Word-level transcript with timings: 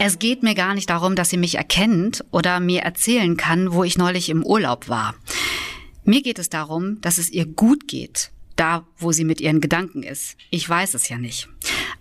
Es 0.00 0.20
geht 0.20 0.44
mir 0.44 0.54
gar 0.54 0.74
nicht 0.74 0.90
darum, 0.90 1.16
dass 1.16 1.30
sie 1.30 1.36
mich 1.36 1.56
erkennt 1.56 2.24
oder 2.30 2.60
mir 2.60 2.82
erzählen 2.82 3.36
kann, 3.36 3.72
wo 3.72 3.82
ich 3.82 3.98
neulich 3.98 4.28
im 4.28 4.44
Urlaub 4.44 4.88
war. 4.88 5.16
Mir 6.04 6.22
geht 6.22 6.38
es 6.38 6.48
darum, 6.48 7.00
dass 7.00 7.18
es 7.18 7.30
ihr 7.30 7.46
gut 7.46 7.88
geht, 7.88 8.30
da 8.54 8.86
wo 8.96 9.10
sie 9.10 9.24
mit 9.24 9.40
ihren 9.40 9.60
Gedanken 9.60 10.04
ist. 10.04 10.36
Ich 10.50 10.68
weiß 10.68 10.94
es 10.94 11.08
ja 11.08 11.18
nicht. 11.18 11.48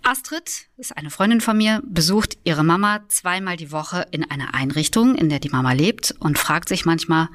Astrid 0.04 0.68
ist 0.78 0.96
eine 0.96 1.10
Freundin 1.10 1.42
von 1.42 1.58
mir, 1.58 1.82
besucht 1.86 2.38
ihre 2.44 2.64
Mama 2.64 3.02
zweimal 3.10 3.58
die 3.58 3.72
Woche 3.72 4.06
in 4.12 4.24
einer 4.30 4.54
Einrichtung, 4.54 5.16
in 5.16 5.30
der 5.30 5.40
die 5.40 5.50
Mama 5.50 5.72
lebt 5.74 6.14
und 6.20 6.38
fragt 6.38 6.70
sich 6.70 6.86
manchmal, 6.86 7.30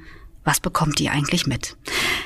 was 0.44 0.60
bekommt 0.60 0.98
die 0.98 1.08
eigentlich 1.08 1.46
mit? 1.46 1.76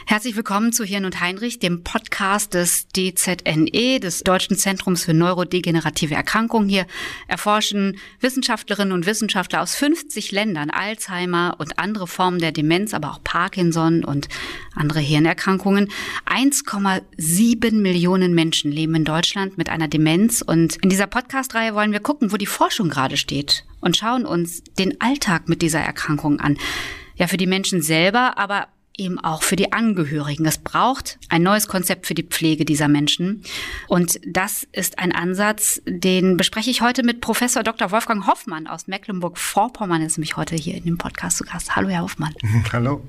Herzlich 0.06 0.36
willkommen 0.36 0.72
zu 0.72 0.84
Hirn 0.84 1.04
und 1.04 1.20
Heinrich, 1.20 1.58
dem 1.58 1.82
Podcast 1.82 2.54
des 2.54 2.86
DZNE, 2.88 3.98
des 4.00 4.20
Deutschen 4.20 4.56
Zentrums 4.56 5.04
für 5.04 5.12
neurodegenerative 5.12 6.14
Erkrankungen. 6.14 6.68
Hier 6.68 6.86
erforschen 7.28 7.98
Wissenschaftlerinnen 8.20 8.92
und 8.92 9.04
Wissenschaftler 9.04 9.60
aus 9.60 9.74
50 9.74 10.32
Ländern 10.32 10.70
Alzheimer 10.70 11.56
und 11.58 11.78
andere 11.78 12.06
Formen 12.06 12.38
der 12.38 12.52
Demenz, 12.52 12.94
aber 12.94 13.10
auch 13.10 13.22
Parkinson 13.22 14.04
und 14.04 14.28
andere 14.74 15.00
Hirnerkrankungen. 15.00 15.90
1,7 16.24 17.72
Millionen 17.80 18.32
Menschen 18.34 18.70
leben 18.72 18.94
in 18.94 19.04
Deutschland 19.04 19.58
mit 19.58 19.68
einer 19.68 19.88
Demenz 19.88 20.40
und 20.40 20.76
in 20.76 20.88
dieser 20.88 21.08
Podcast-Reihe 21.08 21.74
wollen 21.74 21.92
wir 21.92 22.00
gucken, 22.00 22.32
wo 22.32 22.36
die 22.36 22.46
Forschung 22.46 22.88
gerade 22.88 23.16
steht 23.16 23.64
und 23.80 23.96
schauen 23.96 24.24
uns 24.24 24.62
den 24.78 25.00
Alltag 25.00 25.48
mit 25.48 25.62
dieser 25.62 25.80
Erkrankung 25.80 26.40
an 26.40 26.56
ja 27.16 27.26
für 27.26 27.36
die 27.36 27.46
Menschen 27.46 27.82
selber, 27.82 28.38
aber 28.38 28.68
eben 28.98 29.18
auch 29.18 29.42
für 29.42 29.56
die 29.56 29.72
Angehörigen. 29.72 30.46
Es 30.46 30.58
braucht 30.58 31.18
ein 31.28 31.42
neues 31.42 31.68
Konzept 31.68 32.06
für 32.06 32.14
die 32.14 32.22
Pflege 32.22 32.64
dieser 32.64 32.88
Menschen. 32.88 33.42
Und 33.88 34.20
das 34.26 34.66
ist 34.72 34.98
ein 34.98 35.12
Ansatz, 35.12 35.80
den 35.86 36.36
bespreche 36.36 36.70
ich 36.70 36.80
heute 36.80 37.02
mit 37.02 37.20
Professor 37.20 37.62
Dr. 37.62 37.90
Wolfgang 37.90 38.26
Hoffmann 38.26 38.66
aus 38.66 38.86
Mecklenburg-Vorpommern, 38.86 40.02
ist 40.02 40.18
nämlich 40.18 40.36
heute 40.36 40.56
hier 40.56 40.74
in 40.74 40.84
dem 40.84 40.98
Podcast 40.98 41.38
zu 41.38 41.44
Gast. 41.44 41.76
Hallo, 41.76 41.88
Herr 41.88 42.02
Hoffmann. 42.02 42.34
Hallo. 42.72 43.02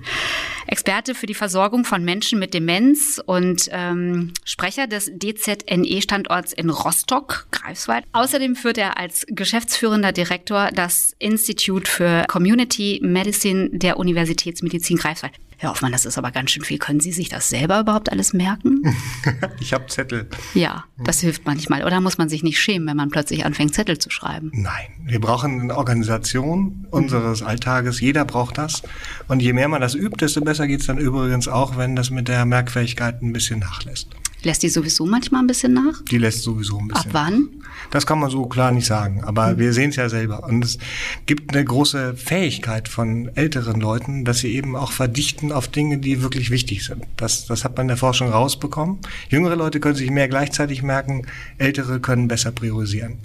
Experte 0.68 1.16
für 1.16 1.26
die 1.26 1.34
Versorgung 1.34 1.86
von 1.86 2.04
Menschen 2.04 2.40
mit 2.40 2.54
Demenz 2.54 3.22
und 3.26 3.70
ähm, 3.72 4.34
Sprecher 4.44 4.88
des 4.88 5.12
DZNE-Standorts 5.18 6.54
in 6.54 6.70
Rostock, 6.70 7.48
Greifswald. 7.52 8.04
Außerdem 8.12 8.56
führt 8.56 8.78
er 8.78 8.98
als 8.98 9.26
geschäftsführender 9.30 10.12
Direktor 10.12 10.70
das 10.74 11.16
Institut 11.20 11.88
für 11.88 12.26
Community 12.28 13.00
Medicine 13.04 13.70
der 13.72 13.98
Universitätsmedizin 13.98 14.98
Greifswald. 14.98 15.34
Herr 15.60 15.72
Hoffmann, 15.72 15.92
das 15.92 16.06
ist 16.06 16.20
aber 16.20 16.30
ganz 16.30 16.52
schön 16.52 16.64
viel. 16.64 16.78
Können 16.78 17.00
Sie 17.00 17.12
sich 17.12 17.30
das 17.30 17.50
selber 17.50 17.80
überhaupt 17.80 18.12
alles 18.12 18.32
merken? 18.32 18.96
ich 19.60 19.74
habe 19.74 19.88
Zettel. 19.88 20.30
Ja, 20.54 20.86
das 21.04 21.20
hilft 21.20 21.46
manchmal. 21.46 21.84
Oder 21.84 22.00
muss 22.00 22.20
man 22.20 22.30
sich 22.30 22.44
nicht 22.44 22.60
schämen, 22.60 22.88
wenn 22.88 22.98
man 22.98 23.10
plötzlich 23.10 23.44
anfängt, 23.44 23.74
Zettel 23.74 23.98
zu 23.98 24.12
schreiben? 24.12 24.52
Nein, 24.54 24.88
wir 25.04 25.20
brauchen 25.20 25.62
eine 25.62 25.76
Organisation 25.76 26.86
unseres 26.92 27.42
Alltages. 27.42 28.00
Jeder 28.00 28.24
braucht 28.24 28.60
das. 28.60 28.84
Und 29.28 29.42
je 29.42 29.54
mehr 29.54 29.68
man 29.68 29.82
das 29.82 29.96
übt, 29.96 30.18
desto 30.18 30.42
besser 30.42 30.68
geht's 30.68 30.86
dann 30.86 31.00
übrigens 31.00 31.48
auch, 31.48 31.76
wenn 31.76 31.96
das 31.96 32.12
mit 32.12 32.28
der 32.28 32.46
Merkfähigkeit 32.46 33.24
ein 33.24 33.34
bisschen 33.34 33.60
nachlässt. 33.60 34.10
Lässt 34.44 34.62
die 34.64 34.70
sowieso 34.70 35.06
manchmal 35.06 35.42
ein 35.42 35.48
bisschen 35.48 35.74
nach? 35.74 36.04
Die 36.10 36.18
lässt 36.18 36.44
sowieso 36.44 36.78
ein 36.78 36.88
bisschen. 36.88 37.12
Ab 37.12 37.14
wann? 37.14 37.50
Das 37.92 38.06
kann 38.06 38.20
man 38.20 38.30
so 38.30 38.46
klar 38.46 38.72
nicht 38.72 38.86
sagen, 38.86 39.24
aber 39.24 39.54
mhm. 39.54 39.60
wir 39.60 39.74
sehen 39.74 39.90
es 39.90 39.96
ja 39.96 40.10
selber. 40.10 40.44
Und 40.44 40.64
es 40.64 40.78
gibt 41.26 41.54
eine 41.54 41.66
große 41.66 42.16
Fähigkeit 42.16 42.88
von 42.88 43.30
älteren 43.36 43.82
Leuten, 43.82 44.26
dass 44.26 44.40
sie 44.40 44.54
eben 44.54 44.76
auch 44.76 44.92
verdichten 44.92 45.52
auf 45.52 45.68
Dinge, 45.68 45.98
die 45.98 46.22
wirklich 46.22 46.52
wichtig 46.52 46.86
sind. 46.86 47.04
Das, 47.18 47.46
das 47.48 47.64
hat 47.64 47.78
man 47.78 47.86
in 47.86 47.90
der 47.90 47.98
Forschung 47.98 48.30
rausbekommen. 48.30 49.00
Jüngere 49.30 49.56
Leute 49.56 49.80
können 49.80 49.96
sich 49.96 50.12
mehr 50.12 50.28
gleichzeitig 50.28 50.84
merken, 50.84 51.26
ältere 51.58 52.00
können 52.00 52.28
besser 52.28 52.52
priorisieren. 52.52 53.18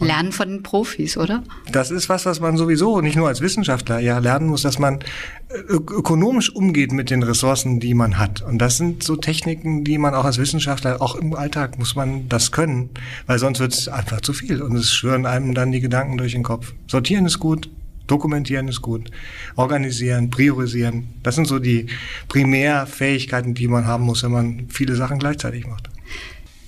Lernen 0.00 0.32
von 0.32 0.48
den 0.48 0.62
Profis, 0.62 1.16
oder? 1.16 1.44
Das 1.70 1.90
ist 1.90 2.08
was, 2.08 2.26
was 2.26 2.40
man 2.40 2.56
sowieso 2.56 3.00
nicht 3.00 3.16
nur 3.16 3.28
als 3.28 3.40
Wissenschaftler 3.40 4.00
ja 4.00 4.18
lernen 4.18 4.48
muss, 4.48 4.62
dass 4.62 4.78
man 4.78 5.00
äh, 5.48 5.72
ökonomisch 5.72 6.50
umgeht 6.54 6.92
mit 6.92 7.10
den 7.10 7.22
Ressourcen, 7.22 7.78
die 7.78 7.94
man 7.94 8.18
hat. 8.18 8.42
Und 8.42 8.58
das 8.58 8.76
sind 8.76 9.02
so 9.04 9.14
Techniken, 9.16 9.84
die 9.84 9.98
man 9.98 10.14
auch 10.14 10.24
als 10.24 10.38
Wissenschaftler, 10.38 11.00
auch 11.00 11.14
im 11.14 11.34
Alltag 11.34 11.78
muss 11.78 11.94
man 11.94 12.28
das 12.28 12.50
können, 12.50 12.90
weil 13.26 13.38
sonst 13.38 13.60
wird 13.60 13.72
es 13.72 13.88
einfach 13.88 14.20
zu 14.20 14.32
viel 14.32 14.62
und 14.62 14.76
es 14.76 14.92
schwören 14.92 15.26
einem 15.26 15.54
dann 15.54 15.70
die 15.70 15.80
Gedanken 15.80 16.18
durch 16.18 16.32
den 16.32 16.42
Kopf. 16.42 16.74
Sortieren 16.88 17.26
ist 17.26 17.38
gut, 17.38 17.70
Dokumentieren 18.06 18.68
ist 18.68 18.82
gut. 18.82 19.10
Organisieren, 19.56 20.28
priorisieren. 20.28 21.08
Das 21.22 21.36
sind 21.36 21.46
so 21.46 21.58
die 21.58 21.86
Primärfähigkeiten, 22.28 23.54
die 23.54 23.66
man 23.66 23.86
haben 23.86 24.04
muss, 24.04 24.22
wenn 24.22 24.32
man 24.32 24.68
viele 24.68 24.94
Sachen 24.94 25.18
gleichzeitig 25.18 25.66
macht. 25.66 25.88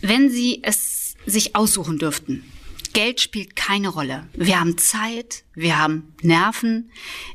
Wenn 0.00 0.30
Sie 0.30 0.60
es 0.62 1.14
sich 1.26 1.54
aussuchen 1.54 1.98
dürften, 1.98 2.42
Geld 2.96 3.20
spielt 3.20 3.56
keine 3.56 3.88
Rolle. 3.88 4.26
Wir 4.32 4.58
haben 4.58 4.78
Zeit, 4.78 5.44
wir 5.54 5.78
haben 5.78 6.14
Nerven. 6.22 6.90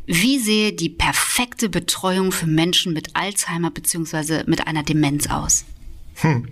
Wie 0.08 0.40
sehe 0.40 0.74
die 0.74 0.90
perfekte 0.90 1.70
Betreuung 1.70 2.32
für 2.32 2.48
Menschen 2.48 2.94
mit 2.94 3.16
Alzheimer 3.16 3.70
bzw. 3.70 4.46
mit 4.48 4.66
einer 4.66 4.82
Demenz 4.82 5.28
aus? 5.28 5.66
Hm. 6.16 6.48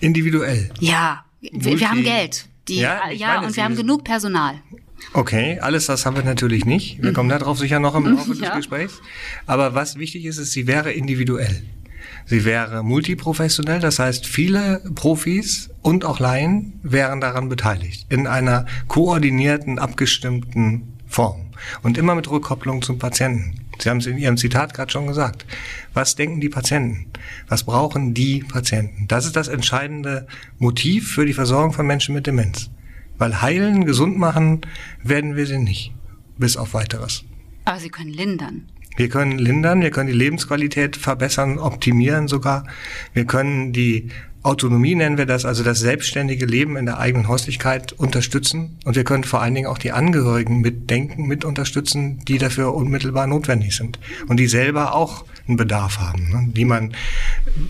Individuell. 0.00 0.70
Ja, 0.78 1.24
wir, 1.40 1.80
wir 1.80 1.88
haben 1.88 2.02
Geld. 2.02 2.48
Die, 2.68 2.80
ja, 2.80 3.08
ja 3.08 3.28
meine, 3.36 3.46
und 3.46 3.56
wir 3.56 3.64
haben 3.64 3.76
genug 3.76 4.04
Personal. 4.04 4.60
Okay, 5.14 5.58
alles 5.60 5.86
das 5.86 6.04
haben 6.04 6.16
wir 6.16 6.22
natürlich 6.22 6.66
nicht. 6.66 7.02
Wir 7.02 7.14
kommen 7.14 7.30
darauf 7.30 7.58
sicher 7.58 7.80
noch 7.80 7.94
im 7.94 8.04
Laufe 8.14 8.34
des 8.34 8.52
Gesprächs. 8.52 9.00
Aber 9.46 9.74
was 9.74 9.96
wichtig 9.96 10.26
ist, 10.26 10.36
ist, 10.36 10.52
sie 10.52 10.66
wäre 10.66 10.92
individuell. 10.92 11.62
Sie 12.28 12.44
wäre 12.44 12.82
multiprofessionell, 12.82 13.80
das 13.80 13.98
heißt, 13.98 14.26
viele 14.26 14.82
Profis 14.94 15.70
und 15.80 16.04
auch 16.04 16.20
Laien 16.20 16.78
wären 16.82 17.22
daran 17.22 17.48
beteiligt, 17.48 18.04
in 18.10 18.26
einer 18.26 18.66
koordinierten, 18.86 19.78
abgestimmten 19.78 20.92
Form 21.06 21.46
und 21.82 21.96
immer 21.96 22.14
mit 22.14 22.30
Rückkopplung 22.30 22.82
zum 22.82 22.98
Patienten. 22.98 23.60
Sie 23.78 23.88
haben 23.88 23.96
es 23.96 24.06
in 24.06 24.18
Ihrem 24.18 24.36
Zitat 24.36 24.74
gerade 24.74 24.92
schon 24.92 25.06
gesagt. 25.06 25.46
Was 25.94 26.16
denken 26.16 26.42
die 26.42 26.50
Patienten? 26.50 27.06
Was 27.48 27.64
brauchen 27.64 28.12
die 28.12 28.40
Patienten? 28.40 29.08
Das 29.08 29.24
ist 29.24 29.34
das 29.34 29.48
entscheidende 29.48 30.26
Motiv 30.58 31.10
für 31.10 31.24
die 31.24 31.32
Versorgung 31.32 31.72
von 31.72 31.86
Menschen 31.86 32.14
mit 32.14 32.26
Demenz. 32.26 32.68
Weil 33.16 33.40
heilen, 33.40 33.86
gesund 33.86 34.18
machen 34.18 34.60
werden 35.02 35.34
wir 35.34 35.46
sie 35.46 35.58
nicht. 35.58 35.94
Bis 36.36 36.58
auf 36.58 36.74
weiteres. 36.74 37.24
Aber 37.64 37.80
sie 37.80 37.88
können 37.88 38.12
lindern. 38.12 38.68
Wir 38.98 39.08
können 39.08 39.38
lindern, 39.38 39.80
wir 39.80 39.92
können 39.92 40.08
die 40.08 40.12
Lebensqualität 40.12 40.96
verbessern, 40.96 41.60
optimieren 41.60 42.26
sogar. 42.26 42.66
Wir 43.12 43.26
können 43.26 43.72
die 43.72 44.08
Autonomie 44.42 44.94
nennen 44.94 45.18
wir 45.18 45.26
das, 45.26 45.44
also 45.44 45.64
das 45.64 45.80
selbstständige 45.80 46.46
Leben 46.46 46.76
in 46.76 46.86
der 46.86 46.98
eigenen 46.98 47.26
Häuslichkeit 47.26 47.92
unterstützen. 47.92 48.78
Und 48.84 48.94
wir 48.94 49.02
können 49.04 49.24
vor 49.24 49.42
allen 49.42 49.54
Dingen 49.54 49.66
auch 49.66 49.78
die 49.78 49.90
Angehörigen 49.90 50.60
mitdenken, 50.60 51.26
mit 51.26 51.44
unterstützen, 51.44 52.20
die 52.26 52.38
dafür 52.38 52.74
unmittelbar 52.74 53.26
notwendig 53.26 53.76
sind. 53.76 53.98
Und 54.28 54.38
die 54.38 54.46
selber 54.46 54.94
auch 54.94 55.24
einen 55.48 55.56
Bedarf 55.56 55.98
haben, 55.98 56.28
ne? 56.30 56.48
die 56.52 56.64
man 56.64 56.92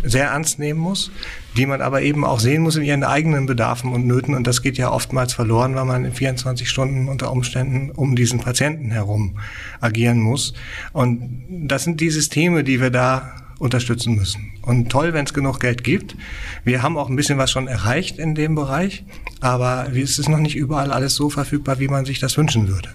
sehr 0.04 0.26
ernst 0.26 0.58
nehmen 0.58 0.80
muss, 0.80 1.10
die 1.56 1.64
man 1.64 1.80
aber 1.80 2.02
eben 2.02 2.24
auch 2.24 2.40
sehen 2.40 2.62
muss 2.62 2.76
in 2.76 2.82
ihren 2.82 3.04
eigenen 3.04 3.46
Bedarfen 3.46 3.92
und 3.92 4.06
Nöten. 4.06 4.34
Und 4.34 4.46
das 4.46 4.60
geht 4.60 4.76
ja 4.76 4.90
oftmals 4.90 5.32
verloren, 5.32 5.74
weil 5.74 5.86
man 5.86 6.04
in 6.04 6.12
24 6.12 6.68
Stunden 6.68 7.08
unter 7.08 7.32
Umständen 7.32 7.90
um 7.90 8.14
diesen 8.14 8.40
Patienten 8.40 8.90
herum 8.90 9.38
agieren 9.80 10.20
muss. 10.20 10.52
Und 10.92 11.44
das 11.48 11.84
sind 11.84 12.00
die 12.00 12.10
Systeme, 12.10 12.62
die 12.62 12.80
wir 12.80 12.90
da 12.90 13.47
unterstützen 13.58 14.14
müssen. 14.14 14.52
Und 14.62 14.90
toll, 14.90 15.12
wenn 15.12 15.24
es 15.24 15.34
genug 15.34 15.60
Geld 15.60 15.82
gibt. 15.84 16.16
Wir 16.64 16.82
haben 16.82 16.96
auch 16.96 17.08
ein 17.08 17.16
bisschen 17.16 17.38
was 17.38 17.50
schon 17.50 17.66
erreicht 17.66 18.18
in 18.18 18.34
dem 18.34 18.54
Bereich, 18.54 19.04
aber 19.40 19.88
es 19.94 20.18
ist 20.18 20.28
noch 20.28 20.38
nicht 20.38 20.56
überall 20.56 20.92
alles 20.92 21.14
so 21.14 21.30
verfügbar, 21.30 21.78
wie 21.78 21.88
man 21.88 22.04
sich 22.04 22.20
das 22.20 22.36
wünschen 22.36 22.68
würde. 22.68 22.90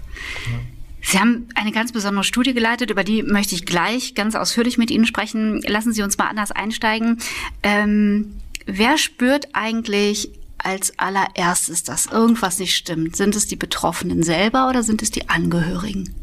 Sie 1.02 1.18
haben 1.18 1.48
eine 1.54 1.70
ganz 1.70 1.92
besondere 1.92 2.24
Studie 2.24 2.54
geleitet, 2.54 2.90
über 2.90 3.04
die 3.04 3.22
möchte 3.22 3.54
ich 3.54 3.66
gleich 3.66 4.14
ganz 4.14 4.34
ausführlich 4.34 4.78
mit 4.78 4.90
Ihnen 4.90 5.04
sprechen. 5.04 5.60
Lassen 5.66 5.92
Sie 5.92 6.02
uns 6.02 6.16
mal 6.16 6.28
anders 6.28 6.50
einsteigen. 6.50 7.18
Ähm 7.62 8.34
wer 8.66 8.98
spürt 8.98 9.48
eigentlich 9.52 10.30
als 10.58 10.98
allererstes, 10.98 11.82
dass 11.82 12.06
irgendwas 12.06 12.58
nicht 12.58 12.74
stimmt? 12.74 13.16
Sind 13.16 13.36
es 13.36 13.46
die 13.46 13.56
Betroffenen 13.56 14.22
selber 14.22 14.68
oder 14.68 14.82
sind 14.82 15.02
es 15.02 15.10
die 15.10 15.28
Angehörigen? 15.28 16.14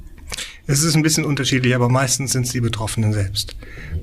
Es 0.67 0.83
ist 0.83 0.95
ein 0.95 1.01
bisschen 1.01 1.25
unterschiedlich, 1.25 1.75
aber 1.75 1.89
meistens 1.89 2.31
sind 2.31 2.45
es 2.45 2.51
die 2.51 2.61
Betroffenen 2.61 3.13
selbst. 3.13 3.55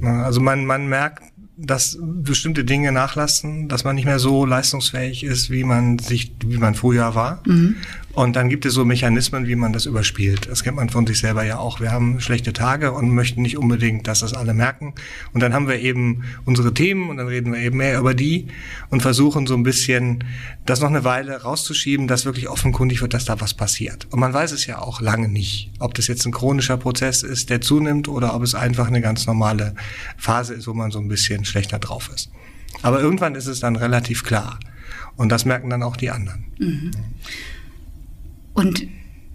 Also 0.03 0.41
man, 0.41 0.67
man 0.67 0.89
merkt, 0.89 1.23
dass 1.57 1.99
bestimmte 2.01 2.65
Dinge 2.65 2.93
nachlassen, 2.93 3.69
dass 3.69 3.83
man 3.83 3.97
nicht 3.97 4.05
mehr 4.05 4.21
so 4.21 4.47
leistungsfähig 4.47 5.25
ist, 5.25 5.51
wie 5.51 5.65
man 5.65 5.99
sich, 5.99 6.33
wie 6.45 6.59
man 6.59 6.75
früher 6.75 7.17
war. 7.17 7.43
Mhm. 7.47 7.77
Und 8.19 8.35
dann 8.35 8.49
gibt 8.49 8.67
es 8.67 8.75
so 8.75 8.85
Mechanismen, 8.85 9.47
wie 9.47 9.55
man 9.55 9.73
das 9.73 9.87
überspielt. 9.87 10.49
Das 10.51 10.65
kennt 10.65 10.75
man 10.75 10.89
von 10.89 11.07
sich 11.07 11.21
selber 11.21 11.45
ja 11.45 11.59
auch. 11.59 11.79
Wir 11.79 11.93
haben 11.93 12.21
schlechte 12.21 12.53
Tage 12.53 12.91
und 12.91 13.15
möchten 13.15 13.43
nicht 13.43 13.57
unbedingt, 13.57 14.09
dass 14.09 14.19
das 14.19 14.35
alle 14.35 14.55
merken. 14.55 14.93
Und 15.33 15.41
dann 15.41 15.55
haben 15.55 15.69
wir 15.69 15.79
eben 15.79 16.25
unsere 16.45 16.75
Themen 16.75 17.11
und 17.11 17.19
dann 17.19 17.29
reden 17.29 17.53
wir 17.53 17.61
eben 17.61 17.77
mehr 17.77 17.97
über 17.97 18.15
die 18.15 18.49
und 18.91 19.03
versuchen 19.03 19.47
so 19.47 19.55
ein 19.55 19.63
bisschen 19.63 20.25
das 20.67 20.81
noch 20.81 20.89
eine 20.89 21.05
Weile 21.05 21.43
rauszuschieben, 21.43 22.09
dass 22.09 22.25
wirklich 22.25 22.49
offenkundig 22.49 23.03
wird, 23.03 23.15
dass 23.15 23.25
da 23.25 23.41
was 23.41 23.55
passiert. 23.55 24.09
Und 24.11 24.19
man 24.19 24.35
weiß 24.35 24.51
es 24.51 24.67
ja 24.67 24.81
auch 24.81 25.01
lange 25.01 25.29
nicht, 25.29 25.71
ob 25.79 25.95
das 25.95 26.09
jetzt 26.09 26.27
ein 26.27 26.33
chronischer 26.33 26.77
Prozess 26.77 27.23
ist, 27.23 27.51
der 27.51 27.61
zunimmt 27.61 28.09
oder 28.09 28.35
ob 28.35 28.43
es 28.43 28.57
einfach 28.57 28.89
eine 28.89 29.01
ganz 29.01 29.29
normale 29.29 29.77
Phase 30.17 30.55
ist, 30.55 30.67
wo 30.67 30.75
man 30.75 30.91
so 30.91 30.99
ein 30.99 31.07
bisschen 31.07 31.45
schlechter 31.45 31.79
drauf 31.79 32.11
ist. 32.13 32.33
Aber 32.83 33.01
irgendwann 33.01 33.37
ist 33.37 33.47
es 33.47 33.61
dann 33.61 33.77
relativ 33.77 34.25
klar. 34.25 34.59
Und 35.15 35.29
das 35.29 35.45
merken 35.45 35.71
dann 35.71 35.85
auch 35.85 35.97
die 35.97 36.11
anderen. 36.11 36.47
Mhm. 36.59 36.91
Und 38.59 38.89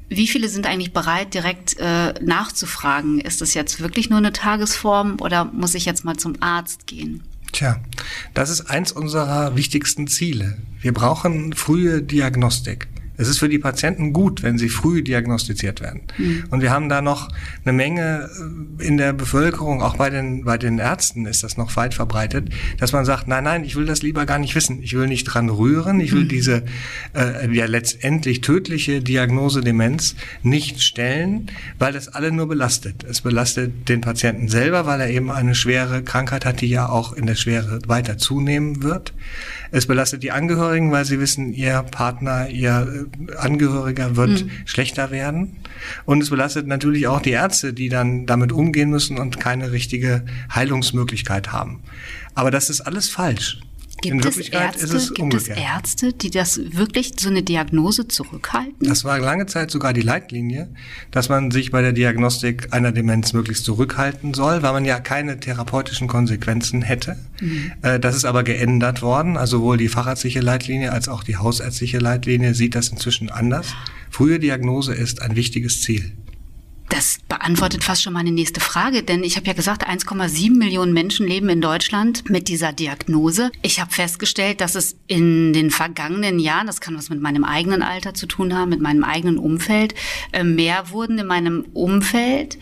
wie 0.09 0.27
viele 0.27 0.49
sind 0.49 0.67
eigentlich 0.67 0.93
bereit, 0.93 1.33
direkt 1.33 1.77
äh, 1.79 2.13
nachzufragen? 2.21 3.19
Ist 3.19 3.41
das 3.41 3.53
jetzt 3.53 3.79
wirklich 3.79 4.09
nur 4.09 4.19
eine 4.19 4.33
Tagesform 4.33 5.17
oder 5.21 5.45
muss 5.45 5.75
ich 5.75 5.85
jetzt 5.85 6.03
mal 6.03 6.17
zum 6.17 6.35
Arzt 6.41 6.87
gehen? 6.87 7.23
Tja, 7.53 7.79
das 8.33 8.49
ist 8.49 8.69
eins 8.69 8.91
unserer 8.91 9.55
wichtigsten 9.55 10.07
Ziele. 10.07 10.57
Wir 10.81 10.93
brauchen 10.93 11.53
frühe 11.53 12.01
Diagnostik. 12.01 12.87
Es 13.23 13.29
ist 13.29 13.39
für 13.39 13.47
die 13.47 13.57
Patienten 13.57 14.11
gut, 14.11 14.43
wenn 14.43 14.57
sie 14.57 14.67
früh 14.67 15.01
diagnostiziert 15.01 15.79
werden. 15.79 16.01
Mhm. 16.17 16.43
Und 16.49 16.61
wir 16.61 16.71
haben 16.71 16.89
da 16.89 17.01
noch 17.01 17.29
eine 17.63 17.71
Menge 17.71 18.29
äh, 18.79 18.85
in 18.85 18.97
der 18.97 19.13
Bevölkerung, 19.13 19.81
auch 19.81 19.95
bei 19.95 20.09
den, 20.09 20.43
bei 20.43 20.57
den 20.57 20.77
Ärzten 20.77 21.25
ist 21.25 21.41
das 21.41 21.55
noch 21.55 21.73
weit 21.77 21.93
verbreitet, 21.93 22.49
dass 22.79 22.91
man 22.91 23.05
sagt, 23.05 23.29
nein, 23.29 23.45
nein, 23.45 23.63
ich 23.63 23.77
will 23.77 23.85
das 23.85 24.01
lieber 24.01 24.25
gar 24.25 24.39
nicht 24.39 24.55
wissen. 24.55 24.83
Ich 24.83 24.93
will 24.93 25.07
nicht 25.07 25.23
dran 25.23 25.49
rühren. 25.49 26.01
Ich 26.01 26.11
will 26.11 26.25
mhm. 26.25 26.27
diese 26.27 26.63
äh, 27.15 27.49
ja 27.49 27.65
letztendlich 27.65 28.41
tödliche 28.41 29.01
Diagnose 29.01 29.61
Demenz 29.61 30.15
nicht 30.41 30.81
stellen, 30.81 31.47
weil 31.79 31.93
das 31.93 32.09
alle 32.09 32.33
nur 32.33 32.49
belastet. 32.49 33.05
Es 33.05 33.21
belastet 33.21 33.87
den 33.87 34.01
Patienten 34.01 34.49
selber, 34.49 34.85
weil 34.85 34.99
er 34.99 35.09
eben 35.09 35.31
eine 35.31 35.55
schwere 35.55 36.03
Krankheit 36.03 36.45
hat, 36.45 36.59
die 36.59 36.67
ja 36.67 36.89
auch 36.89 37.13
in 37.13 37.25
der 37.25 37.35
Schwere 37.35 37.79
weiter 37.87 38.17
zunehmen 38.17 38.83
wird. 38.83 39.13
Es 39.71 39.87
belastet 39.87 40.23
die 40.23 40.31
Angehörigen, 40.31 40.91
weil 40.91 41.05
sie 41.05 41.19
wissen, 41.19 41.53
ihr 41.53 41.81
Partner, 41.83 42.49
ihr 42.49 43.07
äh, 43.11 43.12
Angehöriger 43.37 44.15
wird 44.15 44.43
mhm. 44.43 44.51
schlechter 44.65 45.11
werden. 45.11 45.57
Und 46.05 46.21
es 46.21 46.29
belastet 46.29 46.67
natürlich 46.67 47.07
auch 47.07 47.21
die 47.21 47.31
Ärzte, 47.31 47.73
die 47.73 47.89
dann 47.89 48.25
damit 48.25 48.51
umgehen 48.51 48.89
müssen 48.89 49.17
und 49.17 49.39
keine 49.39 49.71
richtige 49.71 50.25
Heilungsmöglichkeit 50.53 51.51
haben. 51.51 51.81
Aber 52.35 52.51
das 52.51 52.69
ist 52.69 52.81
alles 52.81 53.09
falsch. 53.09 53.59
Gibt 54.03 54.15
In 54.15 54.23
Wirklichkeit 54.23 54.75
es 54.75 54.81
Ärzte, 54.81 54.97
ist 54.97 55.03
es 55.03 55.13
gibt 55.13 55.33
es 55.33 55.47
Ärzte, 55.47 56.13
die 56.13 56.29
das 56.29 56.59
wirklich 56.75 57.13
so 57.17 57.29
eine 57.29 57.41
Diagnose 57.41 58.07
zurückhalten? 58.07 58.75
Das 58.87 59.05
war 59.05 59.17
lange 59.17 59.45
Zeit 59.45 59.71
sogar 59.71 59.93
die 59.93 60.01
Leitlinie, 60.01 60.69
dass 61.11 61.29
man 61.29 61.51
sich 61.51 61.71
bei 61.71 61.81
der 61.81 61.93
Diagnostik 61.93 62.73
einer 62.73 62.91
Demenz 62.91 63.31
möglichst 63.31 63.63
zurückhalten 63.63 64.33
soll, 64.33 64.61
weil 64.61 64.73
man 64.73 64.83
ja 64.83 64.99
keine 64.99 65.39
therapeutischen 65.39 66.09
Konsequenzen 66.09 66.81
hätte. 66.81 67.17
Mhm. 67.39 67.71
Äh, 67.81 67.99
das 67.99 68.17
ist 68.17 68.25
aber 68.25 68.43
geändert 68.43 69.01
worden. 69.01 69.37
Also 69.37 69.53
sowohl 69.53 69.77
die 69.77 69.87
fachärztliche 69.87 70.41
Leitlinie 70.41 70.91
als 70.91 71.07
auch 71.07 71.23
die 71.23 71.37
hausärztliche 71.37 71.99
Leitlinie 71.99 72.55
sieht 72.55 72.75
das 72.75 72.89
inzwischen 72.89 73.29
anders. 73.29 73.67
Frühe 74.09 74.39
Diagnose 74.39 74.93
ist 74.93 75.21
ein 75.21 75.35
wichtiges 75.35 75.81
Ziel. 75.81 76.11
Das 76.93 77.17
beantwortet 77.27 77.83
fast 77.83 78.03
schon 78.03 78.13
meine 78.13 78.29
nächste 78.29 78.59
Frage, 78.59 79.01
denn 79.01 79.23
ich 79.23 79.35
habe 79.35 79.47
ja 79.47 79.53
gesagt, 79.53 79.89
1,7 79.89 80.55
Millionen 80.55 80.93
Menschen 80.93 81.27
leben 81.27 81.49
in 81.49 81.59
Deutschland 81.59 82.29
mit 82.29 82.47
dieser 82.47 82.71
Diagnose. 82.71 83.51
Ich 83.63 83.79
habe 83.79 83.91
festgestellt, 83.91 84.61
dass 84.61 84.75
es 84.75 84.95
in 85.07 85.53
den 85.53 85.71
vergangenen 85.71 86.37
Jahren, 86.37 86.67
das 86.67 86.81
kann 86.81 86.95
was 86.95 87.09
mit 87.09 87.19
meinem 87.19 87.45
eigenen 87.45 87.81
Alter 87.81 88.13
zu 88.13 88.27
tun 88.27 88.53
haben, 88.53 88.69
mit 88.69 88.79
meinem 88.79 89.03
eigenen 89.03 89.39
Umfeld, 89.39 89.95
äh, 90.33 90.43
mehr 90.43 90.91
wurden 90.91 91.17
in 91.17 91.25
meinem 91.25 91.65
Umfeld. 91.73 92.59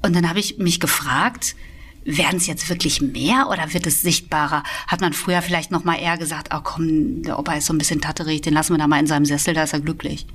Und 0.00 0.16
dann 0.16 0.26
habe 0.26 0.38
ich 0.38 0.56
mich 0.56 0.80
gefragt, 0.80 1.54
werden 2.06 2.38
es 2.38 2.46
jetzt 2.46 2.70
wirklich 2.70 3.02
mehr 3.02 3.50
oder 3.50 3.74
wird 3.74 3.86
es 3.86 4.00
sichtbarer? 4.00 4.62
Hat 4.86 5.02
man 5.02 5.12
früher 5.12 5.42
vielleicht 5.42 5.70
noch 5.70 5.84
mal 5.84 5.96
eher 5.96 6.16
gesagt, 6.16 6.48
oh 6.54 6.60
komm, 6.62 7.24
der 7.24 7.38
Opa 7.38 7.56
ist 7.56 7.66
so 7.66 7.74
ein 7.74 7.78
bisschen 7.78 8.00
tatterig, 8.00 8.40
den 8.40 8.54
lassen 8.54 8.72
wir 8.72 8.78
da 8.78 8.88
mal 8.88 9.00
in 9.00 9.06
seinem 9.06 9.26
Sessel, 9.26 9.52
da 9.52 9.64
ist 9.64 9.74
er 9.74 9.80
glücklich. 9.80 10.26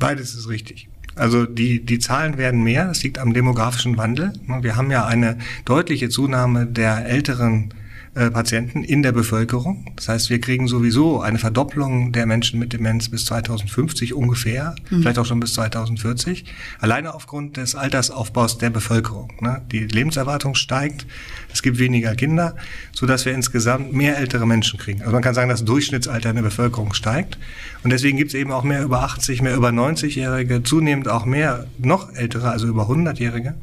Beides 0.00 0.34
ist 0.34 0.48
richtig. 0.48 0.88
Also 1.14 1.44
die, 1.46 1.84
die 1.84 1.98
Zahlen 1.98 2.38
werden 2.38 2.62
mehr, 2.62 2.86
das 2.86 3.02
liegt 3.02 3.18
am 3.18 3.34
demografischen 3.34 3.96
Wandel. 3.96 4.32
Wir 4.60 4.76
haben 4.76 4.90
ja 4.90 5.06
eine 5.06 5.38
deutliche 5.64 6.08
Zunahme 6.08 6.66
der 6.66 7.06
älteren 7.06 7.74
äh, 8.14 8.30
Patienten 8.30 8.84
in 8.84 9.02
der 9.02 9.12
Bevölkerung. 9.12 9.86
Das 9.96 10.08
heißt, 10.08 10.28
wir 10.28 10.38
kriegen 10.38 10.68
sowieso 10.68 11.22
eine 11.22 11.38
Verdopplung 11.38 12.12
der 12.12 12.26
Menschen 12.26 12.58
mit 12.58 12.74
Demenz 12.74 13.08
bis 13.08 13.24
2050 13.24 14.12
ungefähr, 14.12 14.74
mhm. 14.90 15.00
vielleicht 15.00 15.18
auch 15.18 15.24
schon 15.24 15.40
bis 15.40 15.54
2040, 15.54 16.44
alleine 16.78 17.14
aufgrund 17.14 17.56
des 17.56 17.74
Altersaufbaus 17.74 18.58
der 18.58 18.68
Bevölkerung. 18.68 19.32
Ne? 19.40 19.62
Die 19.72 19.86
Lebenserwartung 19.86 20.54
steigt, 20.54 21.06
es 21.54 21.62
gibt 21.62 21.78
weniger 21.78 22.14
Kinder, 22.14 22.54
so 22.92 23.06
dass 23.06 23.24
wir 23.24 23.32
insgesamt 23.32 23.94
mehr 23.94 24.18
ältere 24.18 24.46
Menschen 24.46 24.78
kriegen. 24.78 25.00
Also 25.00 25.12
man 25.12 25.22
kann 25.22 25.32
sagen, 25.32 25.48
das 25.48 25.64
Durchschnittsalter 25.64 26.28
in 26.28 26.36
der 26.36 26.42
Bevölkerung 26.42 26.92
steigt 26.92 27.38
und 27.82 27.94
deswegen 27.94 28.18
gibt 28.18 28.28
es 28.28 28.34
eben 28.34 28.52
auch 28.52 28.62
mehr 28.62 28.82
über 28.82 29.04
80, 29.04 29.40
mehr 29.40 29.56
über 29.56 29.70
90-Jährige, 29.70 30.62
zunehmend 30.62 31.08
auch 31.08 31.24
mehr 31.24 31.66
noch 31.78 32.12
ältere, 32.14 32.50
also 32.50 32.66
über 32.66 32.90
100-Jährige. 32.90 33.54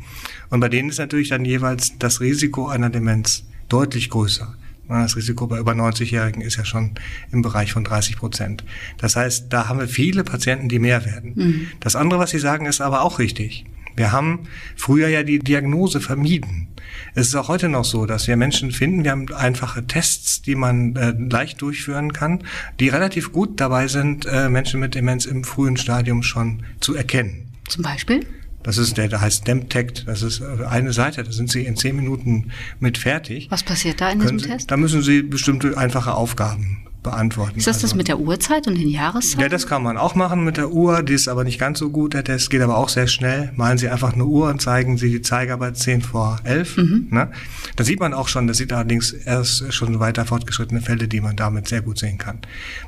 Und 0.50 0.60
bei 0.60 0.69
denen 0.69 0.90
ist 0.90 0.98
natürlich 0.98 1.30
dann 1.30 1.46
jeweils 1.46 2.00
das 2.00 2.19
Risiko 2.19 2.68
einer 2.68 2.90
Demenz 2.90 3.44
deutlich 3.69 4.10
größer. 4.10 4.56
Das 4.88 5.16
Risiko 5.16 5.45
bei 5.45 5.60
über 5.60 5.74
90-Jährigen 5.74 6.42
ist 6.42 6.57
ja 6.57 6.66
schon 6.66 6.95
im 7.31 7.44
Bereich 7.44 7.71
von 7.71 7.83
30 7.83 8.18
Prozent. 8.18 8.63
Das 8.98 9.16
heißt, 9.16 9.45
da 9.54 9.69
haben 9.69 9.80
wir 9.80 9.88
viele 9.88 10.24
Patienten, 10.24 10.68
die 10.68 10.80
mehr 10.80 11.06
werden. 11.06 11.33
Mhm. 11.36 11.68
Das 11.80 11.95
andere, 11.95 12.19
was 12.19 12.31
Sie 12.31 12.39
sagen, 12.39 12.66
ist 12.66 12.81
aber 12.81 13.04
auch 13.04 13.19
richtig. 13.19 13.66
Wir 13.95 14.12
haben 14.12 14.48
früher 14.75 15.07
ja 15.10 15.24
die 15.24 15.39
Diagnose 15.39 16.01
vermieden. 16.01 16.69
Es 17.13 17.27
ist 17.27 17.36
auch 17.36 17.50
heute 17.50 17.69
noch 17.69 17.86
so, 17.86 18.06
dass 18.06 18.27
wir 18.27 18.36
Menschen 18.36 18.71
finden, 18.71 19.04
wir 19.04 19.12
haben 19.12 19.31
einfache 19.33 19.86
Tests, 19.86 20.42
die 20.42 20.56
man 20.56 20.95
äh, 20.95 21.13
leicht 21.18 21.62
durchführen 21.62 22.13
kann, 22.13 22.44
die 22.80 22.89
relativ 22.89 23.31
gut 23.31 23.60
dabei 23.60 23.88
sind, 23.88 24.25
äh, 24.25 24.50
Menschen 24.50 24.79
mit 24.79 24.96
Demenz 24.96 25.25
im 25.25 25.43
frühen 25.43 25.77
Stadium 25.77 26.24
schon 26.24 26.63
zu 26.79 26.96
erkennen. 26.96 27.50
Zum 27.67 27.84
Beispiel? 27.84 28.25
Das 28.63 28.78
ist 28.78 28.98
der, 28.98 29.08
der 29.08 29.22
heißt 29.22 29.48
Demtect. 29.48 30.08
Das 30.08 30.22
ist 30.22 30.42
äh, 30.42 30.66
eine 30.66 30.94
Seite. 30.94 31.24
Da 31.24 31.32
sind 31.32 31.50
Sie 31.50 31.66
in 31.66 31.75
zehn 31.75 31.96
Minuten 31.96 32.51
mit 32.80 32.98
fertig. 32.98 33.48
Was 33.50 33.63
passiert 33.63 34.01
da 34.01 34.12
in 34.12 34.20
diesem 34.20 34.39
Sie, 34.39 34.48
Test? 34.48 34.70
Da 34.70 34.78
müssen 34.78 35.01
Sie 35.01 35.22
bestimmte 35.22 35.78
einfache 35.78 36.13
Aufgaben 36.13 36.88
beantworten. 37.10 37.58
Ist 37.58 37.68
das 37.68 37.80
das 37.80 37.96
mit 37.96 38.08
der 38.08 38.20
Uhrzeit 38.20 38.68
und 38.68 38.75
den 38.75 38.89
Jahreszeiten? 38.89 39.42
Ja, 39.42 39.50
das 39.50 39.68
kann 39.68 39.84
man 39.84 39.98
auch 39.98 40.16
machen 40.16 40.44
mit 40.44 40.58
der 40.58 40.72
Uhr. 40.72 41.04
Die 41.04 41.13
ist 41.13 41.28
aber 41.28 41.44
nicht 41.44 41.60
ganz 41.60 41.80
so 41.80 41.89
gut. 41.89 42.13
Der 42.13 42.24
Test 42.24 42.50
geht 42.50 42.62
aber 42.62 42.78
auch 42.78 42.89
sehr 42.89 43.08
schnell. 43.08 43.51
Malen 43.56 43.78
Sie 43.78 43.89
einfach 43.89 44.13
eine 44.13 44.25
Uhr 44.25 44.50
und 44.50 44.62
zeigen 44.62 44.98
Sie 44.98 45.10
die 45.10 45.22
Zeiger 45.22 45.58
bei 45.58 45.72
10 45.72 46.01
vor 46.01 46.39
11. 46.44 46.78
Mhm. 46.78 47.08
Ne? 47.12 47.32
Da 47.75 47.84
sieht 47.84 48.00
man 48.00 48.13
auch 48.13 48.28
schon, 48.28 48.48
das 48.48 48.58
sieht 48.58 48.74
allerdings 48.74 49.12
erst 49.12 49.74
schon 49.74 50.00
weiter 50.00 50.25
fortgeschrittene 50.25 50.82
Fälle, 50.82 51.08
die 51.08 51.22
man 51.22 51.36
damit 51.36 51.68
sehr 51.68 51.82
gut 51.82 51.98
sehen 52.00 52.18
kann. 52.18 52.39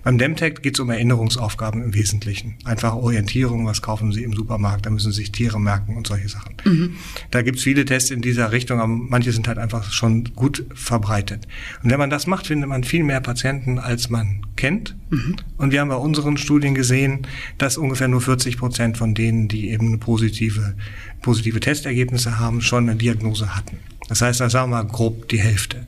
Beim 0.03 0.17
Demtech 0.17 0.61
geht 0.61 0.75
es 0.75 0.79
um 0.79 0.89
Erinnerungsaufgaben 0.89 1.81
im 1.81 1.93
Wesentlichen. 1.93 2.55
Einfach 2.65 2.93
Orientierung, 2.93 3.65
was 3.65 3.81
kaufen 3.81 4.11
Sie 4.11 4.23
im 4.23 4.33
Supermarkt, 4.33 4.85
da 4.85 4.89
müssen 4.89 5.11
Sie 5.11 5.21
sich 5.21 5.31
Tiere 5.31 5.59
merken 5.59 5.97
und 5.97 6.07
solche 6.07 6.29
Sachen. 6.29 6.55
Mhm. 6.65 6.95
Da 7.31 7.41
gibt 7.41 7.57
es 7.57 7.63
viele 7.63 7.85
Tests 7.85 8.11
in 8.11 8.21
dieser 8.21 8.51
Richtung, 8.51 8.79
aber 8.79 8.87
manche 8.87 9.31
sind 9.31 9.47
halt 9.47 9.57
einfach 9.57 9.91
schon 9.91 10.25
gut 10.35 10.65
verbreitet. 10.73 11.47
Und 11.83 11.89
wenn 11.89 11.99
man 11.99 12.09
das 12.09 12.27
macht, 12.27 12.47
findet 12.47 12.69
man 12.69 12.83
viel 12.83 13.03
mehr 13.03 13.21
Patienten 13.21 13.79
als 13.79 14.01
als 14.01 14.09
man 14.11 14.45
kennt. 14.55 14.95
Mhm. 15.09 15.37
Und 15.57 15.71
wir 15.71 15.81
haben 15.81 15.89
bei 15.89 15.95
unseren 15.95 16.37
Studien 16.37 16.75
gesehen, 16.75 17.27
dass 17.57 17.77
ungefähr 17.77 18.07
nur 18.07 18.21
40 18.21 18.57
Prozent 18.57 18.97
von 18.97 19.15
denen, 19.15 19.47
die 19.47 19.71
eben 19.71 19.99
positive, 19.99 20.75
positive 21.21 21.59
Testergebnisse 21.59 22.39
haben, 22.39 22.61
schon 22.61 22.89
eine 22.89 22.97
Diagnose 22.97 23.55
hatten. 23.55 23.77
Das 24.07 24.21
heißt, 24.21 24.39
da 24.39 24.49
sagen 24.49 24.71
wir 24.71 24.83
mal 24.83 24.89
grob 24.89 25.29
die 25.29 25.39
Hälfte. 25.39 25.87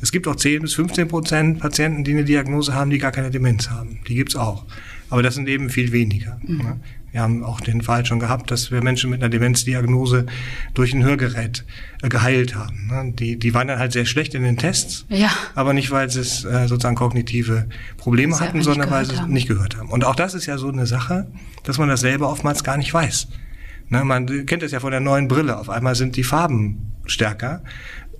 Es 0.00 0.10
gibt 0.10 0.26
auch 0.26 0.36
10 0.36 0.62
bis 0.62 0.74
15 0.74 1.08
Prozent 1.08 1.60
Patienten, 1.60 2.02
die 2.02 2.10
eine 2.10 2.24
Diagnose 2.24 2.74
haben, 2.74 2.90
die 2.90 2.98
gar 2.98 3.12
keine 3.12 3.30
Demenz 3.30 3.70
haben. 3.70 4.00
Die 4.08 4.16
gibt's 4.16 4.34
auch. 4.34 4.66
Aber 5.10 5.22
das 5.22 5.36
sind 5.36 5.48
eben 5.48 5.70
viel 5.70 5.92
weniger. 5.92 6.40
Mhm. 6.42 6.80
Wir 7.12 7.20
haben 7.20 7.44
auch 7.44 7.60
den 7.60 7.82
Fall 7.82 8.04
schon 8.06 8.18
gehabt, 8.18 8.50
dass 8.50 8.70
wir 8.70 8.82
Menschen 8.82 9.10
mit 9.10 9.22
einer 9.22 9.28
Demenzdiagnose 9.28 10.26
durch 10.74 10.94
ein 10.94 11.04
Hörgerät 11.04 11.64
äh, 12.02 12.08
geheilt 12.08 12.54
haben. 12.54 12.88
Ne? 12.88 13.12
Die, 13.14 13.38
die 13.38 13.54
waren 13.54 13.68
dann 13.68 13.78
halt 13.78 13.92
sehr 13.92 14.06
schlecht 14.06 14.34
in 14.34 14.42
den 14.42 14.56
Tests, 14.56 15.04
ja. 15.08 15.30
aber 15.54 15.74
nicht, 15.74 15.90
weil 15.90 16.10
sie 16.10 16.20
es 16.20 16.44
äh, 16.44 16.66
sozusagen 16.66 16.96
kognitive 16.96 17.68
Probleme 17.98 18.34
sie 18.34 18.40
hatten, 18.40 18.62
sondern 18.62 18.90
weil 18.90 19.04
sie 19.04 19.14
es 19.14 19.26
nicht 19.26 19.46
gehört 19.46 19.76
haben. 19.76 19.90
Und 19.90 20.04
auch 20.04 20.16
das 20.16 20.34
ist 20.34 20.46
ja 20.46 20.56
so 20.58 20.68
eine 20.68 20.86
Sache, 20.86 21.28
dass 21.64 21.78
man 21.78 21.88
das 21.88 22.00
selber 22.00 22.30
oftmals 22.30 22.64
gar 22.64 22.78
nicht 22.78 22.92
weiß. 22.92 23.28
Ne? 23.90 24.04
Man 24.04 24.46
kennt 24.46 24.62
es 24.62 24.72
ja 24.72 24.80
von 24.80 24.90
der 24.90 25.00
neuen 25.00 25.28
Brille. 25.28 25.58
Auf 25.58 25.68
einmal 25.68 25.94
sind 25.94 26.16
die 26.16 26.24
Farben 26.24 26.92
stärker 27.04 27.62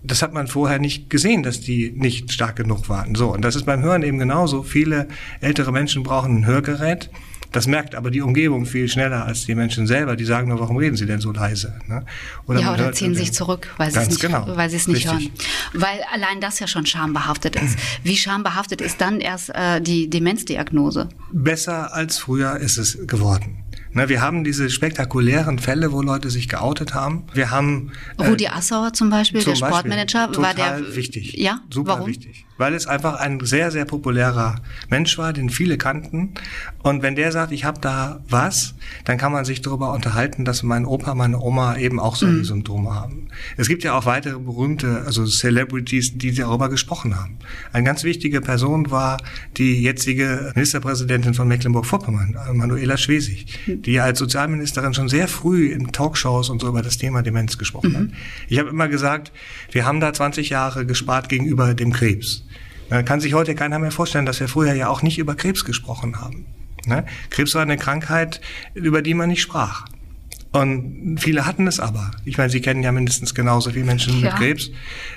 das 0.05 0.23
hat 0.23 0.33
man 0.33 0.49
vorher 0.49 0.79
nicht 0.79 1.11
gesehen, 1.11 1.43
dass 1.43 1.61
die 1.61 1.93
nicht 1.95 2.33
stark 2.33 2.57
genug 2.57 2.89
waren. 2.89 3.15
So, 3.15 3.33
und 3.33 3.43
das 3.43 3.55
ist 3.55 3.67
beim 3.67 3.83
Hören 3.83 4.03
eben 4.03 4.19
genauso. 4.19 4.63
Viele 4.63 5.09
ältere 5.41 5.73
Menschen 5.73 6.03
brauchen 6.03 6.39
ein 6.39 6.47
Hörgerät. 6.47 7.11
Das 7.53 7.67
merkt 7.67 7.95
aber 7.95 8.11
die 8.11 8.23
Umgebung 8.23 8.67
viel 8.67 8.89
schneller 8.89 9.25
als 9.25 9.45
die 9.45 9.55
Menschen 9.55 9.87
selber. 9.87 10.17
Die 10.17 10.25
sagen 10.25 10.49
nur, 10.49 10.59
warum 10.59 10.79
reden 10.79 10.97
sie 10.97 11.07
denn 11.07 11.21
so 11.21 11.33
leise? 11.33 11.75
Ne? 11.87 12.05
Oder 12.47 12.61
ja, 12.61 12.75
oder 12.75 12.93
ziehen 12.93 13.15
sich 13.15 13.33
zurück, 13.33 13.69
weil 13.77 13.91
sie 13.91 13.99
es 13.99 14.09
nicht, 14.09 14.21
genau. 14.21 14.47
weil 14.57 14.71
sie 14.71 14.77
es 14.77 14.89
nicht 14.89 15.07
hören. 15.07 15.31
Weil 15.75 16.01
allein 16.13 16.41
das 16.41 16.59
ja 16.59 16.67
schon 16.67 16.87
schambehaftet 16.87 17.57
ist. 17.57 17.79
Wie 18.03 18.17
schambehaftet 18.17 18.81
ist 18.81 19.01
dann 19.01 19.21
erst 19.21 19.51
äh, 19.51 19.81
die 19.81 20.09
Demenzdiagnose? 20.09 21.09
Besser 21.33 21.95
als 21.95 22.19
früher 22.19 22.57
ist 22.57 22.79
es 22.79 23.07
geworden. 23.07 23.63
Ne, 23.95 24.09
wir 24.09 24.23
haben 24.23 24.43
diese 24.43 24.71
spektakulären 24.71 25.59
Fälle, 25.59 25.93
wo 25.93 26.01
Leute 26.01 26.31
sich 26.31 26.49
geoutet 26.49 26.95
haben. 26.95 27.25
Wir 27.35 27.51
haben 27.51 27.93
Rudi 28.19 28.45
äh, 28.45 28.49
Assauer 28.49 28.95
zum 28.95 29.11
Beispiel, 29.11 29.43
zum 29.43 29.53
der 29.53 29.57
Sportmanager, 29.67 30.29
Beispiel, 30.29 30.43
war 30.43 30.55
der 30.55 30.97
wichtig. 30.97 31.35
Ja, 31.35 31.61
super 31.69 31.99
warum? 31.99 32.07
wichtig 32.07 32.47
weil 32.63 32.75
es 32.75 32.87
einfach 32.87 33.15
ein 33.15 33.45
sehr, 33.45 33.73
sehr 33.73 33.85
populärer 33.85 34.55
Mensch 34.89 35.19
war, 35.19 35.33
den 35.33 35.51
viele 35.51 35.79
kannten. 35.79 36.35
Und 36.83 37.03
wenn 37.03 37.15
der 37.15 37.31
sagt, 37.31 37.53
ich 37.53 37.65
habe 37.65 37.81
da 37.81 38.21
was, 38.29 38.75
dann 39.05 39.17
kann 39.17 39.33
man 39.33 39.45
sich 39.45 39.63
darüber 39.63 39.93
unterhalten, 39.93 40.45
dass 40.45 40.63
mein 40.63 40.85
Opa, 40.85 41.15
meine 41.15 41.39
Oma 41.39 41.77
eben 41.77 42.01
auch 42.01 42.17
solche 42.17 42.39
mhm. 42.39 42.45
Symptome 42.45 42.95
haben. 42.95 43.29
Es 43.57 43.69
gibt 43.69 43.85
ja 43.85 43.97
auch 43.97 44.05
weitere 44.05 44.39
berühmte, 44.39 45.03
also 45.07 45.25
Celebrities, 45.27 46.19
die 46.19 46.35
darüber 46.35 46.69
gesprochen 46.69 47.17
haben. 47.17 47.39
Eine 47.73 47.85
ganz 47.85 48.03
wichtige 48.03 48.41
Person 48.41 48.91
war 48.91 49.19
die 49.57 49.81
jetzige 49.81 50.53
Ministerpräsidentin 50.55 51.35
von 51.35 51.47
Mecklenburg-Vorpommern, 51.47 52.37
Manuela 52.53 52.97
Schwesig, 52.97 53.47
mhm. 53.67 53.83
die 53.83 54.01
als 54.01 54.19
Sozialministerin 54.19 54.93
schon 54.93 55.09
sehr 55.09 55.29
früh 55.29 55.69
in 55.69 55.93
Talkshows 55.93 56.51
und 56.51 56.61
so 56.61 56.69
über 56.69 56.83
das 56.83 56.99
Thema 56.99 57.23
Demenz 57.23 57.59
gesprochen 57.59 57.93
mhm. 57.93 57.97
hat. 57.97 58.07
Ich 58.49 58.59
habe 58.59 58.71
immer 58.71 58.89
gesagt, 58.89 59.33
wir 59.71 59.87
haben 59.87 60.01
da 60.01 60.13
20 60.13 60.51
Jahre 60.51 60.85
gespart 60.85 61.29
gegenüber 61.29 61.75
dem 61.75 61.93
Krebs. 61.93 62.45
Da 62.89 63.03
kann 63.03 63.21
sich 63.21 63.35
heute 63.35 63.55
keiner 63.55 63.79
mehr 63.79 63.91
vorstellen, 63.91 64.27
dass 64.27 64.41
wir 64.41 64.49
früher 64.49 64.75
ja 64.75 64.89
auch 64.89 65.03
nicht 65.03 65.19
über 65.19 65.35
Krebs 65.35 65.65
gesprochen 65.65 66.21
haben. 66.21 66.45
Ne? 66.87 67.05
Krebs 67.31 67.55
war 67.55 67.63
eine 67.63 67.77
Krankheit, 67.77 68.41
über 68.75 69.03
die 69.03 69.15
man 69.15 69.29
nicht 69.29 69.43
sprach. 69.43 69.87
Und 70.53 71.17
viele 71.19 71.47
hatten 71.47 71.67
es 71.67 71.81
aber. 71.81 72.11
Ich 72.27 72.37
meine, 72.37 72.51
Sie 72.51 72.61
kennen 72.61 72.83
ja 72.83 72.93
mindestens 72.93 73.35
genauso 73.35 73.71
viele 73.71 73.87
Menschen 73.87 74.21
ja. 74.21 74.29
mit 74.29 74.37
Krebs, 74.37 74.71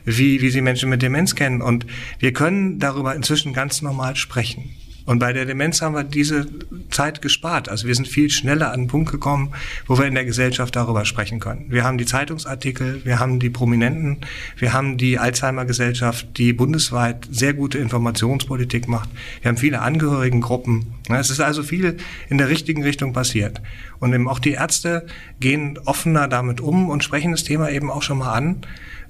wie, 0.06 0.42
wie 0.42 0.50
Sie 0.50 0.62
Menschen 0.62 0.90
mit 0.90 1.02
Demenz 1.02 1.36
kennen. 1.36 1.62
Und 1.62 1.86
wir 2.20 2.32
können 2.32 2.80
darüber 2.80 3.14
inzwischen 3.14 3.52
ganz 3.54 3.82
normal 3.82 4.16
sprechen. 4.16 4.70
Und 5.06 5.20
bei 5.20 5.34
der 5.34 5.46
Demenz 5.46 5.82
haben 5.82 5.94
wir 5.94 6.04
diese 6.04 6.48
Zeit 6.90 7.22
gespart. 7.22 7.70
Also 7.70 7.88
wir 7.88 7.96
sind 7.96 8.08
viel 8.08 8.30
schneller 8.30 8.72
an 8.72 8.82
den 8.82 8.88
Punkt 8.88 9.12
gekommen, 9.12 9.52
wo 9.86 9.98
wir 9.98 10.06
in 10.06 10.16
der 10.16 10.26
Gesellschaft 10.26 10.76
darüber 10.76 11.06
sprechen 11.06 11.40
können. 11.40 11.66
Wir 11.70 11.84
haben 11.84 11.98
die 11.98 12.06
Zeitungsartikel, 12.06 13.06
wir 13.06 13.20
haben 13.20 13.40
die 13.40 13.50
Prominenten, 13.50 14.18
wir 14.58 14.74
haben 14.74 14.98
die 14.98 15.20
Alzheimer-Gesellschaft, 15.20 16.38
die 16.38 16.54
bundesweit 16.54 17.28
sehr 17.30 17.54
gute 17.54 17.78
Informationspolitik 17.78 18.88
macht. 18.88 19.10
Wir 19.42 19.50
haben 19.50 19.58
viele 19.58 19.82
Angehörigengruppen. 19.82 20.88
Es 21.10 21.30
ist 21.30 21.40
also 21.40 21.62
viel 21.62 21.98
in 22.30 22.38
der 22.38 22.50
richtigen 22.50 22.84
Richtung 22.84 23.14
passiert. 23.14 23.62
Und 24.00 24.14
eben 24.14 24.28
auch 24.28 24.40
die 24.40 24.52
Ärzte 24.52 25.06
gehen 25.40 25.78
offener 25.86 26.28
damit 26.28 26.62
um 26.62 26.90
und 26.90 27.04
sprechen 27.04 27.32
das 27.32 27.44
Thema 27.44 27.70
eben 27.70 27.92
auch 27.92 28.02
schon 28.02 28.18
mal 28.18 28.34
an, 28.34 28.62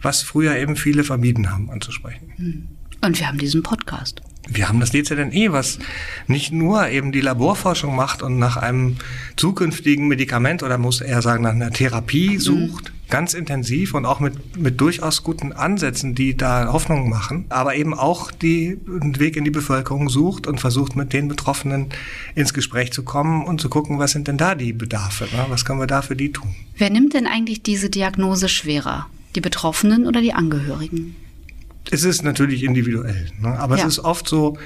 was 0.01 0.23
früher 0.23 0.57
eben 0.57 0.75
viele 0.75 1.03
vermieden 1.03 1.51
haben 1.51 1.69
anzusprechen. 1.69 2.67
Und 3.01 3.19
wir 3.19 3.27
haben 3.27 3.37
diesen 3.37 3.63
Podcast 3.63 4.21
wir 4.47 4.69
haben 4.69 4.79
das 4.79 4.91
DZNE, 4.91 5.51
was 5.51 5.79
nicht 6.27 6.51
nur 6.51 6.87
eben 6.89 7.11
die 7.11 7.21
Laborforschung 7.21 7.95
macht 7.95 8.21
und 8.21 8.37
nach 8.37 8.57
einem 8.57 8.97
zukünftigen 9.35 10.07
Medikament 10.07 10.63
oder 10.63 10.77
muss 10.77 11.01
eher 11.01 11.21
sagen 11.21 11.43
nach 11.43 11.51
einer 11.51 11.71
Therapie 11.71 12.31
mhm. 12.31 12.39
sucht, 12.39 12.91
mhm. 12.91 13.09
ganz 13.09 13.33
intensiv 13.33 13.93
und 13.95 14.05
auch 14.05 14.19
mit, 14.19 14.57
mit 14.57 14.79
durchaus 14.79 15.23
guten 15.23 15.51
Ansätzen, 15.51 16.13
die 16.13 16.37
da 16.37 16.71
Hoffnung 16.71 17.09
machen, 17.09 17.45
aber 17.49 17.75
eben 17.75 17.93
auch 17.93 18.31
die, 18.31 18.77
einen 18.87 19.19
Weg 19.19 19.35
in 19.35 19.45
die 19.45 19.51
Bevölkerung 19.51 20.09
sucht 20.09 20.45
und 20.45 20.59
versucht 20.59 20.95
mit 20.95 21.13
den 21.13 21.27
Betroffenen 21.27 21.87
ins 22.35 22.53
Gespräch 22.53 22.93
zu 22.93 23.03
kommen 23.03 23.45
und 23.45 23.61
zu 23.61 23.69
gucken, 23.69 23.97
was 23.97 24.11
sind 24.11 24.27
denn 24.27 24.37
da 24.37 24.53
die 24.53 24.73
Bedarfe, 24.73 25.25
ne? 25.25 25.45
was 25.49 25.65
können 25.65 25.79
wir 25.79 25.87
da 25.87 26.01
für 26.01 26.15
die 26.15 26.31
tun. 26.31 26.55
Wer 26.77 26.91
nimmt 26.91 27.13
denn 27.13 27.25
eigentlich 27.25 27.63
diese 27.63 27.89
Diagnose 27.89 28.47
schwerer? 28.47 29.07
Die 29.35 29.41
Betroffenen 29.41 30.07
oder 30.07 30.21
die 30.21 30.33
Angehörigen? 30.33 31.15
Es 31.91 32.03
ist 32.03 32.23
natürlich 32.23 32.63
individuell, 32.63 33.27
ne? 33.39 33.59
aber 33.59 33.77
ja. 33.77 33.85
es 33.85 33.97
ist 33.97 33.99
oft 33.99 34.27
so, 34.27 34.57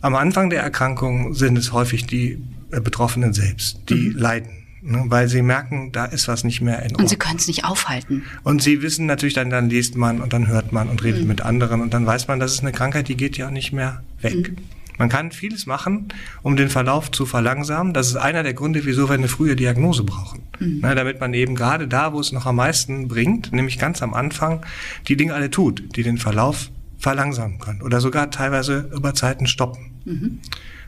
am 0.00 0.14
Anfang 0.14 0.50
der 0.50 0.62
Erkrankung 0.62 1.34
sind 1.34 1.58
es 1.58 1.72
häufig 1.72 2.06
die 2.06 2.42
äh, 2.70 2.80
Betroffenen 2.80 3.32
selbst, 3.32 3.80
die 3.88 4.10
mhm. 4.10 4.18
leiden. 4.18 4.50
Ne, 4.80 5.02
weil 5.06 5.28
sie 5.28 5.42
merken, 5.42 5.90
da 5.90 6.04
ist 6.04 6.28
was 6.28 6.44
nicht 6.44 6.60
mehr 6.60 6.78
in 6.78 6.84
Ordnung. 6.84 7.00
Und 7.00 7.08
sie 7.08 7.16
können 7.16 7.36
es 7.36 7.48
nicht 7.48 7.64
aufhalten. 7.64 8.22
Und 8.44 8.62
sie 8.62 8.80
wissen 8.80 9.06
natürlich 9.06 9.34
dann, 9.34 9.50
dann 9.50 9.68
liest 9.68 9.96
man 9.96 10.20
und 10.20 10.32
dann 10.32 10.46
hört 10.46 10.72
man 10.72 10.88
und 10.88 11.02
redet 11.02 11.22
mhm. 11.22 11.28
mit 11.28 11.40
anderen 11.40 11.80
und 11.80 11.94
dann 11.94 12.06
weiß 12.06 12.28
man, 12.28 12.38
das 12.38 12.52
ist 12.52 12.60
eine 12.60 12.70
Krankheit, 12.70 13.08
die 13.08 13.16
geht 13.16 13.36
ja 13.36 13.50
nicht 13.50 13.72
mehr 13.72 14.04
weg. 14.20 14.50
Mhm. 14.50 14.56
Man 14.98 15.08
kann 15.08 15.32
vieles 15.32 15.66
machen, 15.66 16.08
um 16.42 16.56
den 16.56 16.68
Verlauf 16.68 17.10
zu 17.10 17.24
verlangsamen. 17.24 17.94
Das 17.94 18.08
ist 18.08 18.16
einer 18.16 18.42
der 18.42 18.54
Gründe, 18.54 18.84
wieso 18.84 19.08
wir 19.08 19.14
eine 19.14 19.28
frühe 19.28 19.56
Diagnose 19.56 20.02
brauchen. 20.02 20.42
Mhm. 20.58 20.80
Na, 20.82 20.94
damit 20.94 21.20
man 21.20 21.32
eben 21.34 21.54
gerade 21.54 21.88
da, 21.88 22.12
wo 22.12 22.20
es 22.20 22.32
noch 22.32 22.46
am 22.46 22.56
meisten 22.56 23.08
bringt, 23.08 23.52
nämlich 23.52 23.78
ganz 23.78 24.02
am 24.02 24.12
Anfang, 24.12 24.64
die 25.06 25.16
Dinge 25.16 25.34
alle 25.34 25.50
tut, 25.50 25.96
die 25.96 26.02
den 26.02 26.18
Verlauf 26.18 26.70
verlangsamen 26.98 27.58
können 27.58 27.80
oder 27.80 28.00
sogar 28.00 28.30
teilweise 28.30 28.90
über 28.94 29.14
Zeiten 29.14 29.46
stoppen. 29.46 29.92
Mhm. 30.04 30.40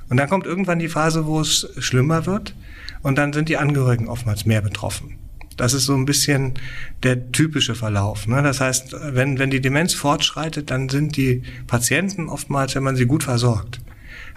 Und 0.09 0.17
dann 0.17 0.29
kommt 0.29 0.45
irgendwann 0.45 0.81
die 0.81 0.89
Phase, 0.89 1.25
wo 1.25 1.41
es 1.41 1.69
schlimmer 1.79 2.27
wird 2.27 2.57
und 3.03 3.17
dann 3.17 3.33
sind 3.33 3.49
die 3.49 3.57
Angehörigen 3.57 4.09
oftmals 4.09 4.45
mehr 4.45 4.61
betroffen. 4.61 5.17
Das 5.57 5.73
ist 5.73 5.85
so 5.85 5.95
ein 5.95 6.07
bisschen 6.07 6.55
der 7.03 7.33
typische 7.33 7.75
Verlauf. 7.75 8.27
Ne? 8.27 8.43
Das 8.43 8.61
heißt, 8.61 8.97
wenn, 9.13 9.39
wenn 9.39 9.51
die 9.51 9.61
Demenz 9.61 9.95
fortschreitet, 9.95 10.71
dann 10.71 10.89
sind 10.89 11.17
die 11.17 11.43
Patienten 11.67 12.29
oftmals, 12.29 12.75
wenn 12.75 12.83
man 12.83 12.97
sie 12.97 13.07
gut 13.07 13.25
versorgt, 13.25 13.79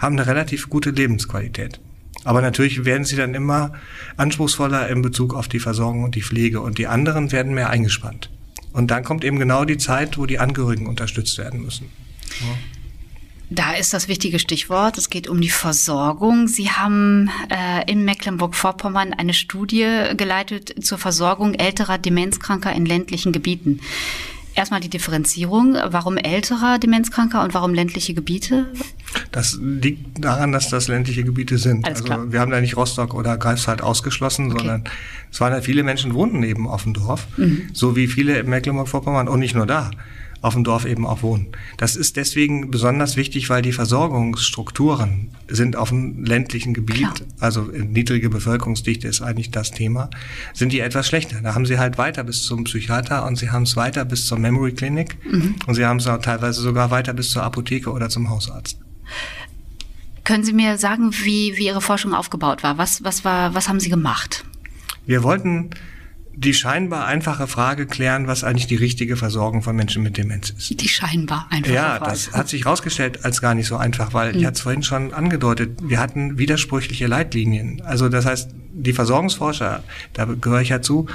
haben 0.04 0.18
eine 0.18 0.26
relativ 0.26 0.70
gute 0.70 0.90
Lebensqualität. 0.90 1.80
Aber 2.24 2.40
natürlich 2.40 2.84
werden 2.84 3.04
sie 3.04 3.16
dann 3.16 3.34
immer 3.34 3.72
anspruchsvoller 4.16 4.88
in 4.88 5.02
Bezug 5.02 5.34
auf 5.34 5.48
die 5.48 5.60
Versorgung 5.60 6.04
und 6.04 6.14
die 6.14 6.22
Pflege 6.22 6.60
und 6.60 6.78
die 6.78 6.86
anderen 6.86 7.32
werden 7.32 7.54
mehr 7.54 7.70
eingespannt. 7.70 8.30
Und 8.72 8.90
dann 8.90 9.04
kommt 9.04 9.24
eben 9.24 9.38
genau 9.38 9.64
die 9.64 9.78
Zeit, 9.78 10.18
wo 10.18 10.26
die 10.26 10.38
Angehörigen 10.38 10.86
unterstützt 10.86 11.38
werden 11.38 11.62
müssen. 11.62 11.90
Ja. 12.40 12.46
Da 13.50 13.72
ist 13.74 13.92
das 13.92 14.08
wichtige 14.08 14.38
Stichwort. 14.38 14.96
Es 14.98 15.10
geht 15.10 15.28
um 15.28 15.40
die 15.40 15.50
Versorgung. 15.50 16.48
Sie 16.48 16.70
haben 16.70 17.30
äh, 17.50 17.88
in 17.90 18.04
Mecklenburg-Vorpommern 18.04 19.12
eine 19.12 19.34
Studie 19.34 19.86
geleitet 20.16 20.84
zur 20.84 20.98
Versorgung 20.98 21.54
älterer 21.54 21.98
Demenzkranker 21.98 22.72
in 22.72 22.86
ländlichen 22.86 23.32
Gebieten. 23.32 23.80
Erstmal 24.54 24.80
die 24.80 24.88
Differenzierung. 24.88 25.76
Warum 25.88 26.16
älterer 26.16 26.78
Demenzkranker 26.78 27.42
und 27.42 27.54
warum 27.54 27.74
ländliche 27.74 28.14
Gebiete? 28.14 28.66
Das 29.32 29.58
liegt 29.60 30.24
daran, 30.24 30.52
dass 30.52 30.68
das 30.68 30.88
ländliche 30.88 31.24
Gebiete 31.24 31.58
sind. 31.58 31.84
Alles 31.84 32.02
also 32.02 32.04
klar. 32.04 32.32
wir 32.32 32.40
haben 32.40 32.50
da 32.50 32.60
nicht 32.60 32.76
Rostock 32.76 33.14
oder 33.14 33.36
Greifswald 33.36 33.82
ausgeschlossen, 33.82 34.52
okay. 34.52 34.58
sondern 34.58 34.84
es 35.30 35.40
waren 35.40 35.52
ja 35.52 35.60
viele 35.60 35.82
Menschen 35.82 36.14
wohnten 36.14 36.42
eben 36.42 36.68
auf 36.68 36.84
dem 36.84 36.94
Dorf, 36.94 37.26
mhm. 37.36 37.68
so 37.72 37.96
wie 37.96 38.06
viele 38.06 38.38
in 38.38 38.48
Mecklenburg-Vorpommern 38.48 39.28
und 39.28 39.40
nicht 39.40 39.54
nur 39.54 39.66
da 39.66 39.90
auf 40.44 40.52
dem 40.52 40.62
Dorf 40.62 40.84
eben 40.84 41.06
auch 41.06 41.22
wohnen. 41.22 41.48
Das 41.78 41.96
ist 41.96 42.16
deswegen 42.18 42.70
besonders 42.70 43.16
wichtig, 43.16 43.48
weil 43.48 43.62
die 43.62 43.72
Versorgungsstrukturen 43.72 45.30
sind 45.48 45.74
auf 45.74 45.88
dem 45.88 46.22
ländlichen 46.22 46.74
Gebiet, 46.74 46.98
Klar. 46.98 47.14
also 47.40 47.62
niedrige 47.62 48.28
Bevölkerungsdichte 48.28 49.08
ist 49.08 49.22
eigentlich 49.22 49.50
das 49.50 49.70
Thema, 49.70 50.10
sind 50.52 50.70
die 50.74 50.80
etwas 50.80 51.08
schlechter. 51.08 51.40
Da 51.40 51.54
haben 51.54 51.64
sie 51.64 51.78
halt 51.78 51.96
weiter 51.96 52.24
bis 52.24 52.42
zum 52.42 52.64
Psychiater 52.64 53.24
und 53.24 53.36
sie 53.36 53.50
haben 53.50 53.62
es 53.62 53.74
weiter 53.74 54.04
bis 54.04 54.26
zur 54.26 54.38
Memory 54.38 54.72
Clinic 54.72 55.16
mhm. 55.24 55.54
und 55.66 55.76
sie 55.76 55.86
haben 55.86 55.96
es 55.96 56.06
auch 56.06 56.18
teilweise 56.18 56.60
sogar 56.60 56.90
weiter 56.90 57.14
bis 57.14 57.30
zur 57.30 57.42
Apotheke 57.42 57.90
oder 57.90 58.10
zum 58.10 58.28
Hausarzt. 58.28 58.78
Können 60.24 60.44
Sie 60.44 60.52
mir 60.52 60.76
sagen, 60.76 61.14
wie, 61.22 61.56
wie 61.56 61.66
Ihre 61.66 61.80
Forschung 61.80 62.12
aufgebaut 62.12 62.62
war? 62.62 62.76
Was, 62.76 63.02
was, 63.02 63.24
war, 63.24 63.54
was 63.54 63.70
haben 63.70 63.80
Sie 63.80 63.88
gemacht? 63.88 64.44
Wir 65.06 65.22
wollten 65.22 65.70
die 66.36 66.54
scheinbar 66.54 67.06
einfache 67.06 67.46
Frage 67.46 67.86
klären, 67.86 68.26
was 68.26 68.44
eigentlich 68.44 68.66
die 68.66 68.76
richtige 68.76 69.16
Versorgung 69.16 69.62
von 69.62 69.76
Menschen 69.76 70.02
mit 70.02 70.16
Demenz 70.16 70.50
ist. 70.50 70.80
Die 70.80 70.88
scheinbar 70.88 71.46
einfache 71.50 71.74
ja, 71.74 71.82
Frage. 71.82 72.04
Ja, 72.04 72.10
das 72.10 72.32
hat 72.32 72.48
sich 72.48 72.64
herausgestellt 72.64 73.24
als 73.24 73.40
gar 73.40 73.54
nicht 73.54 73.66
so 73.66 73.76
einfach, 73.76 74.14
weil 74.14 74.32
mhm. 74.32 74.38
ich 74.38 74.46
hatte 74.46 74.54
es 74.54 74.60
vorhin 74.60 74.82
schon 74.82 75.14
angedeutet, 75.14 75.78
wir 75.82 76.00
hatten 76.00 76.38
widersprüchliche 76.38 77.06
Leitlinien. 77.06 77.82
Also 77.82 78.08
das 78.08 78.26
heißt, 78.26 78.50
die 78.72 78.92
Versorgungsforscher, 78.92 79.84
da 80.12 80.24
gehöre 80.24 80.60
ich 80.60 80.70
ja 80.70 80.82
zu, 80.82 81.06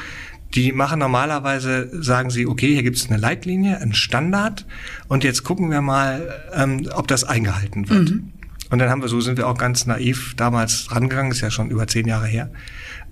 die 0.55 0.71
machen 0.71 0.99
normalerweise, 0.99 1.89
sagen 2.01 2.29
sie, 2.31 2.47
okay, 2.47 2.73
hier 2.73 2.83
gibt 2.83 2.97
es 2.97 3.09
eine 3.09 3.19
Leitlinie, 3.19 3.77
einen 3.77 3.93
Standard 3.93 4.65
und 5.07 5.23
jetzt 5.23 5.43
gucken 5.43 5.69
wir 5.69 5.81
mal, 5.81 6.41
ähm, 6.53 6.87
ob 6.93 7.07
das 7.07 7.23
eingehalten 7.23 7.89
wird. 7.89 8.09
Mhm. 8.09 8.31
Und 8.71 8.79
dann 8.79 8.89
haben 8.89 9.01
wir, 9.01 9.09
so 9.09 9.19
sind 9.19 9.37
wir 9.37 9.47
auch 9.47 9.57
ganz 9.57 9.85
naiv 9.85 10.33
damals 10.35 10.91
rangegangen, 10.91 11.31
ist 11.31 11.41
ja 11.41 11.51
schon 11.51 11.69
über 11.69 11.87
zehn 11.87 12.07
Jahre 12.07 12.27
her, 12.27 12.51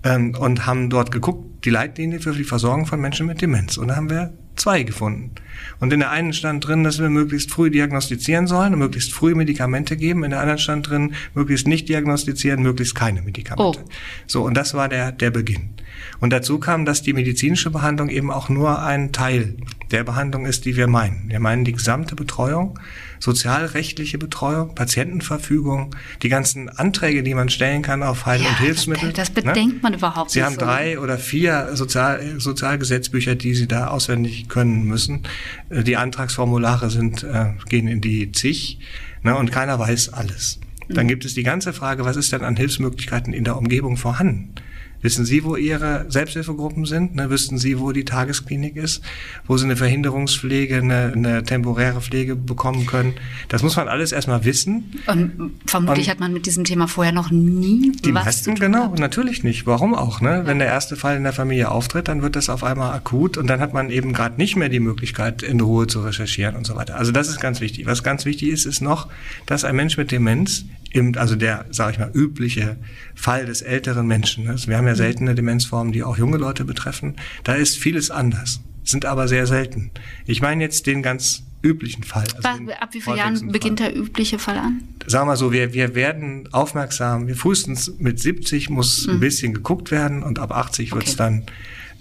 ähm, 0.08 0.36
und 0.40 0.66
haben 0.66 0.90
dort 0.90 1.12
geguckt, 1.12 1.66
die 1.66 1.70
Leitlinie 1.70 2.20
für 2.20 2.34
die 2.34 2.44
Versorgung 2.44 2.86
von 2.86 3.02
Menschen 3.02 3.28
mit 3.28 3.42
Demenz. 3.42 3.78
Und 3.78 3.90
da 3.90 3.96
haben 3.96 4.10
wir 4.10 4.34
zwei 4.56 4.84
gefunden. 4.84 5.32
Und 5.80 5.94
in 5.94 6.00
der 6.00 6.12
einen 6.12 6.34
stand 6.34 6.66
drin, 6.66 6.84
dass 6.84 7.00
wir 7.00 7.10
möglichst 7.10 7.52
früh 7.52 7.70
diagnostizieren 7.70 8.48
sollen 8.48 8.74
und 8.74 8.80
möglichst 8.80 9.14
früh 9.14 9.36
Medikamente 9.36 9.98
geben. 9.98 10.24
In 10.24 10.32
der 10.32 10.40
anderen 10.40 10.60
stand 10.60 10.90
drin, 10.90 11.14
möglichst 11.34 11.68
nicht 11.68 11.90
diagnostizieren, 11.90 12.64
möglichst 12.64 12.96
keine 12.96 13.22
Medikamente. 13.22 13.80
Oh. 13.84 13.90
So, 14.26 14.44
und 14.44 14.56
das 14.56 14.74
war 14.74 14.90
der, 14.90 15.12
der 15.12 15.32
Beginn. 15.32 15.74
Und 16.20 16.32
dazu 16.32 16.60
kam, 16.60 16.86
dass 16.86 17.02
die 17.02 17.14
medizinische 17.14 17.70
Behandlung 17.70 18.10
eben 18.10 18.32
auch 18.32 18.50
nur 18.50 18.82
ein 18.82 19.12
Teil 19.12 19.58
der 19.92 20.04
Behandlung 20.04 20.46
ist, 20.46 20.66
die 20.66 20.76
wir 20.76 20.88
meinen. 20.88 21.26
Wir 21.28 21.40
meinen 21.40 21.66
die 21.66 21.74
gesamte 21.74 22.16
Betreuung, 22.16 22.80
sozialrechtliche 23.20 24.18
Betreuung, 24.18 24.76
Patientenverfügung, 24.76 25.96
die 26.22 26.30
ganzen 26.30 26.70
Anträge, 26.70 27.24
die 27.24 27.34
man 27.34 27.50
stellen 27.50 27.82
kann 27.82 28.04
auf 28.04 28.26
Heil- 28.26 28.42
ja, 28.42 28.50
und 28.50 28.60
Hilfsmittel. 28.60 29.14
Das, 29.14 29.34
das 29.34 29.44
ne? 29.44 29.52
bedenkt 29.52 29.76
ne? 29.76 29.80
man 29.84 29.94
überhaupt 29.94 30.32
Sie 30.32 30.40
nicht. 30.40 30.48
Sie 30.48 30.54
haben 30.54 30.60
so. 30.60 30.66
drei 30.66 31.00
oder 31.00 31.18
vier 31.18 31.70
Sozial 31.74 32.40
Sozialgesetzbücher, 32.40 33.36
die 33.36 33.54
Sie 33.54 33.68
da 33.68 33.88
auswendig 33.88 34.50
können 34.50 34.84
müssen. 34.84 35.24
Äh, 35.70 35.84
die 35.84 35.98
Antragsformulare 35.98 36.90
sind, 36.90 37.24
äh, 37.24 37.54
gehen 37.70 37.88
in 37.88 38.02
die 38.02 38.32
zig 38.32 38.80
ne? 39.24 39.36
und 39.36 39.52
keiner 39.52 39.80
weiß 39.80 40.14
alles. 40.14 40.60
Dann 40.90 41.06
mhm. 41.06 41.10
gibt 41.10 41.26
es 41.26 41.34
die 41.34 41.44
ganze 41.44 41.74
Frage, 41.74 42.06
was 42.06 42.16
ist 42.16 42.32
denn 42.32 42.44
an 42.44 42.56
Hilfsmöglichkeiten 42.56 43.34
in 43.34 43.44
der 43.44 43.58
Umgebung 43.58 43.98
vorhanden? 43.98 44.54
Wissen 45.02 45.26
Sie, 45.26 45.44
wo 45.44 45.56
Ihre 45.56 46.06
Selbsthilfegruppen 46.10 46.86
sind? 46.86 47.16
Ne? 47.16 47.30
Wüssten 47.30 47.58
Sie, 47.58 47.80
wo 47.80 47.92
die 47.92 48.06
Tagesklinik 48.06 48.76
ist? 48.76 49.02
Wo 49.46 49.58
Sie 49.58 49.66
eine 49.66 49.76
Verhinderungspflege, 49.76 50.78
eine, 50.78 51.14
eine 51.16 51.44
temporäre 51.44 52.02
Pflege 52.02 52.36
bekommen 52.36 52.86
können? 52.86 53.14
Das 53.48 53.62
muss 53.64 53.76
man 53.76 53.88
alles 53.88 54.12
erstmal 54.12 54.44
wissen. 54.44 54.92
Und 55.06 55.52
vermutlich 55.66 56.08
Und 56.08 56.12
hat 56.12 56.20
man 56.20 56.34
mit 56.34 56.46
diesem 56.46 56.64
Thema 56.64 56.88
vorher 56.88 57.14
noch 57.14 57.30
nie 57.32 57.92
die 58.04 58.14
was 58.14 58.26
meisten, 58.26 58.56
genau, 58.56 58.86
gehabt. 58.86 59.00
natürlich 59.00 59.44
nicht. 59.44 59.68
Warum 59.68 59.94
auch? 59.94 60.22
Ne? 60.22 60.44
Wenn 60.46 60.60
der 60.60 60.68
erste 60.68 60.96
Fall 60.96 61.16
in 61.18 61.24
der 61.24 61.34
Familie 61.34 61.70
auftritt, 61.70 62.08
dann 62.08 62.22
wird 62.22 62.36
das 62.36 62.50
auf 62.50 62.64
einmal 62.64 62.94
akut 62.94 63.38
und 63.38 63.48
dann 63.48 63.60
hat 63.60 63.74
man 63.74 63.90
eben 63.90 64.14
gerade 64.14 64.36
nicht 64.38 64.56
mehr 64.56 64.70
die 64.70 64.80
Möglichkeit, 64.80 65.44
in 65.44 65.62
Ruhe 65.62 65.88
zu 65.88 66.02
recherchieren 66.02 66.56
und 66.56 66.66
so 66.66 66.76
weiter. 66.76 66.96
Also 66.96 67.12
das 67.12 67.30
ist 67.30 67.40
ganz 67.40 67.62
wichtig. 67.62 67.86
Was 67.86 68.04
ganz 68.04 68.26
wichtig 68.26 68.50
ist, 68.50 68.66
ist 68.66 68.82
noch, 68.82 69.08
dass 69.46 69.64
ein 69.64 69.76
Mensch 69.76 69.98
mit 69.98 70.12
Demenz 70.12 70.66
also 71.16 71.36
der, 71.36 71.66
sage 71.70 71.94
ich 71.94 72.00
mal, 72.00 72.12
übliche 72.14 72.78
Fall 73.16 73.46
des 73.46 73.62
älteren 73.62 74.08
Menschen. 74.08 74.46
Ne? 74.46 74.56
Wir 74.66 74.78
haben 74.78 74.88
ja 74.88 74.96
seltene 74.96 75.36
Demenzformen, 75.36 75.92
die 75.92 76.04
auch 76.04 76.18
junge 76.18 76.38
Leute 76.38 76.66
betreffen. 76.66 77.16
Da 77.44 77.54
ist 77.54 77.78
vieles 77.78 78.12
anders, 78.12 78.62
sind 78.84 79.06
aber 79.06 79.28
sehr 79.28 79.48
selten. 79.48 79.92
Ich 80.26 80.42
meine 80.42 80.64
jetzt 80.64 80.88
den 80.88 81.04
ganz 81.04 81.44
üblichen 81.62 82.04
Fall. 82.04 82.26
Also 82.36 82.48
Ab 82.48 82.90
wie 82.94 83.02
vielen 83.02 83.18
Jahren 83.18 83.52
beginnt 83.52 83.80
der 83.80 83.96
übliche 83.96 84.40
Fall 84.40 84.58
an? 84.58 84.82
Sagen 85.06 85.24
wir 85.24 85.32
mal 85.32 85.38
so, 85.38 85.52
wir, 85.52 85.74
wir 85.74 85.96
werden 85.96 86.48
aufmerksam, 86.52 87.28
wir 87.28 87.36
frühestens 87.36 87.94
mit 88.00 88.20
70 88.20 88.70
muss 88.70 89.08
mhm. 89.08 89.14
ein 89.14 89.20
bisschen 89.20 89.54
geguckt 89.54 89.92
werden 89.92 90.24
und 90.24 90.40
ab 90.40 90.52
80 90.52 90.92
okay. 90.92 91.00
wird 91.00 91.08
es 91.08 91.16
dann 91.16 91.44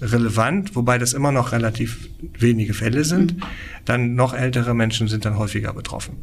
relevant, 0.00 0.76
wobei 0.76 0.98
das 0.98 1.14
immer 1.14 1.32
noch 1.32 1.52
relativ 1.52 2.08
wenige 2.38 2.74
Fälle 2.74 3.04
sind. 3.04 3.36
Mhm. 3.36 3.42
Dann 3.84 4.14
noch 4.14 4.34
ältere 4.34 4.74
Menschen 4.74 5.08
sind 5.08 5.24
dann 5.24 5.38
häufiger 5.38 5.72
betroffen. 5.72 6.18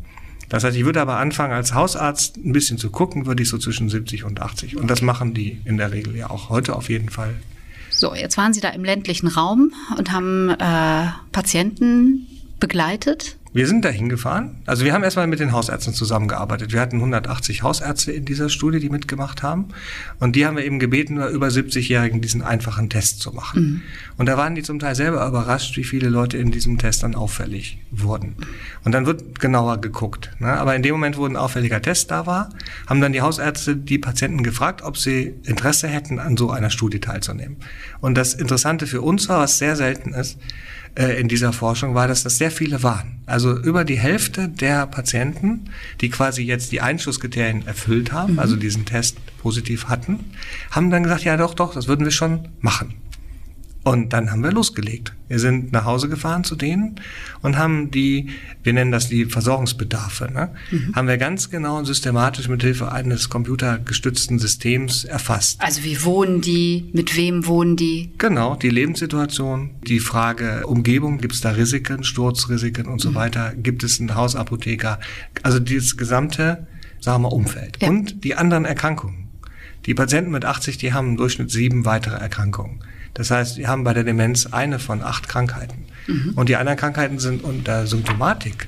Das 0.50 0.64
heißt, 0.64 0.78
ich 0.78 0.86
würde 0.86 1.02
aber 1.02 1.18
anfangen, 1.18 1.54
als 1.54 1.74
Hausarzt 1.74 2.38
ein 2.38 2.54
bisschen 2.54 2.78
zu 2.78 2.90
gucken, 2.90 3.26
würde 3.26 3.44
ich 3.44 3.50
so 3.50 3.58
zwischen 3.58 3.90
70 3.90 4.24
und 4.24 4.42
80. 4.42 4.78
Und 4.78 4.90
das 4.90 5.02
machen 5.02 5.34
die 5.34 5.62
in 5.66 5.78
der 5.78 5.92
Regel 5.92 6.16
ja 6.16 6.30
auch 6.30 6.50
heute 6.50 6.76
auf 6.76 6.90
jeden 6.90 7.10
Fall. 7.10 7.36
So, 7.90 8.14
jetzt 8.16 8.38
waren 8.38 8.54
Sie 8.54 8.62
da 8.62 8.70
im 8.70 8.84
ländlichen 8.84 9.28
Raum 9.28 9.72
und 9.98 10.12
haben 10.12 10.50
äh, 10.50 11.08
Patienten 11.32 12.28
begleitet. 12.60 13.38
Wir 13.54 13.68
sind 13.68 13.86
da 13.86 13.90
hingefahren. 13.90 14.56
Also 14.66 14.84
wir 14.84 14.94
haben 14.94 15.04
erstmal 15.04 15.28
mit 15.28 15.40
den 15.40 15.52
Hausärzten 15.52 15.94
zusammengearbeitet. 15.94 16.74
Wir 16.74 16.82
hatten 16.82 16.96
180 16.96 17.62
Hausärzte 17.62 18.12
in 18.12 18.26
dieser 18.26 18.50
Studie, 18.50 18.80
die 18.80 18.90
mitgemacht 18.90 19.44
haben. 19.44 19.68
Und 20.20 20.36
die 20.36 20.48
haben 20.48 20.58
wir 20.58 20.66
eben 20.66 20.80
gebeten, 20.80 21.18
über 21.18 21.48
70-Jährigen 21.48 22.20
diesen 22.20 22.42
einfachen 22.42 22.90
Test 22.90 23.22
zu 23.22 23.32
machen. 23.32 23.62
Mhm. 23.62 23.82
Und 24.18 24.26
da 24.26 24.38
waren 24.38 24.56
die 24.56 24.64
zum 24.64 24.80
Teil 24.80 24.96
selber 24.96 25.26
überrascht, 25.28 25.78
wie 25.78 25.84
viele 25.84 26.10
Leute 26.10 26.38
in 26.38 26.50
diesem 26.50 26.80
Test 26.80 27.04
dann 27.04 27.14
auffällig 27.14 27.78
wurden. 27.92 28.36
Und 28.84 28.92
dann 28.92 29.06
wird 29.06 29.40
genauer 29.40 29.80
geguckt. 29.82 30.32
Ne? 30.40 30.48
Aber 30.48 30.76
in 30.76 30.82
dem 30.82 30.94
Moment, 30.94 31.18
wo 31.18 31.26
ein 31.26 31.38
auffälliger 31.38 31.82
Test 31.82 32.10
da 32.10 32.26
war, 32.26 32.50
haben 32.88 33.02
dann 33.02 33.14
die 33.14 33.22
Hausärzte 33.22 33.76
die 33.76 34.00
Patienten 34.00 34.42
gefragt, 34.42 34.82
ob 34.82 34.98
sie 34.98 35.36
Interesse 35.44 35.88
hätten, 35.88 36.18
an 36.18 36.38
so 36.38 36.50
einer 36.50 36.72
Studie 36.72 37.00
teilzunehmen. 37.00 37.58
Und 38.02 38.16
das 38.16 38.34
Interessante 38.34 38.88
für 38.88 39.04
uns 39.04 39.30
war, 39.30 39.40
was 39.40 39.60
sehr 39.60 39.76
selten 39.76 40.14
ist, 40.14 40.40
äh, 40.96 41.20
in 41.20 41.28
dieser 41.28 41.54
Forschung 41.54 41.96
war, 41.96 42.08
dass 42.08 42.24
das 42.24 42.38
sehr 42.38 42.52
viele 42.52 42.84
waren. 42.84 43.20
Also 43.26 43.58
über 43.58 43.84
die 43.84 43.98
Hälfte 43.98 44.50
der 44.50 44.86
Patienten, 44.86 45.70
die 46.02 46.10
quasi 46.10 46.44
jetzt 46.44 46.72
die 46.72 46.82
Einschusskriterien 46.82 47.66
erfüllt 47.66 48.12
haben, 48.12 48.34
mhm. 48.34 48.40
also 48.40 48.56
diesen 48.56 48.86
Test 48.86 49.18
positiv 49.40 49.88
hatten, 49.88 50.20
haben 50.72 50.92
dann 50.92 51.04
gesagt, 51.04 51.24
ja 51.24 51.38
doch, 51.38 51.54
doch, 51.54 51.74
das 51.74 51.88
würden 51.88 52.06
wir 52.06 52.12
schon 52.12 52.48
machen. 52.60 52.94
Und 53.84 54.14
dann 54.14 54.32
haben 54.32 54.44
wir 54.44 54.52
losgelegt. 54.52 55.14
Wir 55.28 55.40
sind 55.40 55.74
nach 55.74 55.84
Hause 55.84 56.08
gefahren 56.08 56.46
zu 56.46 56.56
denen 56.56 57.02
und 57.42 57.58
haben 57.58 57.92
die, 57.92 58.30
wir 58.64 58.72
nennen 58.72 58.94
das 58.94 59.10
die 59.10 59.26
Versorgungsbedarfe, 59.26 60.32
ne? 60.32 60.52
Mhm. 60.72 60.96
haben 60.96 61.08
wir 61.08 61.18
ganz 61.18 61.50
genau 61.50 61.80
und 61.80 61.86
systematisch 61.86 62.48
mit 62.48 62.62
Hilfe 62.62 62.92
eines 62.92 63.30
computergestützten 63.30 64.40
Systems 64.40 65.04
erfasst. 65.04 65.60
Also 65.62 65.84
wie 65.84 66.02
wohnen 66.04 66.40
die, 66.40 66.90
mit 66.94 67.18
wem 67.18 67.46
wohnen 67.46 67.76
die? 67.76 68.12
Genau, 68.18 68.56
die 68.56 68.70
Lebenssituation, 68.70 69.72
die 69.86 70.00
Frage 70.00 70.66
Umgebung, 70.66 71.18
gibt 71.18 71.34
es 71.34 71.42
da 71.42 71.52
Risiken, 71.52 72.06
Sturzrisiken 72.06 72.86
und 72.86 73.02
so 73.02 73.10
mhm. 73.10 73.16
weiter, 73.16 73.54
gibt 73.54 73.84
es 73.84 74.00
einen 74.00 74.16
Hausapotheker, 74.16 75.00
also 75.42 75.60
dieses 75.60 75.98
gesamte, 75.98 76.68
sagen 77.02 77.24
wir, 77.24 77.34
Umfeld. 77.34 77.80
Ja. 77.82 77.90
Und 77.90 78.24
die 78.24 78.36
anderen 78.36 78.64
Erkrankungen. 78.64 79.28
Die 79.86 79.94
Patienten 79.94 80.32
mit 80.32 80.46
80, 80.46 80.78
die 80.78 80.94
haben 80.94 81.10
im 81.10 81.18
Durchschnitt 81.18 81.52
sieben 81.52 81.84
weitere 81.84 82.16
Erkrankungen. 82.16 82.80
Das 83.14 83.32
heißt, 83.32 83.58
wir 83.58 83.68
haben 83.68 83.84
bei 83.84 83.94
der 83.94 84.04
Demenz 84.04 84.48
eine 84.48 84.80
von 84.80 85.02
acht 85.02 85.30
Krankheiten. 85.30 85.86
Mhm. 86.08 86.34
Und 86.36 86.50
die 86.50 86.56
anderen 86.56 86.78
Krankheiten 86.78 87.20
sind 87.20 87.44
unter 87.44 87.86
Symptomatik 87.88 88.68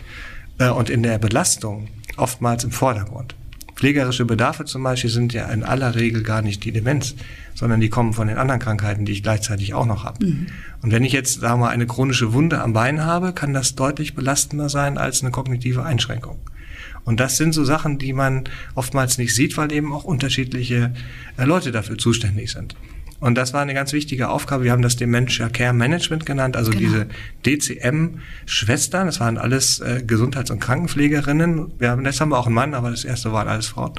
äh, 0.60 0.69
und 0.69 0.89
in 0.89 1.03
der 1.03 1.17
Belastung 1.17 1.88
oftmals 2.17 2.63
im 2.63 2.71
Vordergrund. 2.71 3.36
Pflegerische 3.75 4.23
Bedarfe 4.23 4.63
zum 4.63 4.84
Beispiel 4.84 5.10
sind 5.10 5.34
ja 5.34 5.47
in 5.47 5.63
aller 5.63 5.95
Regel 5.95 6.23
gar 6.23 6.41
nicht 6.41 6.63
die 6.63 6.71
Demenz, 6.71 7.15
sondern 7.55 7.81
die 7.81 7.89
kommen 7.89 8.13
von 8.13 8.27
den 8.27 8.38
anderen 8.38 8.62
Krankheiten, 8.62 9.05
die 9.05 9.12
ich 9.12 9.23
gleichzeitig 9.23 9.73
auch 9.73 9.86
noch 9.86 10.05
habe. 10.05 10.25
Mhm. 10.25 10.47
Und 10.81 10.91
wenn 10.91 11.03
ich 11.03 11.12
jetzt, 11.12 11.41
sagen 11.41 11.60
wir 11.60 11.65
mal, 11.65 11.71
eine 11.71 11.88
chronische 11.88 12.31
Wunde 12.31 12.62
am 12.62 12.71
Bein 12.71 13.03
habe, 13.03 13.34
kann 13.34 13.53
das 13.53 13.75
deutlich 13.75 14.15
belastender 14.15 14.69
sein 14.69 14.97
als 14.97 15.21
eine 15.21 15.31
kognitive 15.31 15.84
Einschränkung. 15.84 16.39
Und 17.03 17.19
das 17.19 17.38
sind 17.38 17.53
so 17.53 17.63
Sachen, 17.63 17.97
die 17.97 18.13
man 18.13 18.45
oftmals 18.75 19.17
nicht 19.17 19.36
sieht, 19.36 19.58
weil 19.58 19.71
eben 19.71 19.93
auch 19.93 20.05
unterschiedliche 20.05 20.93
äh, 21.38 21.43
Leute 21.45 21.71
dafür 21.71 21.97
zuständig 21.97 22.51
sind. 22.51 22.75
Und 23.21 23.36
das 23.36 23.54
war 23.54 23.62
eine 23.62 23.73
ganz 23.73 23.93
wichtige 23.93 24.30
Aufgabe. 24.30 24.65
Wir 24.65 24.71
haben 24.73 24.82
das 24.82 24.97
Dementia 24.97 25.47
Care 25.47 25.73
Management 25.73 26.25
genannt, 26.25 26.58
also 26.58 26.71
genau. 26.71 26.82
diese 26.84 27.08
DCM-Schwestern. 27.45 29.06
Das 29.06 29.21
waren 29.21 29.38
alles 29.38 29.80
äh, 29.80 30.04
Gesundheits- 30.06 30.51
und 30.51 30.60
Krankenpflegerinnen. 30.60 31.80
Wir 31.80 31.91
haben, 31.91 32.04
jetzt 32.04 32.19
haben 32.19 32.30
wir 32.30 32.38
auch 32.38 32.47
einen 32.47 32.56
Mann, 32.56 32.73
aber 32.73 32.91
das 32.91 33.06
erste 33.06 33.32
waren 33.32 33.47
alles 33.47 33.67
Frauen, 33.67 33.93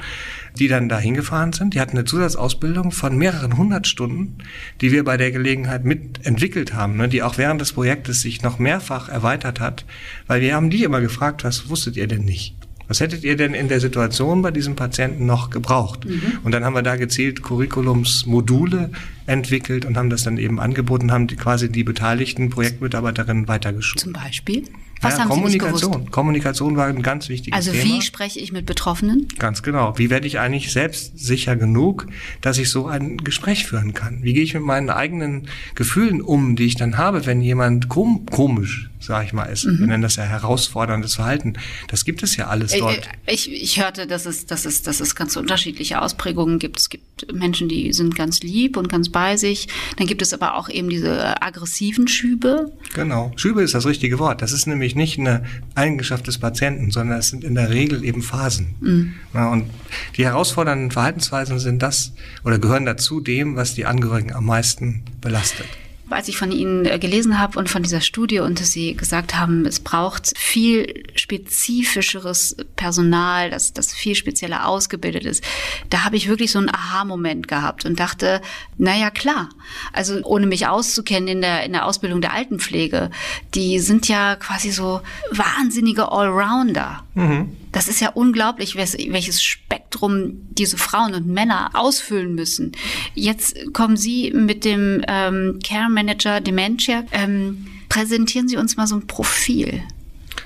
die 0.59 0.67
dann 0.67 0.87
da 0.87 0.99
hingefahren 0.99 1.51
sind. 1.51 1.73
Die 1.73 1.79
hatten 1.79 1.97
eine 1.97 2.05
Zusatzausbildung 2.05 2.91
von 2.91 3.17
mehreren 3.17 3.57
hundert 3.57 3.87
Stunden, 3.87 4.37
die 4.81 4.91
wir 4.91 5.03
bei 5.03 5.17
der 5.17 5.31
Gelegenheit 5.31 5.83
mitentwickelt 5.83 6.75
haben, 6.75 6.97
ne, 6.97 7.09
die 7.09 7.23
auch 7.23 7.39
während 7.39 7.59
des 7.59 7.73
Projektes 7.73 8.21
sich 8.21 8.43
noch 8.43 8.59
mehrfach 8.59 9.09
erweitert 9.09 9.59
hat, 9.59 9.85
weil 10.27 10.41
wir 10.41 10.53
haben 10.53 10.69
die 10.69 10.83
immer 10.83 11.01
gefragt, 11.01 11.43
was 11.43 11.69
wusstet 11.69 11.97
ihr 11.97 12.07
denn 12.07 12.23
nicht? 12.23 12.66
Was 12.87 12.99
hättet 12.99 13.23
ihr 13.23 13.35
denn 13.35 13.53
in 13.53 13.67
der 13.67 13.79
Situation 13.79 14.41
bei 14.41 14.51
diesem 14.51 14.75
Patienten 14.75 15.25
noch 15.25 15.49
gebraucht? 15.49 16.05
Mhm. 16.05 16.39
Und 16.43 16.53
dann 16.53 16.63
haben 16.63 16.73
wir 16.73 16.83
da 16.83 16.95
gezielt 16.95 17.43
Curriculumsmodule 17.43 18.91
entwickelt 19.27 19.85
und 19.85 19.97
haben 19.97 20.09
das 20.09 20.23
dann 20.23 20.37
eben 20.37 20.59
angeboten, 20.59 21.11
haben 21.11 21.27
die, 21.27 21.35
quasi 21.35 21.71
die 21.71 21.83
beteiligten 21.83 22.49
Projektmitarbeiterinnen 22.49 23.47
weitergeschult. 23.47 23.99
Zum 23.99 24.13
Beispiel? 24.13 24.63
Was 25.01 25.13
ja, 25.13 25.19
haben 25.21 25.29
Kommunikation. 25.29 26.11
Kommunikation 26.11 26.75
war 26.75 26.87
ein 26.87 27.03
ganz 27.03 27.29
wichtiges 27.29 27.55
also 27.55 27.71
Thema. 27.71 27.83
Also 27.83 27.95
wie 27.95 28.01
spreche 28.01 28.39
ich 28.39 28.51
mit 28.51 28.65
Betroffenen? 28.65 29.27
Ganz 29.37 29.61
genau. 29.61 29.97
Wie 29.97 30.09
werde 30.09 30.27
ich 30.27 30.39
eigentlich 30.39 30.71
selbst 30.71 31.19
sicher 31.19 31.55
genug, 31.55 32.07
dass 32.41 32.57
ich 32.57 32.69
so 32.69 32.87
ein 32.87 33.17
Gespräch 33.17 33.65
führen 33.65 33.93
kann? 33.93 34.23
Wie 34.23 34.33
gehe 34.33 34.43
ich 34.43 34.53
mit 34.53 34.63
meinen 34.63 34.89
eigenen 34.89 35.47
Gefühlen 35.75 36.21
um, 36.21 36.55
die 36.55 36.65
ich 36.65 36.75
dann 36.75 36.97
habe, 36.97 37.25
wenn 37.25 37.41
jemand 37.41 37.89
kom 37.89 38.25
komisch, 38.25 38.89
sage 38.99 39.25
ich 39.25 39.33
mal, 39.33 39.45
ist? 39.45 39.65
Mhm. 39.65 39.79
Wir 39.79 39.87
nennen 39.87 40.03
das 40.03 40.15
ja 40.15 40.23
herausforderndes 40.23 41.15
Verhalten. 41.15 41.53
Das 41.89 42.03
gibt 42.03 42.23
es 42.23 42.35
ja 42.35 42.47
alles 42.47 42.71
dort. 42.71 43.07
Ich, 43.27 43.51
ich 43.51 43.79
hörte, 43.79 44.07
dass 44.07 44.25
es, 44.25 44.47
dass, 44.47 44.65
es, 44.65 44.81
dass 44.81 44.99
es 44.99 45.15
ganz 45.15 45.35
unterschiedliche 45.35 46.01
Ausprägungen 46.01 46.57
gibt. 46.57 46.79
Es 46.79 46.89
gibt 46.89 47.31
Menschen, 47.31 47.69
die 47.69 47.93
sind 47.93 48.15
ganz 48.15 48.41
lieb 48.41 48.77
und 48.77 48.89
ganz 48.89 49.09
bei 49.17 49.37
sich. 49.37 49.67
Dann 49.97 50.07
gibt 50.07 50.21
es 50.21 50.33
aber 50.33 50.55
auch 50.55 50.69
eben 50.69 50.89
diese 50.89 51.41
aggressiven 51.41 52.07
Schübe. 52.07 52.71
Genau. 52.93 53.31
Schübe 53.35 53.61
ist 53.61 53.73
das 53.73 53.85
richtige 53.85 54.17
Wort. 54.19 54.41
Das 54.41 54.51
ist 54.51 54.65
nämlich 54.65 54.77
nämlich 54.77 54.95
nicht 54.95 55.19
eine 55.19 55.43
Eigenschaft 55.75 56.27
des 56.27 56.37
Patienten, 56.37 56.91
sondern 56.91 57.17
es 57.17 57.29
sind 57.29 57.43
in 57.43 57.55
der 57.55 57.69
Regel 57.69 58.03
eben 58.03 58.21
Phasen. 58.21 58.75
Mhm. 58.79 59.13
Ja, 59.33 59.51
und 59.51 59.69
die 60.15 60.25
herausfordernden 60.25 60.91
Verhaltensweisen 60.91 61.59
sind 61.59 61.81
das 61.81 62.13
oder 62.43 62.59
gehören 62.59 62.85
dazu 62.85 63.19
dem, 63.19 63.55
was 63.55 63.73
die 63.73 63.85
Angehörigen 63.85 64.33
am 64.33 64.45
meisten 64.45 65.03
belastet. 65.19 65.67
Als 66.09 66.27
ich 66.27 66.37
von 66.37 66.51
Ihnen 66.51 66.85
äh, 66.85 66.99
gelesen 66.99 67.39
habe 67.39 67.59
und 67.59 67.69
von 67.69 67.83
dieser 67.83 68.01
Studie 68.01 68.39
und 68.39 68.59
dass 68.59 68.71
Sie 68.71 68.95
gesagt 68.95 69.35
haben, 69.35 69.65
es 69.65 69.79
braucht 69.79 70.37
viel 70.37 71.03
spezifischeres 71.15 72.55
Personal, 72.75 73.49
das, 73.49 73.73
das 73.73 73.93
viel 73.93 74.15
spezieller 74.15 74.67
ausgebildet 74.67 75.25
ist, 75.25 75.43
da 75.89 76.03
habe 76.03 76.15
ich 76.15 76.27
wirklich 76.27 76.51
so 76.51 76.59
einen 76.59 76.69
Aha-Moment 76.69 77.47
gehabt 77.47 77.85
und 77.85 77.99
dachte, 77.99 78.41
naja, 78.77 79.09
klar. 79.09 79.49
Also 79.93 80.21
ohne 80.23 80.47
mich 80.47 80.67
auszukennen 80.67 81.27
in 81.27 81.41
der, 81.41 81.63
in 81.63 81.73
der 81.73 81.85
Ausbildung 81.85 82.21
der 82.21 82.33
Altenpflege, 82.33 83.11
die 83.53 83.79
sind 83.79 84.07
ja 84.07 84.35
quasi 84.35 84.71
so 84.71 85.01
wahnsinnige 85.31 86.11
Allrounder. 86.11 87.03
Mhm. 87.15 87.55
Das 87.77 87.87
ist 87.87 87.99
ja 87.99 88.09
unglaublich, 88.09 88.75
welches 88.75 89.43
Spektrum 89.43 90.47
diese 90.49 90.77
Frauen 90.77 91.13
und 91.13 91.27
Männer 91.27 91.69
ausfüllen 91.73 92.33
müssen. 92.33 92.71
Jetzt 93.13 93.55
kommen 93.71 93.97
Sie 93.97 94.31
mit 94.31 94.65
dem 94.65 95.03
ähm, 95.07 95.59
Care 95.63 95.87
Manager 95.87 96.41
Dementia. 96.41 97.03
Ähm, 97.11 97.67
präsentieren 97.87 98.47
Sie 98.47 98.57
uns 98.57 98.77
mal 98.77 98.87
so 98.87 98.95
ein 98.95 99.05
Profil. 99.05 99.83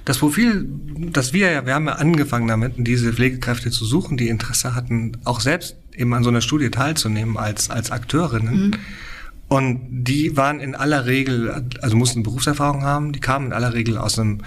Das 0.04 0.18
Profil, 0.18 0.68
das 1.14 1.32
wir 1.32 1.50
ja, 1.50 1.66
wir 1.66 1.74
haben 1.74 1.86
ja 1.86 1.94
angefangen 1.94 2.50
damit, 2.50 2.74
diese 2.76 3.14
Pflegekräfte 3.14 3.72
zu 3.72 3.86
suchen, 3.86 4.18
die 4.18 4.28
Interesse 4.28 4.76
hatten, 4.76 5.14
auch 5.24 5.40
selbst 5.40 5.78
eben 5.96 6.14
an 6.14 6.24
so 6.24 6.30
einer 6.30 6.42
Studie 6.42 6.70
teilzunehmen 6.70 7.38
als, 7.38 7.70
als 7.70 7.92
Akteurinnen. 7.92 8.68
Mhm. 8.68 8.74
Und 9.48 9.80
die 9.90 10.36
waren 10.36 10.60
in 10.60 10.76
aller 10.76 11.06
Regel, 11.06 11.66
also 11.82 11.96
mussten 11.96 12.24
Berufserfahrung 12.24 12.84
haben, 12.84 13.14
die 13.14 13.22
kamen 13.22 13.48
in 13.48 13.54
aller 13.54 13.74
Regel 13.74 13.98
aus 13.98 14.20
einem 14.20 14.40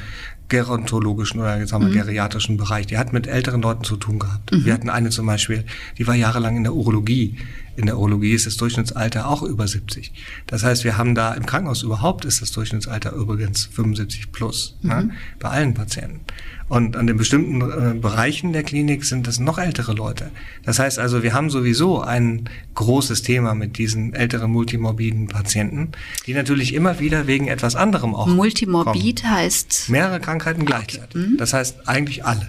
gerontologischen 0.48 1.40
oder 1.40 1.58
jetzt 1.58 1.72
haben 1.72 1.86
wir 1.86 1.90
mhm. 1.90 2.06
geriatrischen 2.06 2.56
Bereich. 2.56 2.86
Die 2.86 2.98
hat 2.98 3.12
mit 3.12 3.26
älteren 3.26 3.62
Leuten 3.62 3.84
zu 3.84 3.96
tun 3.96 4.18
gehabt. 4.18 4.52
Mhm. 4.52 4.64
Wir 4.64 4.74
hatten 4.74 4.90
eine 4.90 5.10
zum 5.10 5.26
Beispiel, 5.26 5.64
die 5.98 6.06
war 6.06 6.14
jahrelang 6.14 6.56
in 6.56 6.64
der 6.64 6.74
Urologie. 6.74 7.36
In 7.76 7.86
der 7.86 7.98
Urologie 7.98 8.32
ist 8.32 8.46
das 8.46 8.56
Durchschnittsalter 8.56 9.28
auch 9.28 9.42
über 9.42 9.66
70. 9.66 10.12
Das 10.46 10.62
heißt, 10.62 10.84
wir 10.84 10.96
haben 10.96 11.14
da 11.14 11.34
im 11.34 11.46
Krankenhaus 11.46 11.82
überhaupt 11.82 12.24
ist 12.24 12.40
das 12.42 12.52
Durchschnittsalter 12.52 13.12
übrigens 13.12 13.66
75 13.66 14.32
plus 14.32 14.76
mhm. 14.82 14.88
ne, 14.88 15.10
bei 15.40 15.50
allen 15.50 15.74
Patienten. 15.74 16.20
Und 16.68 16.96
an 16.96 17.06
den 17.06 17.18
bestimmten 17.18 17.60
äh, 17.60 17.94
Bereichen 17.94 18.52
der 18.52 18.62
Klinik 18.62 19.04
sind 19.04 19.26
das 19.26 19.38
noch 19.38 19.58
ältere 19.58 19.92
Leute. 19.92 20.30
Das 20.64 20.78
heißt 20.78 20.98
also, 20.98 21.22
wir 21.22 21.34
haben 21.34 21.50
sowieso 21.50 22.00
ein 22.00 22.48
großes 22.74 23.22
Thema 23.22 23.54
mit 23.54 23.76
diesen 23.76 24.14
älteren 24.14 24.50
multimorbiden 24.50 25.28
Patienten, 25.28 25.92
die 26.26 26.32
natürlich 26.32 26.72
immer 26.72 27.00
wieder 27.00 27.26
wegen 27.26 27.48
etwas 27.48 27.76
anderem 27.76 28.14
auch. 28.14 28.26
Multimorbid 28.26 29.22
kommen. 29.22 29.34
heißt? 29.34 29.90
Mehrere 29.90 30.20
Krankheiten 30.20 30.64
gleichzeitig. 30.64 31.16
Okay. 31.16 31.28
Mhm. 31.32 31.36
Das 31.36 31.52
heißt 31.52 31.86
eigentlich 31.86 32.24
alle. 32.24 32.48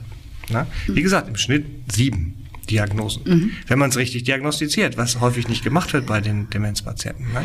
Ne? 0.49 0.65
Wie 0.87 1.01
gesagt, 1.01 1.27
im 1.27 1.35
Schnitt 1.35 1.65
sieben. 1.91 2.44
Diagnosen. 2.65 3.23
Mhm. 3.25 3.51
Wenn 3.67 3.79
man 3.79 3.89
es 3.89 3.97
richtig 3.97 4.23
diagnostiziert, 4.23 4.97
was 4.97 5.19
häufig 5.19 5.47
nicht 5.47 5.63
gemacht 5.63 5.93
wird 5.93 6.05
bei 6.05 6.21
den 6.21 6.49
Demenzpatienten. 6.49 7.33
Ne? 7.33 7.41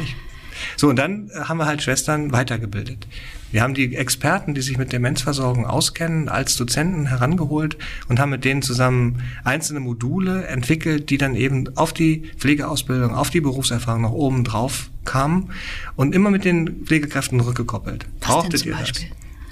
So, 0.76 0.88
und 0.88 0.96
dann 0.96 1.30
haben 1.34 1.58
wir 1.58 1.66
halt 1.66 1.82
Schwestern 1.82 2.32
weitergebildet. 2.32 3.06
Wir 3.52 3.62
haben 3.62 3.74
die 3.74 3.96
Experten, 3.96 4.54
die 4.54 4.60
sich 4.60 4.78
mit 4.78 4.92
Demenzversorgung 4.92 5.66
auskennen, 5.66 6.28
als 6.28 6.56
Dozenten 6.56 7.06
herangeholt 7.06 7.76
und 8.08 8.20
haben 8.20 8.30
mit 8.30 8.44
denen 8.44 8.62
zusammen 8.62 9.22
einzelne 9.42 9.80
Module 9.80 10.46
entwickelt, 10.46 11.10
die 11.10 11.18
dann 11.18 11.34
eben 11.34 11.76
auf 11.76 11.92
die 11.92 12.30
Pflegeausbildung, 12.38 13.14
auf 13.14 13.30
die 13.30 13.40
Berufserfahrung 13.40 14.02
nach 14.02 14.12
oben 14.12 14.44
drauf 14.44 14.90
kamen 15.04 15.50
und 15.96 16.14
immer 16.14 16.30
mit 16.30 16.44
den 16.44 16.84
Pflegekräften 16.84 17.40
rückgekoppelt. 17.40 18.06
Was 18.20 18.28
Brauchtet 18.28 18.66
ihr 18.66 18.76
das? 18.76 18.92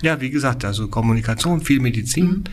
Ja, 0.03 0.21
wie 0.21 0.31
gesagt, 0.31 0.65
also 0.65 0.89
Kommunikation, 0.89 1.61
viel 1.61 1.81
Medizin, 1.81 2.27
mhm. 2.27 2.45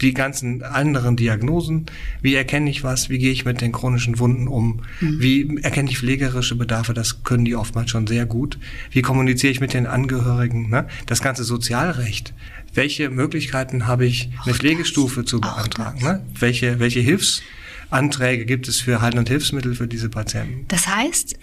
die 0.00 0.12
ganzen 0.12 0.62
anderen 0.62 1.16
Diagnosen. 1.16 1.86
Wie 2.20 2.34
erkenne 2.34 2.68
ich 2.70 2.84
was? 2.84 3.08
Wie 3.08 3.18
gehe 3.18 3.32
ich 3.32 3.44
mit 3.44 3.60
den 3.60 3.72
chronischen 3.72 4.18
Wunden 4.18 4.48
um? 4.48 4.82
Mhm. 5.00 5.20
Wie 5.20 5.58
erkenne 5.62 5.90
ich 5.90 5.98
pflegerische 5.98 6.56
Bedarfe? 6.56 6.92
Das 6.92 7.24
können 7.24 7.44
die 7.44 7.56
oftmals 7.56 7.90
schon 7.90 8.06
sehr 8.06 8.26
gut. 8.26 8.58
Wie 8.90 9.02
kommuniziere 9.02 9.52
ich 9.52 9.60
mit 9.60 9.72
den 9.72 9.86
Angehörigen? 9.86 10.68
Ne? 10.68 10.86
Das 11.06 11.22
ganze 11.22 11.44
Sozialrecht. 11.44 12.34
Welche 12.74 13.10
Möglichkeiten 13.10 13.86
habe 13.86 14.06
ich, 14.06 14.30
eine 14.44 14.54
Pflegestufe 14.54 15.24
zu 15.24 15.40
beantragen? 15.40 16.02
Ne? 16.02 16.24
Welche, 16.38 16.78
welche 16.78 17.00
Hilfsanträge 17.00 18.44
gibt 18.44 18.68
es 18.68 18.80
für 18.80 19.00
Halt- 19.00 19.16
und 19.16 19.28
Hilfsmittel 19.28 19.74
für 19.74 19.88
diese 19.88 20.08
Patienten? 20.08 20.66
Das 20.68 20.86
heißt, 20.86 21.36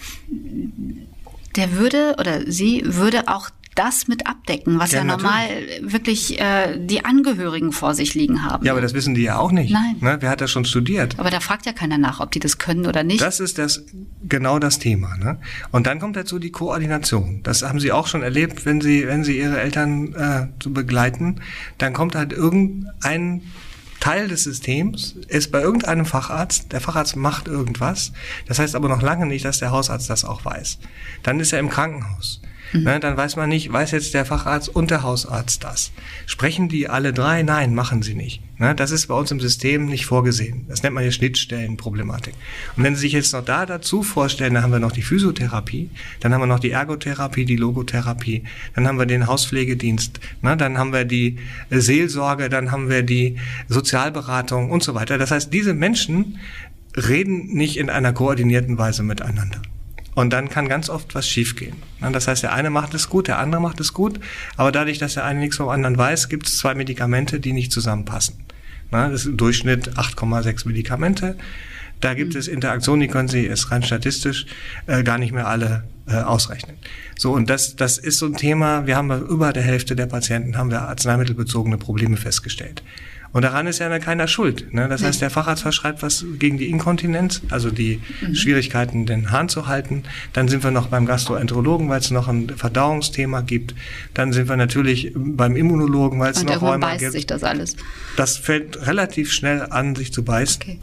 der 1.55 1.73
würde 1.73 2.15
oder 2.19 2.49
sie 2.49 2.83
würde 2.85 3.27
auch 3.27 3.49
das 3.77 4.07
mit 4.07 4.27
abdecken, 4.27 4.79
was 4.79 4.91
ja, 4.91 4.99
ja 4.99 5.03
normal 5.03 5.47
wirklich 5.81 6.39
äh, 6.39 6.77
die 6.77 7.05
Angehörigen 7.05 7.71
vor 7.71 7.93
sich 7.93 8.15
liegen 8.15 8.43
haben. 8.43 8.65
Ja, 8.65 8.71
aber 8.71 8.81
das 8.81 8.93
wissen 8.93 9.13
die 9.13 9.21
ja 9.21 9.37
auch 9.37 9.51
nicht. 9.51 9.71
Nein. 9.71 9.95
Ne? 10.01 10.17
Wer 10.19 10.29
hat 10.29 10.41
das 10.41 10.51
schon 10.51 10.65
studiert? 10.65 11.19
Aber 11.19 11.29
da 11.29 11.39
fragt 11.39 11.65
ja 11.65 11.73
keiner 11.73 11.97
nach, 11.97 12.19
ob 12.19 12.31
die 12.31 12.39
das 12.39 12.57
können 12.57 12.85
oder 12.85 13.03
nicht. 13.03 13.21
Das 13.21 13.39
ist 13.39 13.57
das 13.57 13.83
genau 14.27 14.59
das 14.59 14.79
Thema. 14.79 15.15
Ne? 15.17 15.37
Und 15.71 15.87
dann 15.87 15.99
kommt 15.99 16.15
dazu 16.15 16.39
die 16.39 16.51
Koordination. 16.51 17.41
Das 17.43 17.61
haben 17.61 17.79
Sie 17.79 17.91
auch 17.91 18.07
schon 18.07 18.23
erlebt, 18.23 18.65
wenn 18.65 18.81
Sie, 18.81 19.07
wenn 19.07 19.23
Sie 19.23 19.37
Ihre 19.37 19.59
Eltern 19.59 20.13
äh, 20.15 20.47
zu 20.59 20.73
begleiten. 20.73 21.41
Dann 21.77 21.93
kommt 21.93 22.15
halt 22.15 22.33
irgendein 22.33 23.43
Teil 23.99 24.27
des 24.27 24.43
Systems 24.43 25.15
ist 25.27 25.51
bei 25.51 25.61
irgendeinem 25.61 26.05
Facharzt, 26.05 26.71
der 26.71 26.81
Facharzt 26.81 27.15
macht 27.15 27.47
irgendwas, 27.47 28.13
das 28.47 28.59
heißt 28.59 28.75
aber 28.75 28.89
noch 28.89 29.01
lange 29.01 29.25
nicht, 29.25 29.43
dass 29.43 29.59
der 29.59 29.71
Hausarzt 29.71 30.09
das 30.09 30.23
auch 30.23 30.45
weiß. 30.45 30.77
Dann 31.23 31.39
ist 31.39 31.51
er 31.51 31.59
im 31.59 31.69
Krankenhaus. 31.69 32.41
Mhm. 32.73 32.83
Ne, 32.83 32.99
dann 32.99 33.17
weiß 33.17 33.35
man 33.35 33.49
nicht, 33.49 33.71
weiß 33.71 33.91
jetzt 33.91 34.13
der 34.13 34.25
Facharzt 34.25 34.69
und 34.69 34.91
der 34.91 35.03
Hausarzt 35.03 35.63
das. 35.63 35.91
Sprechen 36.25 36.69
die 36.69 36.89
alle 36.89 37.13
drei? 37.13 37.43
Nein, 37.43 37.73
machen 37.73 38.01
sie 38.01 38.13
nicht. 38.13 38.41
Ne, 38.59 38.73
das 38.73 38.91
ist 38.91 39.07
bei 39.07 39.13
uns 39.13 39.31
im 39.31 39.39
System 39.39 39.85
nicht 39.85 40.05
vorgesehen. 40.05 40.65
Das 40.67 40.81
nennt 40.83 40.95
man 40.95 41.03
ja 41.03 41.11
Schnittstellenproblematik. 41.11 42.33
Und 42.75 42.83
wenn 42.83 42.95
Sie 42.95 43.01
sich 43.01 43.13
jetzt 43.13 43.33
noch 43.33 43.45
da 43.45 43.65
dazu 43.65 44.03
vorstellen, 44.03 44.55
dann 44.55 44.63
haben 44.63 44.71
wir 44.71 44.79
noch 44.79 44.91
die 44.91 45.03
Physiotherapie, 45.03 45.89
dann 46.19 46.33
haben 46.33 46.41
wir 46.41 46.47
noch 46.47 46.59
die 46.59 46.71
Ergotherapie, 46.71 47.45
die 47.45 47.55
Logotherapie, 47.55 48.43
dann 48.75 48.87
haben 48.87 48.97
wir 48.97 49.05
den 49.05 49.27
Hauspflegedienst, 49.27 50.19
ne, 50.41 50.57
dann 50.57 50.77
haben 50.77 50.91
wir 50.91 51.05
die 51.05 51.37
Seelsorge, 51.69 52.49
dann 52.49 52.71
haben 52.71 52.89
wir 52.89 53.03
die 53.03 53.37
Sozialberatung 53.69 54.71
und 54.71 54.83
so 54.83 54.95
weiter. 54.95 55.17
Das 55.17 55.31
heißt, 55.31 55.53
diese 55.53 55.73
Menschen 55.73 56.39
reden 56.95 57.53
nicht 57.53 57.77
in 57.77 57.89
einer 57.89 58.11
koordinierten 58.11 58.77
Weise 58.77 59.03
miteinander. 59.03 59.61
Und 60.17 60.31
dann 60.31 60.49
kann 60.49 60.67
ganz 60.67 60.89
oft 60.89 61.13
was 61.13 61.29
schiefgehen. 61.29 61.75
Das 62.11 62.27
heißt, 62.27 62.41
der 62.41 62.51
eine 62.51 62.71
macht 62.71 62.95
es 62.95 63.07
gut, 63.07 63.27
der 63.27 63.37
andere 63.37 63.61
macht 63.61 63.79
es 63.79 63.93
gut, 63.93 64.19
aber 64.55 64.71
dadurch, 64.71 64.97
dass 64.97 65.13
der 65.13 65.25
eine 65.25 65.39
nichts 65.39 65.57
vom 65.57 65.69
anderen 65.69 65.95
weiß, 65.95 66.27
gibt 66.27 66.47
es 66.47 66.57
zwei 66.57 66.73
Medikamente, 66.73 67.39
die 67.39 67.53
nicht 67.53 67.71
zusammenpassen. 67.71 68.33
Das 68.89 69.13
ist 69.13 69.25
im 69.27 69.37
Durchschnitt 69.37 69.91
8,6 69.91 70.67
Medikamente. 70.67 71.37
Da 72.01 72.15
gibt 72.15 72.33
es 72.33 72.47
Interaktionen, 72.47 73.01
die 73.01 73.09
können 73.09 73.27
Sie 73.27 73.45
es 73.45 73.69
rein 73.69 73.83
statistisch 73.83 74.47
äh, 74.87 75.03
gar 75.03 75.19
nicht 75.19 75.33
mehr 75.33 75.47
alle 75.47 75.83
äh, 76.07 76.15
ausrechnen. 76.15 76.77
So, 77.15 77.31
und 77.33 77.47
das, 77.51 77.75
das 77.75 77.99
ist 77.99 78.17
so 78.17 78.25
ein 78.25 78.33
Thema, 78.33 78.87
wir 78.87 78.95
haben 78.95 79.09
bei 79.09 79.19
über 79.19 79.53
der 79.53 79.61
Hälfte 79.61 79.95
der 79.95 80.07
Patienten 80.07 80.57
haben 80.57 80.71
wir 80.71 80.81
arzneimittelbezogene 80.81 81.77
Probleme 81.77 82.17
festgestellt. 82.17 82.81
Und 83.33 83.43
daran 83.43 83.67
ist 83.67 83.79
ja 83.79 83.99
keiner 83.99 84.27
schuld. 84.27 84.73
Ne? 84.73 84.87
Das 84.87 85.03
heißt, 85.03 85.21
der 85.21 85.29
Facharzt 85.29 85.61
verschreibt 85.61 86.01
was 86.01 86.25
gegen 86.39 86.57
die 86.57 86.69
Inkontinenz, 86.69 87.41
also 87.49 87.69
die 87.71 88.01
mhm. 88.21 88.35
Schwierigkeiten, 88.35 89.05
den 89.05 89.31
Hahn 89.31 89.49
zu 89.49 89.67
halten. 89.67 90.03
Dann 90.33 90.47
sind 90.47 90.63
wir 90.63 90.71
noch 90.71 90.87
beim 90.87 91.05
Gastroenterologen, 91.05 91.89
weil 91.89 91.99
es 91.99 92.11
noch 92.11 92.27
ein 92.27 92.49
Verdauungsthema 92.49 93.41
gibt. 93.41 93.75
Dann 94.13 94.33
sind 94.33 94.49
wir 94.49 94.57
natürlich 94.57 95.11
beim 95.15 95.55
Immunologen, 95.55 96.19
weil 96.19 96.31
es 96.31 96.43
noch 96.43 96.61
Rheuma 96.61 96.87
beißt 96.87 96.99
gibt. 96.99 97.11
sich 97.13 97.25
das 97.25 97.43
alles. 97.43 97.75
Das 98.15 98.37
fällt 98.37 98.87
relativ 98.87 99.31
schnell 99.31 99.61
an, 99.61 99.95
sich 99.95 100.13
zu 100.13 100.23
beißen. 100.23 100.61
Okay. 100.61 100.79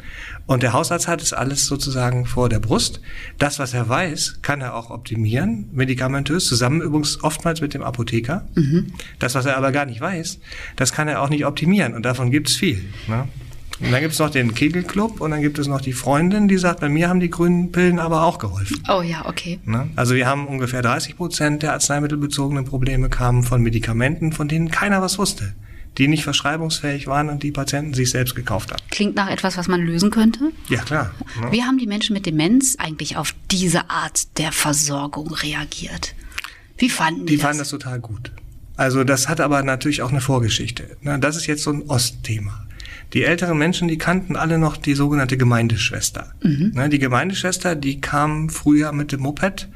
Und 0.47 0.63
der 0.63 0.75
Hausarzt 0.75 1.09
hat 1.09 1.23
es 1.23 1.33
alles 1.33 1.67
sozusagen 1.67 2.27
vor 2.27 2.49
der 2.49 2.59
Brust. 2.59 3.01
Das, 3.39 3.59
was 3.59 3.73
er 3.73 3.89
weiß, 3.89 4.41
kann 4.43 4.61
er 4.61 4.75
auch 4.75 4.91
optimieren, 4.91 5.69
medikamentös, 5.73 6.47
zusammen 6.47 6.83
übrigens 6.83 7.23
oftmals 7.23 7.61
mit 7.61 7.73
dem 7.73 7.83
Apotheker. 7.83 8.47
Mhm. 8.55 8.93
Das, 9.19 9.35
was 9.35 9.47
er 9.47 9.57
aber 9.57 9.73
gar 9.73 9.87
nicht 9.87 10.01
weiß, 10.01 10.39
das 10.77 10.93
kann 10.93 11.09
er 11.09 11.23
auch 11.23 11.31
nicht 11.31 11.47
optimieren. 11.47 11.95
Und 11.95 12.05
davon 12.05 12.31
gibt 12.31 12.51
es 12.51 12.57
viel. 12.57 12.85
Ne? 13.07 13.27
Und 13.81 13.91
dann 13.91 14.01
gibt 14.01 14.13
es 14.13 14.19
noch 14.19 14.31
den 14.31 14.55
Kegelclub 14.55 15.21
und 15.21 15.33
dann 15.33 15.43
gibt 15.43 15.59
es 15.59 15.67
noch 15.67 15.81
die 15.81 15.93
Freundin, 15.93 16.47
die 16.47 16.59
sagt, 16.59 16.81
bei 16.81 16.89
mir 16.89 17.09
haben 17.09 17.21
die 17.21 17.31
grünen 17.31 17.73
Pillen 17.73 17.99
aber 17.99 18.23
auch 18.23 18.39
geholfen. 18.39 18.83
Oh 18.89 19.03
ja, 19.03 19.27
okay. 19.27 19.59
Ne? 19.65 19.89
Also 19.97 20.15
wir 20.15 20.29
haben 20.29 20.47
ungefähr 20.47 20.81
30 20.81 21.17
Prozent 21.17 21.63
der 21.63 21.73
arzneimittelbezogenen 21.73 22.67
Probleme 22.67 23.09
kamen 23.09 23.43
von 23.43 23.63
Medikamenten, 23.63 24.33
von 24.33 24.47
denen 24.47 24.71
keiner 24.71 25.03
was 25.03 25.19
wusste 25.19 25.55
die 25.99 26.09
nicht 26.09 26.25
verschreibungsfähig 26.25 27.07
waren 27.07 27.29
und 27.29 27.43
die 27.43 27.53
Patienten 27.53 27.95
sich 27.95 28.11
selbst 28.11 28.35
gekauft 28.35 28.73
haben. 28.73 28.83
Klingt 28.91 29.15
nach 29.15 29.31
etwas, 29.31 29.57
was 29.57 29.69
man 29.69 29.81
lösen 29.81 30.11
könnte? 30.11 30.53
Ja, 30.69 30.83
klar. 30.83 31.15
Ja. 31.41 31.53
Wie 31.53 31.63
haben 31.63 31.79
die 31.79 31.87
Menschen 31.87 32.15
mit 32.15 32.27
Demenz 32.27 32.77
eigentlich 32.79 33.17
auf 33.17 33.35
diese 33.51 33.91
Art 33.91 34.39
der 34.39 34.53
Versorgung 34.53 35.33
reagiert? 35.33 36.15
Wie 36.79 36.91
fanden 36.91 37.27
die, 37.27 37.33
die 37.33 37.37
das? 37.37 37.41
Die 37.41 37.43
fanden 37.43 37.59
das 37.59 37.69
total 37.69 38.01
gut. 38.01 38.33
Also 38.77 39.05
das 39.05 39.29
hat 39.29 39.41
aber 39.41 39.63
natürlich 39.63 40.03
auch 40.03 40.11
eine 40.11 40.21
Vorgeschichte. 40.21 40.97
Das 41.21 41.37
ist 41.37 41.47
jetzt 41.47 41.63
so 41.63 41.71
ein 41.71 41.83
Ostthema. 41.83 42.67
Die 43.13 43.23
älteren 43.23 43.57
Menschen, 43.57 43.87
die 43.87 43.99
kannten 43.99 44.35
alle 44.35 44.59
noch 44.59 44.77
die 44.77 44.95
sogenannte 44.95 45.37
Gemeindeschwester. 45.37 46.35
Mhm. 46.43 46.91
Die 46.91 46.99
Gemeindeschwester, 46.99 47.77
die 47.77 48.01
kam 48.01 48.51
früher 48.51 48.91
mit 48.91 49.13
dem 49.13 49.21
Moped 49.21 49.69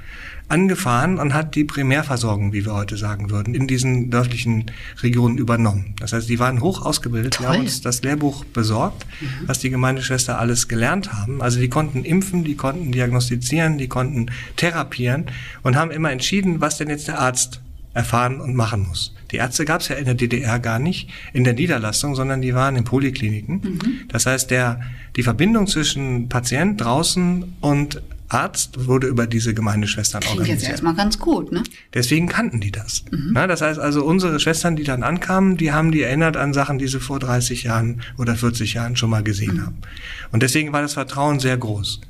angefahren 0.49 1.19
und 1.19 1.35
hat 1.35 1.55
die 1.55 1.65
Primärversorgung, 1.65 2.53
wie 2.53 2.65
wir 2.65 2.73
heute 2.73 2.97
sagen 2.97 3.31
würden, 3.31 3.55
in 3.55 3.67
diesen 3.67 4.11
dörflichen 4.11 4.71
Regionen 5.03 5.37
übernommen. 5.37 5.95
Das 6.01 6.13
heißt, 6.13 6.29
die 6.29 6.39
waren 6.39 6.61
hoch 6.61 6.85
ausgebildet. 6.85 7.35
Toll. 7.35 7.47
Wir 7.47 7.53
haben 7.53 7.61
uns 7.61 7.83
das 7.83 8.03
Lehrbuch 8.03 8.45
besorgt, 8.47 9.07
mhm. 9.21 9.47
was 9.47 9.59
die 9.59 9.71
Gemeindeschwester 9.71 10.39
alles 10.39 10.67
gelernt 10.69 11.13
haben. 11.13 11.43
Also 11.43 11.61
die 11.61 11.69
konnten 11.69 12.05
impfen, 12.05 12.45
die 12.45 12.57
konnten 12.57 12.93
diagnostizieren, 12.93 13.77
die 13.79 13.89
konnten 13.89 14.31
therapieren 14.57 15.27
und 15.63 15.77
haben 15.77 15.91
immer 15.91 16.11
entschieden, 16.11 16.61
was 16.61 16.79
denn 16.79 16.89
jetzt 16.89 17.09
der 17.09 17.19
Arzt 17.19 17.61
erfahren 17.93 18.41
und 18.41 18.55
machen 18.55 18.87
muss. 18.89 19.15
Die 19.31 19.37
Ärzte 19.37 19.65
gab 19.65 19.83
es 19.83 19.89
ja 19.89 19.97
in 19.97 20.07
der 20.07 20.15
DDR 20.15 20.59
gar 20.59 20.79
nicht 20.79 21.11
in 21.33 21.45
der 21.45 21.53
Niederlassung, 21.53 22.15
sondern 22.15 22.41
die 22.41 22.55
waren 22.55 22.77
in 22.77 22.85
Polikliniken. 22.85 23.61
Mhm. 23.63 24.01
Das 24.09 24.25
heißt, 24.25 24.51
der, 24.51 24.81
die 25.17 25.23
Verbindung 25.23 25.67
zwischen 25.67 26.29
Patient 26.29 26.81
draußen 26.81 27.57
und 27.61 28.01
Arzt 28.29 28.87
wurde 28.87 29.07
über 29.07 29.27
diese 29.27 29.55
Gemeindeschwestern 29.55 30.21
Klingt 30.21 30.39
organisiert. 30.39 30.61
jetzt 30.63 30.71
erstmal 30.71 30.95
ganz 30.95 31.19
gut, 31.19 31.51
ne? 31.51 31.63
Deswegen 31.95 32.29
kannten 32.29 32.61
die 32.61 32.71
das. 32.71 33.05
Mhm. 33.11 33.31
Na, 33.33 33.47
das 33.47 33.63
heißt 33.63 33.79
also, 33.79 34.05
unsere 34.05 34.39
Schwestern, 34.39 34.77
die 34.77 34.85
dann 34.85 35.03
ankamen, 35.03 35.57
die 35.57 35.73
haben 35.73 35.93
die 35.93 36.03
erinnert 36.03 36.37
an 36.37 36.53
Sachen, 36.53 36.79
die 36.79 36.89
sie 36.89 37.01
vor 37.01 37.19
30 37.19 37.63
Jahren 37.63 38.03
oder 38.19 38.37
40 38.37 38.75
Jahren 38.75 38.97
schon 38.97 39.11
mal 39.11 39.23
gesehen 39.23 39.57
mhm. 39.57 39.67
haben. 39.67 39.77
Und 40.31 40.43
deswegen 40.43 40.73
war 40.73 40.83
das 40.83 40.95
Vertrauen 40.95 41.41
sehr 41.41 41.57
groß. 41.57 42.01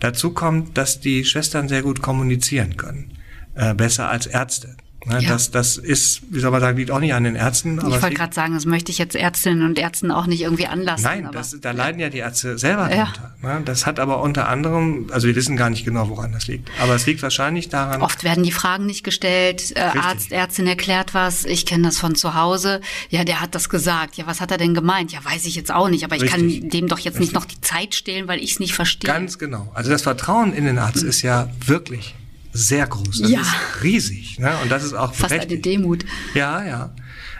Dazu 0.00 0.32
kommt, 0.32 0.76
dass 0.76 1.00
die 1.00 1.24
Schwestern 1.24 1.68
sehr 1.68 1.82
gut 1.82 2.02
kommunizieren 2.02 2.76
können. 2.76 3.12
Äh, 3.54 3.74
besser 3.74 4.08
als 4.08 4.26
Ärzte. 4.26 4.76
Ne, 5.04 5.20
ja. 5.20 5.28
Das, 5.30 5.50
das 5.50 5.78
ist, 5.78 6.22
wie 6.30 6.38
soll 6.38 6.52
man 6.52 6.60
sagen, 6.60 6.78
liegt 6.78 6.90
auch 6.92 7.00
nicht 7.00 7.14
an 7.14 7.24
den 7.24 7.34
Ärzten. 7.34 7.78
ich 7.78 7.84
wollte 7.84 8.14
gerade 8.14 8.34
sagen, 8.34 8.54
das 8.54 8.66
möchte 8.66 8.92
ich 8.92 8.98
jetzt 8.98 9.16
Ärztinnen 9.16 9.64
und 9.64 9.78
Ärzten 9.78 10.12
auch 10.12 10.26
nicht 10.26 10.42
irgendwie 10.42 10.66
anlassen. 10.66 11.04
Nein, 11.04 11.28
das, 11.32 11.56
da 11.60 11.72
leiden 11.72 12.00
ja 12.00 12.08
die 12.08 12.18
Ärzte 12.18 12.56
selber 12.56 12.88
ja. 12.94 13.06
drunter. 13.06 13.34
Ne? 13.42 13.62
Das 13.64 13.84
hat 13.84 13.98
aber 13.98 14.22
unter 14.22 14.48
anderem, 14.48 15.08
also 15.10 15.26
wir 15.26 15.34
wissen 15.34 15.56
gar 15.56 15.70
nicht 15.70 15.84
genau, 15.84 16.08
woran 16.08 16.32
das 16.32 16.46
liegt. 16.46 16.70
Aber 16.80 16.94
es 16.94 17.04
liegt 17.06 17.22
wahrscheinlich 17.22 17.68
daran. 17.68 18.00
Oft 18.00 18.22
werden 18.22 18.44
die 18.44 18.52
Fragen 18.52 18.86
nicht 18.86 19.02
gestellt. 19.02 19.72
Äh, 19.74 19.80
Arzt, 19.80 20.30
Ärztin 20.30 20.68
erklärt 20.68 21.14
was. 21.14 21.44
Ich 21.44 21.66
kenne 21.66 21.84
das 21.84 21.98
von 21.98 22.14
zu 22.14 22.34
Hause. 22.34 22.80
Ja, 23.10 23.24
der 23.24 23.40
hat 23.40 23.56
das 23.56 23.68
gesagt. 23.68 24.16
Ja, 24.16 24.26
was 24.28 24.40
hat 24.40 24.52
er 24.52 24.58
denn 24.58 24.74
gemeint? 24.74 25.12
Ja, 25.12 25.24
weiß 25.24 25.46
ich 25.46 25.56
jetzt 25.56 25.72
auch 25.72 25.88
nicht. 25.88 26.04
Aber 26.04 26.14
ich 26.14 26.22
Richtig. 26.22 26.60
kann 26.60 26.70
dem 26.70 26.86
doch 26.86 27.00
jetzt 27.00 27.14
Richtig. 27.14 27.20
nicht 27.20 27.34
noch 27.34 27.44
die 27.44 27.60
Zeit 27.60 27.96
stehlen, 27.96 28.28
weil 28.28 28.38
ich 28.38 28.52
es 28.52 28.60
nicht 28.60 28.74
verstehe. 28.74 29.10
Ganz 29.10 29.38
genau. 29.38 29.70
Also 29.74 29.90
das 29.90 30.02
Vertrauen 30.02 30.52
in 30.52 30.64
den 30.64 30.78
Arzt 30.78 31.02
ist 31.02 31.22
ja 31.22 31.48
wirklich 31.66 32.14
sehr 32.52 32.86
groß. 32.86 33.20
Das 33.20 33.30
ja. 33.30 33.40
ist 33.40 33.82
riesig. 33.82 34.38
Ne? 34.38 34.52
Und 34.62 34.70
das 34.70 34.84
ist 34.84 34.94
auch 34.94 35.14
Fast 35.14 35.32
eine 35.32 35.58
Demut. 35.58 36.04
Ja, 36.34 36.64
ja. 36.64 36.94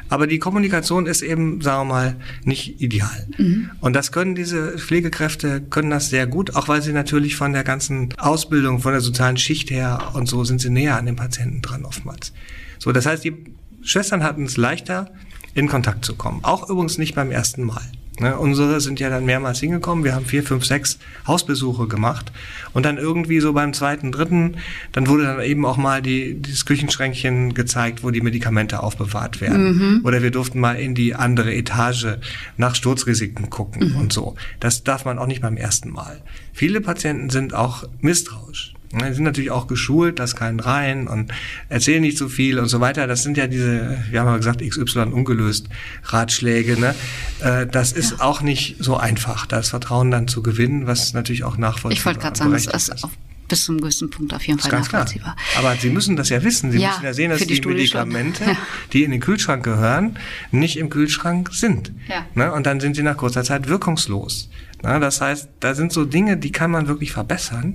Aber 0.09 0.27
die 0.27 0.39
Kommunikation 0.39 1.07
ist 1.07 1.23
eben, 1.23 1.63
sagen 1.63 1.89
wir 1.89 1.95
mal, 1.95 2.17
nicht 2.45 2.83
ideal. 2.83 3.29
Mhm. 3.39 3.71
Und 3.81 3.95
das 3.95 4.13
können 4.13 4.35
diese 4.35 4.79
Pflegekräfte, 4.79 5.63
können 5.63 5.91
das 5.91 6.11
sehr 6.11 6.27
gut, 6.27 6.55
auch 6.55 6.69
weil 6.69 6.83
sie 6.83 6.93
natürlich 6.93 7.37
von 7.37 7.55
der 7.55 7.65
ganzen 7.65 8.13
Ausbildung, 8.19 8.81
von 8.81 8.93
der 8.93 9.01
sozialen 9.01 9.39
Schicht 9.39 9.71
her 9.71 10.11
und 10.13 10.29
so 10.29 10.45
sind 10.45 10.61
sie 10.61 10.69
näher 10.69 10.99
an 10.99 11.07
den 11.07 11.17
Patienten 11.17 11.63
dran 11.63 11.87
oftmals. 11.87 12.33
So, 12.79 12.93
das 12.93 13.07
heißt, 13.07 13.25
die 13.25 13.35
Schwestern 13.83 14.23
hatten 14.23 14.45
es 14.45 14.57
leichter, 14.57 15.11
in 15.55 15.69
Kontakt 15.69 16.05
zu 16.05 16.15
kommen. 16.15 16.41
Auch 16.45 16.69
übrigens 16.69 16.99
nicht 16.99 17.15
beim 17.15 17.31
ersten 17.31 17.65
Mal. 17.65 17.83
Ne, 18.21 18.37
unsere 18.37 18.83
sind 18.83 19.01
ja 19.01 19.09
dann 19.09 19.25
mehrmals 19.25 19.61
hingekommen. 19.61 20.05
Wir 20.05 20.15
haben 20.15 20.27
vier, 20.27 20.43
fünf, 20.43 20.67
sechs 20.67 20.99
Hausbesuche 21.27 21.89
gemacht. 21.89 22.31
Und 22.75 22.85
dann 22.85 22.99
irgendwie 22.99 23.41
so 23.41 23.55
beim 23.55 23.73
zweiten, 23.73 24.13
dritten, 24.13 24.57
dann 24.93 25.07
wurde 25.07 25.25
dann 25.25 25.41
eben 25.41 25.65
auch 25.65 25.79
mal 25.79 26.03
die, 26.03 26.35
dieses 26.35 26.67
Küchenschränkchen 26.67 27.55
gezeigt, 27.55 28.05
wo 28.05 28.11
die 28.11 28.21
Medikamente 28.21 28.83
aufbewahrt 28.83 29.41
werden. 29.41 29.77
Mhm. 29.77 30.01
Oder 30.05 30.23
wir 30.23 30.31
durften 30.31 30.61
mal 30.61 30.75
in 30.75 30.95
die 30.95 31.15
andere 31.15 31.55
Etage 31.55 32.19
nach 32.59 32.75
Sturzrisiken 32.75 33.49
gucken 33.49 33.93
mhm. 33.93 33.97
und 33.97 34.13
so. 34.13 34.35
Das 34.61 34.85
darf 34.85 35.07
man 35.07 35.19
auch 35.19 35.27
nicht 35.27 35.41
beim 35.41 35.57
ersten 35.57 35.89
Mal. 35.89 36.21
Viele 36.53 36.83
Patienten 36.83 37.31
sind 37.31 37.55
auch 37.55 37.85
misstrauisch. 38.03 38.75
Die 38.93 39.15
sind 39.15 39.25
natürlich 39.25 39.51
auch 39.51 39.67
geschult, 39.67 40.19
das 40.19 40.37
kein 40.37 40.61
rein 40.61 41.09
und 41.09 41.33
erzählen 41.69 42.03
nicht 42.03 42.19
so 42.19 42.29
viel 42.29 42.59
und 42.59 42.69
so 42.69 42.81
weiter. 42.81 43.07
Das 43.07 43.23
sind 43.23 43.37
ja 43.37 43.47
diese, 43.47 43.99
wir 44.11 44.21
haben 44.21 44.29
ja 44.29 44.37
gesagt, 44.37 44.63
XY 44.63 45.13
ungelöst 45.13 45.69
Ratschläge. 46.05 46.79
Ne? 46.79 46.95
Äh, 47.41 47.67
das 47.67 47.93
ist 47.93 48.13
ja. 48.13 48.21
auch 48.21 48.43
nicht 48.43 48.77
so 48.79 48.97
einfach, 48.97 49.47
das 49.47 49.71
Vertrauen 49.71 50.11
dann 50.11 50.29
zu 50.29 50.43
gewinnen, 50.43 50.87
was 50.87 51.15
natürlich 51.15 51.45
auch 51.45 51.57
nachvollziehbar 51.57 51.93
ist. 51.93 51.99
Ich 51.99 52.05
wollte 52.05 52.21
gerade 52.21 52.39
sagen, 52.39 52.53
das 52.53 52.91
ist 52.91 53.07
bis 53.53 53.65
zum 53.65 53.81
größten 53.81 54.09
Punkt 54.09 54.33
auf 54.33 54.47
jeden 54.47 54.59
Fall 54.59 54.73
nachvollziehbar. 54.73 55.37
Klar. 55.37 55.65
Aber 55.65 55.77
Sie 55.79 55.91
müssen 55.91 56.17
das 56.17 56.31
ja 56.31 56.43
wissen. 56.43 56.73
Sie 56.73 56.79
ja, 56.79 56.89
müssen 56.89 57.05
ja 57.05 57.13
sehen, 57.13 57.31
dass 57.31 57.41
die, 57.41 57.61
die 57.61 57.69
Medikamente, 57.69 58.45
ja. 58.45 58.57
die 58.95 59.05
in 59.05 59.11
den 59.11 59.21
Kühlschrank 59.21 59.63
gehören, 59.63 60.19
nicht 60.53 60.79
im 60.79 60.89
Kühlschrank 60.89 61.51
sind. 61.53 61.93
Ja. 62.09 62.25
Ne? 62.35 62.51
Und 62.51 62.65
dann 62.65 62.81
sind 62.81 62.97
sie 62.97 63.03
nach 63.03 63.19
kurzer 63.19 63.45
Zeit 63.45 63.69
wirkungslos. 63.69 64.49
Ne? 64.83 65.01
Das 65.01 65.21
heißt, 65.21 65.51
da 65.61 65.75
sind 65.75 65.93
so 65.93 66.07
Dinge, 66.07 66.39
die 66.39 66.51
kann 66.51 66.71
man 66.71 66.87
wirklich 66.87 67.13
verbessern 67.13 67.75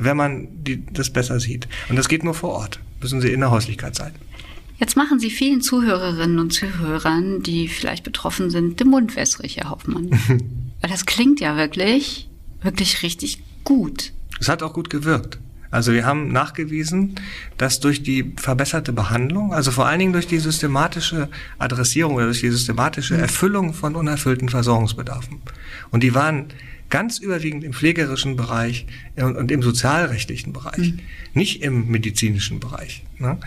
wenn 0.00 0.16
man 0.16 0.48
die, 0.64 0.84
das 0.86 1.10
besser 1.10 1.40
sieht. 1.40 1.68
Und 1.88 1.96
das 1.96 2.08
geht 2.08 2.24
nur 2.24 2.34
vor 2.34 2.50
Ort. 2.50 2.80
Müssen 3.00 3.20
Sie 3.20 3.32
in 3.32 3.40
der 3.40 3.50
Häuslichkeit 3.50 3.94
sein. 3.94 4.12
Jetzt 4.78 4.96
machen 4.96 5.20
Sie 5.20 5.30
vielen 5.30 5.60
Zuhörerinnen 5.60 6.38
und 6.38 6.52
Zuhörern, 6.52 7.42
die 7.42 7.68
vielleicht 7.68 8.02
betroffen 8.02 8.50
sind, 8.50 8.80
den 8.80 8.88
Mund 8.88 9.14
wässrig, 9.14 9.58
Herr 9.58 9.70
Hoffmann. 9.70 10.10
Weil 10.80 10.90
das 10.90 11.04
klingt 11.04 11.40
ja 11.40 11.56
wirklich, 11.56 12.28
wirklich 12.62 13.02
richtig 13.02 13.42
gut. 13.64 14.12
Es 14.40 14.48
hat 14.48 14.62
auch 14.62 14.72
gut 14.72 14.88
gewirkt. 14.88 15.38
Also 15.70 15.92
wir 15.92 16.04
haben 16.04 16.32
nachgewiesen, 16.32 17.14
dass 17.56 17.78
durch 17.78 18.02
die 18.02 18.32
verbesserte 18.36 18.92
Behandlung, 18.92 19.54
also 19.54 19.70
vor 19.70 19.86
allen 19.86 20.00
Dingen 20.00 20.12
durch 20.12 20.26
die 20.26 20.38
systematische 20.38 21.28
Adressierung 21.58 22.14
oder 22.14 22.24
durch 22.24 22.40
die 22.40 22.50
systematische 22.50 23.14
mhm. 23.14 23.20
Erfüllung 23.20 23.74
von 23.74 23.94
unerfüllten 23.94 24.48
Versorgungsbedarfen. 24.48 25.40
Und 25.90 26.02
die 26.02 26.14
waren 26.14 26.46
ganz 26.90 27.18
überwiegend 27.18 27.64
im 27.64 27.72
pflegerischen 27.72 28.36
Bereich 28.36 28.86
und, 29.16 29.50
im 29.50 29.62
sozialrechtlichen 29.62 30.52
Bereich, 30.52 30.92
mhm. 30.92 30.98
nicht 31.34 31.62
im 31.62 31.88
medizinischen 31.88 32.60
Bereich. 32.60 33.04
Ne? 33.18 33.38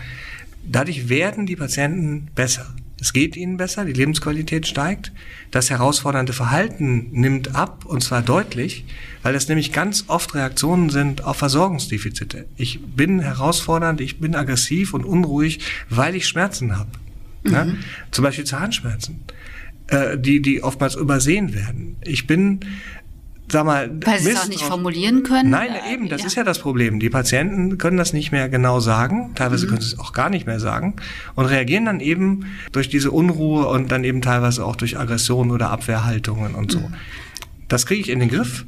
Dadurch 0.66 1.08
werden 1.08 1.46
die 1.46 1.56
Patienten 1.56 2.28
besser. 2.34 2.74
Es 3.00 3.12
geht 3.12 3.36
ihnen 3.36 3.56
besser, 3.56 3.84
die 3.84 3.92
Lebensqualität 3.92 4.66
steigt, 4.66 5.12
das 5.50 5.68
herausfordernde 5.68 6.32
Verhalten 6.32 7.08
nimmt 7.10 7.54
ab 7.54 7.84
und 7.84 8.02
zwar 8.02 8.22
deutlich, 8.22 8.84
weil 9.22 9.34
es 9.34 9.48
nämlich 9.48 9.72
ganz 9.72 10.04
oft 10.06 10.34
Reaktionen 10.34 10.90
sind 10.90 11.24
auf 11.24 11.36
Versorgungsdefizite. 11.36 12.46
Ich 12.56 12.80
bin 12.82 13.20
herausfordernd, 13.20 14.00
ich 14.00 14.20
bin 14.20 14.34
aggressiv 14.34 14.94
und 14.94 15.04
unruhig, 15.04 15.60
weil 15.90 16.14
ich 16.14 16.26
Schmerzen 16.26 16.78
habe. 16.78 16.90
Ne? 17.42 17.64
Mhm. 17.64 17.70
Ne? 17.72 17.78
Zum 18.10 18.22
Beispiel 18.22 18.44
Zahnschmerzen, 18.44 19.20
äh, 19.88 20.16
die, 20.16 20.40
die 20.40 20.62
oftmals 20.62 20.94
übersehen 20.94 21.52
werden. 21.52 21.96
Ich 22.04 22.26
bin 22.26 22.60
sag 23.48 23.64
mal, 23.66 23.90
weil 24.04 24.20
sie 24.20 24.30
es 24.30 24.40
auch 24.40 24.48
nicht 24.48 24.62
formulieren 24.62 25.22
können. 25.22 25.50
Nein, 25.50 25.70
eben, 25.92 26.08
das 26.08 26.22
ja. 26.22 26.26
ist 26.26 26.34
ja 26.34 26.44
das 26.44 26.58
Problem. 26.58 27.00
Die 27.00 27.10
Patienten 27.10 27.78
können 27.78 27.96
das 27.96 28.12
nicht 28.12 28.32
mehr 28.32 28.48
genau 28.48 28.80
sagen, 28.80 29.32
teilweise 29.34 29.66
mhm. 29.66 29.70
können 29.70 29.80
sie 29.82 29.94
es 29.94 29.98
auch 29.98 30.12
gar 30.12 30.30
nicht 30.30 30.46
mehr 30.46 30.60
sagen 30.60 30.94
und 31.34 31.46
reagieren 31.46 31.84
dann 31.84 32.00
eben 32.00 32.46
durch 32.72 32.88
diese 32.88 33.10
Unruhe 33.10 33.66
und 33.66 33.92
dann 33.92 34.04
eben 34.04 34.22
teilweise 34.22 34.64
auch 34.64 34.76
durch 34.76 34.98
Aggressionen 34.98 35.52
oder 35.52 35.70
Abwehrhaltungen 35.70 36.54
und 36.54 36.72
so. 36.72 36.80
Mhm. 36.80 36.94
Das 37.68 37.86
kriege 37.86 38.00
ich 38.00 38.08
in 38.08 38.20
den 38.20 38.28
Griff. 38.28 38.64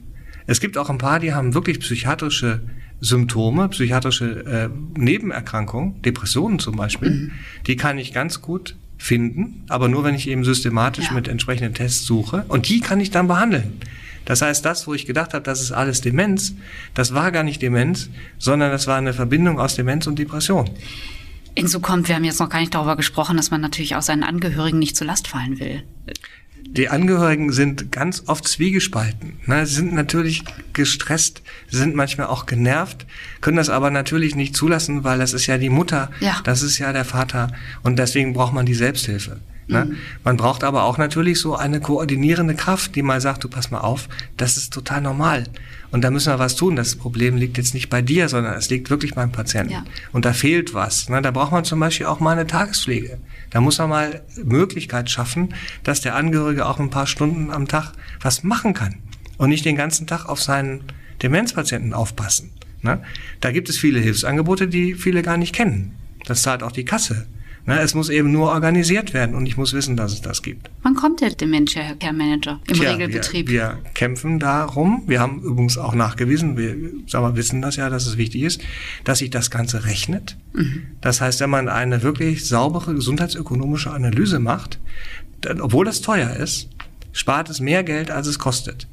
Es 0.47 0.61
gibt 0.61 0.79
auch 0.79 0.91
ein 0.91 0.99
paar, 0.99 1.21
die 1.21 1.35
haben 1.35 1.55
wirklich 1.55 1.81
psychiatrische 1.81 2.61
Symptome, 3.01 3.69
psychiatrische 3.69 4.45
äh, 4.47 4.69
Nebenerkrankungen, 4.99 6.01
Depressionen 6.03 6.59
zum 6.59 6.77
Beispiel, 6.77 7.11
mhm. 7.11 7.33
die 7.67 7.77
kann 7.77 7.99
ich 7.99 8.13
ganz 8.13 8.41
gut 8.41 8.77
finden, 8.99 9.65
aber 9.69 9.89
nur 9.89 10.05
wenn 10.05 10.15
ich 10.15 10.29
eben 10.29 10.45
systematisch 10.45 11.07
ja. 11.07 11.13
mit 11.13 11.29
entsprechenden 11.29 11.75
Tests 11.75 12.07
suche 12.07 12.45
und 12.49 12.69
die 12.69 12.81
kann 12.81 13.01
ich 13.01 13.11
dann 13.11 13.29
behandeln. 13.29 13.75
Das 14.27 14.43
heißt, 14.43 14.65
das, 14.65 14.87
wo 14.87 14.93
ich 14.93 15.07
gedacht 15.07 15.33
habe, 15.33 15.43
das 15.43 15.63
ist 15.63 15.73
alles 15.73 16.03
Demenz, 16.03 16.55
das 16.93 17.15
war 17.15 17.33
gar 17.33 17.43
nicht 17.43 17.63
Demenz, 17.63 18.11
sondern 18.39 18.71
das 18.71 18.87
war 18.87 18.99
eine 18.99 19.15
Verbindung 19.15 19.59
aus 19.59 19.77
Demenz 19.77 20.07
und 20.07 20.19
Depression. 20.19 20.69
Hinzu 21.57 21.81
kommt, 21.81 22.09
wir 22.09 22.17
haben 22.17 22.25
jetzt 22.25 22.41
noch 22.41 22.51
gar 22.51 22.61
nicht 22.61 22.75
darüber 22.75 22.97
gesprochen, 22.97 23.39
dass 23.39 23.51
man 23.51 23.63
natürlich 23.63 23.97
auch 23.97 24.03
seinen 24.03 24.25
Angehörigen 24.25 24.79
nicht 24.79 24.97
zur 24.97 25.07
Last 25.07 25.27
fallen 25.27 25.59
will. 25.59 25.83
Die 26.69 26.89
Angehörigen 26.89 27.53
sind 27.53 27.93
ganz 27.93 28.25
oft 28.27 28.47
zwiegespalten. 28.47 29.39
Ne? 29.47 29.65
Sie 29.65 29.77
sind 29.77 29.95
natürlich 29.95 30.43
gestresst, 30.73 31.43
sind 31.71 31.95
manchmal 31.95 32.27
auch 32.27 32.45
genervt, 32.45 33.07
können 33.41 33.57
das 33.57 33.71
aber 33.71 33.91
natürlich 33.91 34.35
nicht 34.35 34.57
zulassen, 34.57 35.05
weil 35.05 35.19
das 35.19 35.33
ist 35.33 35.47
ja 35.47 35.57
die 35.57 35.71
Mutter, 35.71 36.11
ja. 36.21 36.41
das 36.45 36.63
ist 36.63 36.79
ja 36.79 36.93
der 36.93 37.05
Vater 37.05 37.53
und 37.83 37.99
deswegen 37.99 38.35
braucht 38.35 38.53
man 38.53 38.67
die 38.67 38.75
Selbsthilfe. 38.75 39.41
Ne? 39.69 39.85
Mhm. 39.85 39.97
Man 40.25 40.37
braucht 40.37 40.65
aber 40.65 40.85
auch 40.85 40.99
natürlich 40.99 41.41
so 41.41 41.57
eine 41.57 41.81
koordinierende 41.81 42.55
Kraft, 42.55 42.95
die 42.95 43.03
mal 43.03 43.21
sagt, 43.21 43.45
du 43.45 43.49
pass 43.49 43.71
mal 43.71 43.81
auf, 43.81 44.09
das 44.37 44.57
ist 44.57 44.73
total 44.73 45.01
normal. 45.01 45.45
Und 45.91 46.03
da 46.03 46.11
müssen 46.11 46.33
wir 46.33 46.39
was 46.39 46.57
tun. 46.57 46.77
Das 46.77 46.97
Problem 46.97 47.37
liegt 47.37 47.59
jetzt 47.59 47.75
nicht 47.75 47.89
bei 47.89 48.03
dir, 48.03 48.29
sondern 48.29 48.55
es 48.55 48.71
liegt 48.71 48.91
wirklich 48.91 49.15
beim 49.15 49.33
Patienten. 49.33 49.73
Ja. 49.73 49.85
Und 50.13 50.25
da 50.25 50.33
fehlt 50.33 50.75
was. 50.75 51.09
Ne? 51.09 51.23
Da 51.23 51.31
braucht 51.31 51.53
man 51.53 51.65
zum 51.65 51.81
Beispiel 51.81 52.07
auch 52.07 52.21
mal 52.21 52.33
eine 52.33 52.47
Tagespflege. 52.47 53.19
Da 53.51 53.61
muss 53.61 53.79
man 53.79 53.89
mal 53.89 54.23
Möglichkeit 54.43 55.11
schaffen, 55.11 55.55
dass 55.85 56.01
der 56.01 56.15
Angehörige 56.15 56.67
auch 56.67 56.79
ein 56.79 56.91
paar 56.91 57.07
Stunden 57.07 57.51
am 57.51 57.69
Tag 57.69 57.93
was 58.21 58.43
machen 58.43 58.75
kann. 58.75 58.97
Und 59.39 59.51
nicht 59.51 59.65
den 59.65 59.77
ganzen 59.77 60.07
Tag 60.07 60.27
auf 60.27 60.43
seinen 60.43 60.85
Demenzpatienten 61.23 61.93
aufpassen. 61.95 62.53
Ne? 62.83 63.03
Da 63.41 63.53
gibt 63.53 63.69
es 63.69 63.79
viele 63.79 64.01
Hilfsangebote, 64.01 64.69
die 64.69 64.95
viele 64.95 65.23
gar 65.23 65.37
nicht 65.37 65.55
kennen. 65.55 65.95
Das 66.25 66.43
zahlt 66.43 66.63
auch 66.63 66.73
die 66.73 66.85
Kasse. 66.85 67.27
Ne, 67.67 67.81
es 67.81 67.95
muss 67.95 68.11
eben 68.11 68.31
nur 68.31 68.51
organisiert 68.51 69.13
werden 69.13 69.35
und 69.35 69.45
ich 69.47 69.57
muss 69.57 69.73
wissen, 69.73 69.97
dass 69.97 70.13
es 70.13 70.23
das 70.23 70.43
gibt. 70.43 70.71
Wann 70.85 70.95
kommt 70.95 71.21
der 71.21 71.31
Dementia 71.31 71.95
Care 71.99 72.13
Manager 72.13 72.61
im 72.69 72.75
Tja, 72.75 72.93
Regelbetrieb? 72.93 73.49
Wir, 73.49 73.61
wir, 73.61 73.79
kämpfen 73.93 74.39
darum. 74.39 75.03
Wir 75.09 75.19
haben 75.19 75.43
übrigens 75.43 75.77
auch 75.77 75.97
nachgewiesen, 75.97 76.57
wir 76.57 76.77
wir, 76.77 77.37
wissen 77.37 77.63
das 77.63 77.75
ja, 77.75 77.91
dass 77.91 78.07
es 78.07 78.17
wichtig 78.17 78.43
ist, 78.43 78.61
dass 79.03 79.19
sich 79.19 79.31
das 79.31 79.51
Ganze 79.51 79.85
rechnet. 79.85 80.37
Mhm. 80.53 80.83
Das 81.01 81.21
heißt, 81.21 81.41
wenn 81.41 81.51
man 81.51 81.69
eine 81.69 82.03
wirklich 82.03 82.47
saubere 82.47 82.95
gesundheitsökonomische 82.95 83.91
Analyse 83.91 84.39
macht, 84.39 84.79
dann, 85.41 85.61
obwohl 85.61 85.85
das 85.85 86.03
teuer 86.03 86.37
ist, 86.37 86.69
spart 87.13 87.51
es 87.51 87.59
mehr 87.59 87.83
Geld, 87.83 88.13
als 88.13 88.29
es 88.29 88.39
kostet. 88.39 88.87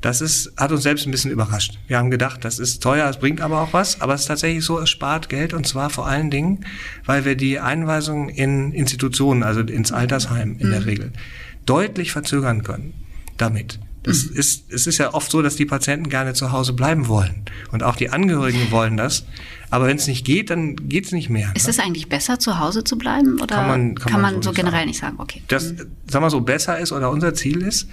Das 0.00 0.22
ist, 0.22 0.52
hat 0.56 0.72
uns 0.72 0.82
selbst 0.82 1.06
ein 1.06 1.10
bisschen 1.10 1.30
überrascht. 1.30 1.78
Wir 1.86 1.98
haben 1.98 2.10
gedacht, 2.10 2.44
das 2.44 2.58
ist 2.58 2.82
teuer, 2.82 3.08
es 3.08 3.18
bringt 3.18 3.40
aber 3.40 3.60
auch 3.60 3.72
was. 3.72 4.00
Aber 4.00 4.14
es 4.14 4.22
ist 4.22 4.26
tatsächlich 4.26 4.64
so, 4.64 4.78
es 4.78 4.88
spart 4.88 5.28
Geld 5.28 5.52
und 5.52 5.66
zwar 5.66 5.90
vor 5.90 6.06
allen 6.06 6.30
Dingen, 6.30 6.64
weil 7.04 7.24
wir 7.24 7.36
die 7.36 7.60
Einweisung 7.60 8.28
in 8.30 8.72
Institutionen, 8.72 9.42
also 9.42 9.60
ins 9.60 9.92
Altersheim 9.92 10.56
in 10.58 10.68
mhm. 10.68 10.72
der 10.72 10.86
Regel, 10.86 11.12
deutlich 11.66 12.12
verzögern 12.12 12.62
können 12.62 12.94
damit. 13.36 13.78
Das 14.02 14.30
mhm. 14.30 14.36
ist, 14.36 14.72
es 14.72 14.86
ist 14.86 14.98
ja 14.98 15.12
oft 15.12 15.30
so, 15.30 15.42
dass 15.42 15.56
die 15.56 15.66
Patienten 15.66 16.08
gerne 16.08 16.32
zu 16.32 16.52
Hause 16.52 16.72
bleiben 16.72 17.08
wollen. 17.08 17.44
Und 17.70 17.82
auch 17.82 17.96
die 17.96 18.10
Angehörigen 18.10 18.70
wollen 18.70 18.96
das. 18.96 19.26
Aber 19.68 19.86
wenn 19.86 19.98
es 19.98 20.06
nicht 20.06 20.24
geht, 20.24 20.48
dann 20.48 20.76
geht 20.88 21.06
es 21.06 21.12
nicht 21.12 21.28
mehr. 21.28 21.52
Ist 21.54 21.64
ne? 21.64 21.70
es 21.70 21.78
eigentlich 21.78 22.08
besser, 22.08 22.38
zu 22.38 22.58
Hause 22.58 22.82
zu 22.82 22.96
bleiben? 22.96 23.40
Oder 23.40 23.56
kann 23.56 23.68
man, 23.68 23.94
kann, 23.94 24.12
kann 24.12 24.22
man, 24.22 24.34
man 24.34 24.42
so, 24.42 24.50
so 24.50 24.54
generell 24.54 24.78
sagen. 24.78 24.88
nicht 24.88 25.00
sagen? 25.00 25.16
Okay. 25.18 25.42
Das, 25.48 25.72
mhm. 25.72 25.90
sagen 26.08 26.24
wir 26.24 26.30
so, 26.30 26.40
besser 26.40 26.78
ist 26.78 26.92
oder 26.92 27.10
unser 27.10 27.34
Ziel 27.34 27.60
ist, 27.60 27.88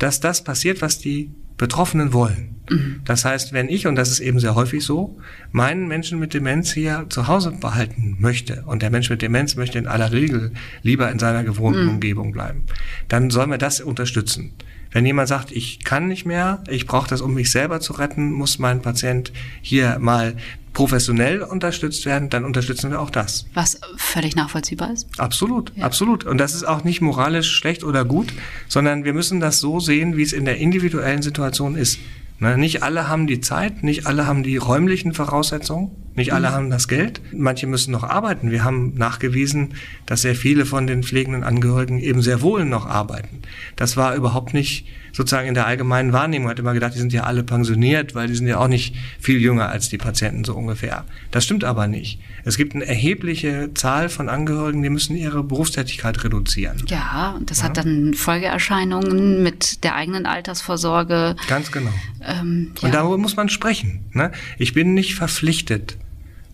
dass 0.00 0.18
das 0.18 0.42
passiert, 0.42 0.82
was 0.82 0.98
die 0.98 1.30
Betroffenen 1.56 2.12
wollen. 2.12 2.56
Mhm. 2.70 3.02
Das 3.04 3.26
heißt, 3.26 3.52
wenn 3.52 3.68
ich, 3.68 3.86
und 3.86 3.96
das 3.96 4.10
ist 4.10 4.20
eben 4.20 4.40
sehr 4.40 4.54
häufig 4.54 4.82
so, 4.82 5.18
meinen 5.52 5.88
Menschen 5.88 6.18
mit 6.18 6.32
Demenz 6.32 6.72
hier 6.72 7.04
zu 7.10 7.28
Hause 7.28 7.52
behalten 7.52 8.16
möchte 8.18 8.64
und 8.66 8.80
der 8.80 8.90
Mensch 8.90 9.10
mit 9.10 9.20
Demenz 9.20 9.56
möchte 9.56 9.78
in 9.78 9.86
aller 9.86 10.10
Regel 10.10 10.52
lieber 10.82 11.10
in 11.10 11.18
seiner 11.18 11.44
gewohnten 11.44 11.84
mhm. 11.84 11.90
Umgebung 11.90 12.32
bleiben, 12.32 12.62
dann 13.08 13.28
sollen 13.30 13.50
wir 13.50 13.58
das 13.58 13.80
unterstützen. 13.80 14.52
Wenn 14.90 15.06
jemand 15.06 15.28
sagt, 15.28 15.52
ich 15.52 15.84
kann 15.84 16.08
nicht 16.08 16.24
mehr, 16.24 16.64
ich 16.68 16.86
brauche 16.86 17.08
das, 17.08 17.20
um 17.20 17.34
mich 17.34 17.52
selber 17.52 17.80
zu 17.80 17.92
retten, 17.92 18.32
muss 18.32 18.58
mein 18.58 18.82
Patient 18.82 19.32
hier 19.60 19.98
mal 20.00 20.34
professionell 20.72 21.42
unterstützt 21.42 22.06
werden, 22.06 22.30
dann 22.30 22.44
unterstützen 22.44 22.90
wir 22.90 23.00
auch 23.00 23.10
das. 23.10 23.46
Was 23.54 23.80
völlig 23.96 24.36
nachvollziehbar 24.36 24.92
ist? 24.92 25.08
Absolut, 25.18 25.72
ja. 25.76 25.84
absolut. 25.84 26.24
Und 26.24 26.38
das 26.38 26.54
ist 26.54 26.64
auch 26.64 26.84
nicht 26.84 27.00
moralisch 27.00 27.50
schlecht 27.50 27.84
oder 27.84 28.04
gut, 28.04 28.32
sondern 28.68 29.04
wir 29.04 29.12
müssen 29.12 29.40
das 29.40 29.60
so 29.60 29.80
sehen, 29.80 30.16
wie 30.16 30.22
es 30.22 30.32
in 30.32 30.44
der 30.44 30.58
individuellen 30.58 31.22
Situation 31.22 31.74
ist. 31.76 31.98
Ne, 32.40 32.56
nicht 32.56 32.82
alle 32.82 33.06
haben 33.06 33.26
die 33.26 33.40
Zeit, 33.40 33.82
nicht 33.82 34.06
alle 34.06 34.26
haben 34.26 34.42
die 34.42 34.56
räumlichen 34.56 35.12
Voraussetzungen, 35.12 35.90
nicht 36.14 36.32
alle 36.32 36.48
mhm. 36.48 36.52
haben 36.52 36.70
das 36.70 36.88
Geld. 36.88 37.20
Manche 37.32 37.66
müssen 37.66 37.90
noch 37.90 38.02
arbeiten. 38.02 38.50
Wir 38.50 38.64
haben 38.64 38.94
nachgewiesen, 38.96 39.74
dass 40.06 40.22
sehr 40.22 40.34
viele 40.34 40.64
von 40.64 40.86
den 40.86 41.02
pflegenden 41.02 41.44
Angehörigen 41.44 41.98
eben 41.98 42.22
sehr 42.22 42.40
wohl 42.40 42.64
noch 42.64 42.86
arbeiten. 42.86 43.42
Das 43.76 43.98
war 43.98 44.14
überhaupt 44.14 44.54
nicht 44.54 44.86
sozusagen 45.12 45.48
in 45.48 45.54
der 45.54 45.66
allgemeinen 45.66 46.12
Wahrnehmung. 46.12 46.44
Man 46.44 46.52
hat 46.52 46.58
immer 46.58 46.74
gedacht, 46.74 46.94
die 46.94 46.98
sind 46.98 47.12
ja 47.12 47.24
alle 47.24 47.42
pensioniert, 47.42 48.14
weil 48.14 48.28
die 48.28 48.34
sind 48.34 48.46
ja 48.46 48.58
auch 48.58 48.68
nicht 48.68 48.94
viel 49.18 49.38
jünger 49.38 49.68
als 49.68 49.88
die 49.88 49.98
Patienten 49.98 50.44
so 50.44 50.54
ungefähr. 50.54 51.04
Das 51.30 51.44
stimmt 51.44 51.64
aber 51.64 51.86
nicht. 51.86 52.20
Es 52.44 52.56
gibt 52.56 52.74
eine 52.74 52.86
erhebliche 52.86 53.70
Zahl 53.74 54.08
von 54.08 54.28
Angehörigen, 54.28 54.82
die 54.82 54.90
müssen 54.90 55.16
ihre 55.16 55.42
Berufstätigkeit 55.42 56.22
reduzieren. 56.24 56.82
Ja, 56.88 57.34
und 57.36 57.50
das 57.50 57.58
ja. 57.58 57.64
hat 57.64 57.76
dann 57.76 58.14
Folgeerscheinungen 58.14 59.42
mit 59.42 59.84
der 59.84 59.94
eigenen 59.94 60.26
Altersvorsorge. 60.26 61.36
Ganz 61.48 61.72
genau. 61.72 61.92
Ähm, 62.22 62.72
ja. 62.80 62.86
Und 62.86 62.94
darüber 62.94 63.18
muss 63.18 63.36
man 63.36 63.48
sprechen. 63.48 64.04
Ne? 64.12 64.32
Ich 64.58 64.72
bin 64.74 64.94
nicht 64.94 65.14
verpflichtet, 65.14 65.96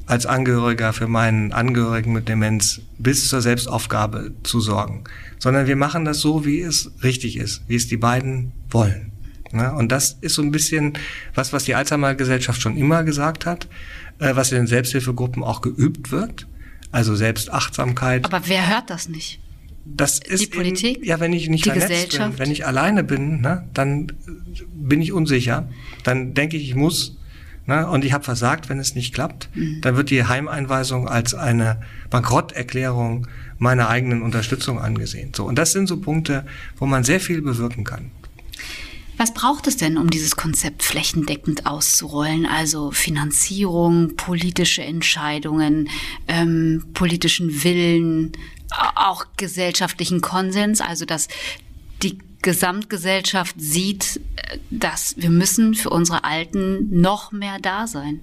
als 0.06 0.24
Angehöriger 0.24 0.92
für 0.92 1.08
meinen 1.08 1.52
Angehörigen 1.52 2.12
mit 2.12 2.28
Demenz 2.28 2.80
bis 2.98 3.28
zur 3.28 3.42
Selbstaufgabe 3.42 4.32
zu 4.44 4.60
sorgen, 4.60 5.04
sondern 5.38 5.66
wir 5.66 5.76
machen 5.76 6.04
das 6.04 6.20
so, 6.20 6.46
wie 6.46 6.60
es 6.60 6.92
richtig 7.02 7.36
ist, 7.36 7.62
wie 7.66 7.74
es 7.74 7.88
die 7.88 7.96
beiden 7.96 8.52
wollen. 8.70 9.12
Ja, 9.52 9.70
und 9.70 9.90
das 9.92 10.16
ist 10.20 10.34
so 10.34 10.42
ein 10.42 10.50
bisschen 10.50 10.94
was, 11.34 11.52
was 11.52 11.64
die 11.64 11.74
Alzheimer-Gesellschaft 11.74 12.60
schon 12.60 12.76
immer 12.76 13.04
gesagt 13.04 13.46
hat, 13.46 13.68
äh, 14.18 14.34
was 14.34 14.52
in 14.52 14.58
den 14.58 14.66
Selbsthilfegruppen 14.66 15.42
auch 15.42 15.60
geübt 15.60 16.10
wird. 16.10 16.46
Also 16.92 17.14
Selbstachtsamkeit. 17.14 18.24
Aber 18.24 18.42
wer 18.46 18.68
hört 18.68 18.90
das 18.90 19.08
nicht? 19.08 19.40
Das 19.84 20.18
ist 20.18 20.42
die 20.42 20.46
Politik, 20.46 20.98
eben, 20.98 21.06
ja, 21.06 21.20
wenn 21.20 21.32
ich 21.32 21.48
nicht 21.48 21.64
die 21.64 21.70
Gesellschaft. 21.70 22.36
bin, 22.36 22.38
wenn 22.38 22.50
ich 22.50 22.66
alleine 22.66 23.04
bin, 23.04 23.40
ne, 23.40 23.68
dann 23.72 24.12
bin 24.74 25.00
ich 25.00 25.12
unsicher. 25.12 25.68
Dann 26.02 26.34
denke 26.34 26.56
ich, 26.56 26.64
ich 26.64 26.74
muss 26.74 27.16
ne, 27.66 27.88
und 27.88 28.04
ich 28.04 28.12
habe 28.12 28.24
versagt, 28.24 28.68
wenn 28.68 28.78
es 28.78 28.94
nicht 28.94 29.14
klappt, 29.14 29.48
mhm. 29.54 29.80
dann 29.82 29.96
wird 29.96 30.10
die 30.10 30.24
Heimeinweisung 30.24 31.08
als 31.08 31.34
eine 31.34 31.80
Bankrotterklärung 32.10 33.26
meiner 33.58 33.88
eigenen 33.88 34.22
Unterstützung 34.22 34.80
angesehen. 34.80 35.32
So, 35.34 35.44
und 35.44 35.56
das 35.56 35.72
sind 35.72 35.86
so 35.86 35.98
Punkte, 35.98 36.44
wo 36.76 36.86
man 36.86 37.04
sehr 37.04 37.20
viel 37.20 37.42
bewirken 37.42 37.84
kann. 37.84 38.10
Was 39.18 39.32
braucht 39.32 39.66
es 39.66 39.78
denn, 39.78 39.96
um 39.96 40.10
dieses 40.10 40.36
Konzept 40.36 40.82
flächendeckend 40.82 41.64
auszurollen? 41.64 42.44
Also 42.44 42.90
Finanzierung, 42.90 44.14
politische 44.16 44.82
Entscheidungen, 44.82 45.88
ähm, 46.28 46.84
politischen 46.92 47.64
Willen, 47.64 48.32
auch 48.94 49.24
gesellschaftlichen 49.38 50.20
Konsens, 50.20 50.82
also 50.82 51.06
dass 51.06 51.28
die 52.02 52.18
Gesamtgesellschaft 52.46 53.56
sieht, 53.58 54.20
äh, 54.36 54.58
dass 54.70 55.16
wir 55.18 55.30
müssen 55.30 55.74
für 55.74 55.90
unsere 55.90 56.22
Alten 56.22 57.00
noch 57.00 57.32
mehr 57.32 57.58
da 57.60 57.88
sein. 57.88 58.20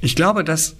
Ich 0.00 0.16
glaube, 0.16 0.42
dass, 0.42 0.76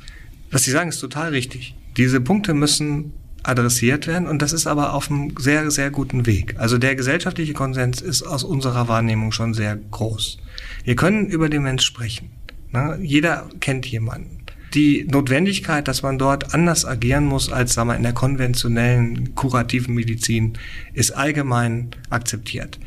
was 0.51 0.65
Sie 0.65 0.73
sagen, 0.73 0.89
ist 0.89 0.99
total 0.99 1.31
richtig. 1.31 1.77
Diese 1.97 2.21
Punkte 2.21 2.53
müssen 2.53 3.13
adressiert 3.45 4.09
werden 4.09 4.27
und 4.27 4.43
das 4.43 4.53
ist 4.53 4.67
aber 4.67 4.95
auf 4.95 5.11
einem 5.11 5.35
sehr, 5.39 5.71
sehr 5.71 5.91
guten 5.91 6.27
Weg. 6.27 6.57
Also 6.59 6.77
der 6.77 6.97
gesellschaftliche 6.97 7.53
Konsens 7.53 8.01
ist 8.01 8.23
aus 8.23 8.43
unserer 8.43 8.89
Wahrnehmung 8.89 9.31
schon 9.31 9.55
sehr 9.55 9.77
groß. 9.77 10.39
Wir 10.83 10.97
können 10.97 11.29
über 11.29 11.49
den 11.49 11.63
Mensch 11.63 11.85
sprechen. 11.85 12.31
Ne? 12.73 12.99
Jeder 13.01 13.49
kennt 13.61 13.87
jemanden 13.87 14.34
die 14.75 15.07
Notwendigkeit, 15.11 15.89
dass 15.89 16.03
man 16.03 16.19
dort 16.19 16.55
anders 16.55 16.85
agieren 16.85 17.27
muss 17.27 17.51
als 17.51 17.75
sagen 17.75 17.89
wir, 17.89 17.97
in 17.97 18.03
der 18.03 18.13
konventionellen 18.13 19.35
kurativen 19.35 19.95
Medizin, 19.95 20.55
ist 20.93 21.13
allgemein 21.13 21.91
akzeptiert. 22.11 22.79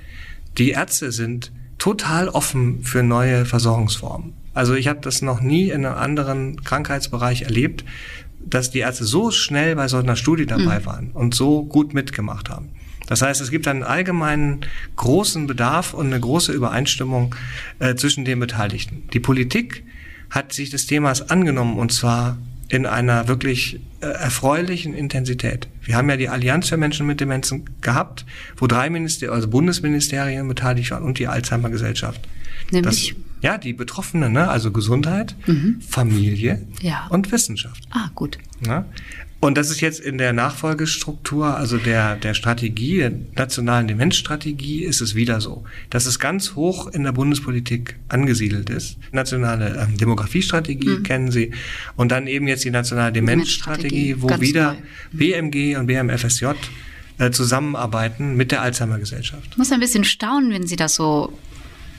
Die 0.58 0.72
Ärzte 0.72 1.12
sind 1.12 1.52
total 1.78 2.30
offen 2.30 2.84
für 2.84 3.04
neue 3.04 3.46
Versorgungsformen. 3.46 4.34
Also 4.54 4.74
ich 4.74 4.88
habe 4.88 5.00
das 5.02 5.22
noch 5.22 5.42
nie 5.42 5.70
in 5.70 5.86
einem 5.86 5.98
anderen 5.98 6.64
Krankheitsbereich 6.64 7.44
erlebt, 7.44 7.86
dass 8.44 8.72
die 8.72 8.80
Ärzte 8.80 9.06
so 9.06 9.32
schnell 9.32 9.76
bei 9.76 9.88
so 9.88 9.98
einer 9.98 10.16
Studie 10.16 10.46
dabei 10.46 10.80
mhm. 10.80 10.86
waren 10.86 11.12
und 11.12 11.36
so 11.36 11.64
gut 11.64 11.94
mitgemacht 11.94 12.50
haben. 12.50 12.70
Das 13.08 13.22
heißt, 13.22 13.40
es 13.40 13.52
gibt 13.52 13.68
einen 13.68 13.84
allgemeinen 13.84 14.62
großen 14.96 15.48
Bedarf 15.48 15.94
und 15.94 16.08
eine 16.08 16.20
große 16.20 16.52
Übereinstimmung 16.52 17.36
äh, 17.80 17.96
zwischen 17.96 18.26
den 18.26 18.40
Beteiligten. 18.40 19.04
Die 19.14 19.20
Politik 19.20 19.84
hat 20.30 20.54
sich 20.54 20.70
des 20.70 20.88
Themas 20.88 21.30
angenommen 21.30 21.78
und 21.78 21.92
zwar 21.92 22.38
in 22.70 22.86
einer 22.86 23.28
wirklich 23.28 23.80
äh, 24.02 24.08
erfreulichen 24.08 24.94
Intensität. 24.94 25.68
Wir 25.84 25.96
haben 25.96 26.10
ja 26.10 26.18
die 26.18 26.30
Allianz 26.30 26.68
für 26.68 26.78
Menschen 26.78 27.08
mit 27.08 27.22
Demenzen 27.22 27.70
gehabt, 27.82 28.26
wo 28.58 28.68
drei 28.68 28.90
Minister 28.90 29.32
also 29.32 29.48
Bundesministerien 29.48 30.48
beteiligt 30.48 30.92
waren 30.92 31.04
und 31.04 31.18
die 31.20 31.28
Alzheimer 31.28 31.70
Gesellschaft. 31.70 32.28
Nämlich? 32.72 33.16
Das, 33.16 33.24
ja, 33.42 33.58
die 33.58 33.74
Betroffenen, 33.74 34.34
ne? 34.34 34.50
also 34.50 34.72
Gesundheit, 34.72 35.36
mhm. 35.46 35.80
Familie 35.88 36.68
ja. 36.82 37.08
und 37.10 37.32
Wissenschaft. 37.32 37.84
Ah, 37.92 38.10
gut. 38.16 38.38
Ja? 38.66 38.86
Und 39.40 39.56
das 39.56 39.70
ist 39.70 39.82
jetzt 39.82 40.00
in 40.00 40.18
der 40.18 40.34
Nachfolgestruktur, 40.34 41.56
also 41.56 41.78
der, 41.78 42.16
der 42.16 42.34
Strategie, 42.34 42.98
der 42.98 43.12
nationalen 43.36 43.88
Demenzstrategie, 43.88 44.84
ist 44.84 45.00
es 45.00 45.14
wieder 45.14 45.42
so, 45.42 45.64
dass 45.92 46.08
es 46.08 46.20
ganz 46.20 46.56
hoch 46.56 46.88
in 46.88 47.04
der 47.04 47.12
Bundespolitik 47.12 47.98
angesiedelt 48.10 48.72
ist. 48.72 48.98
Nationale 49.12 49.78
ähm, 49.80 49.98
Demografiestrategie 49.98 50.90
mhm. 50.90 51.04
kennen 51.04 51.32
Sie. 51.32 51.52
Und 51.96 52.12
dann 52.12 52.26
eben 52.26 52.48
jetzt 52.48 52.64
die 52.64 52.72
nationale 52.72 53.12
Demenzstrategie, 53.12 54.16
wo 54.22 54.28
ganz 54.28 54.42
wieder 54.42 54.74
neu. 54.74 54.80
BMG 55.14 55.78
und 55.78 55.86
BMFSJ 55.86 56.48
äh, 57.20 57.30
zusammenarbeiten 57.30 58.36
mit 58.36 58.52
der 58.52 58.64
Alzheimer 58.64 58.98
Gesellschaft. 58.98 59.50
Ich 59.52 59.58
muss 59.58 59.72
ein 59.72 59.80
bisschen 59.80 60.04
staunen, 60.04 60.52
wenn 60.52 60.66
Sie 60.66 60.76
das 60.76 60.96
so 60.96 61.32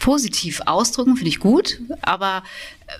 positiv 0.01 0.61
ausdrücken, 0.66 1.16
finde 1.16 1.29
ich 1.29 1.38
gut. 1.38 1.81
Aber 2.03 2.42
äh, 2.87 2.92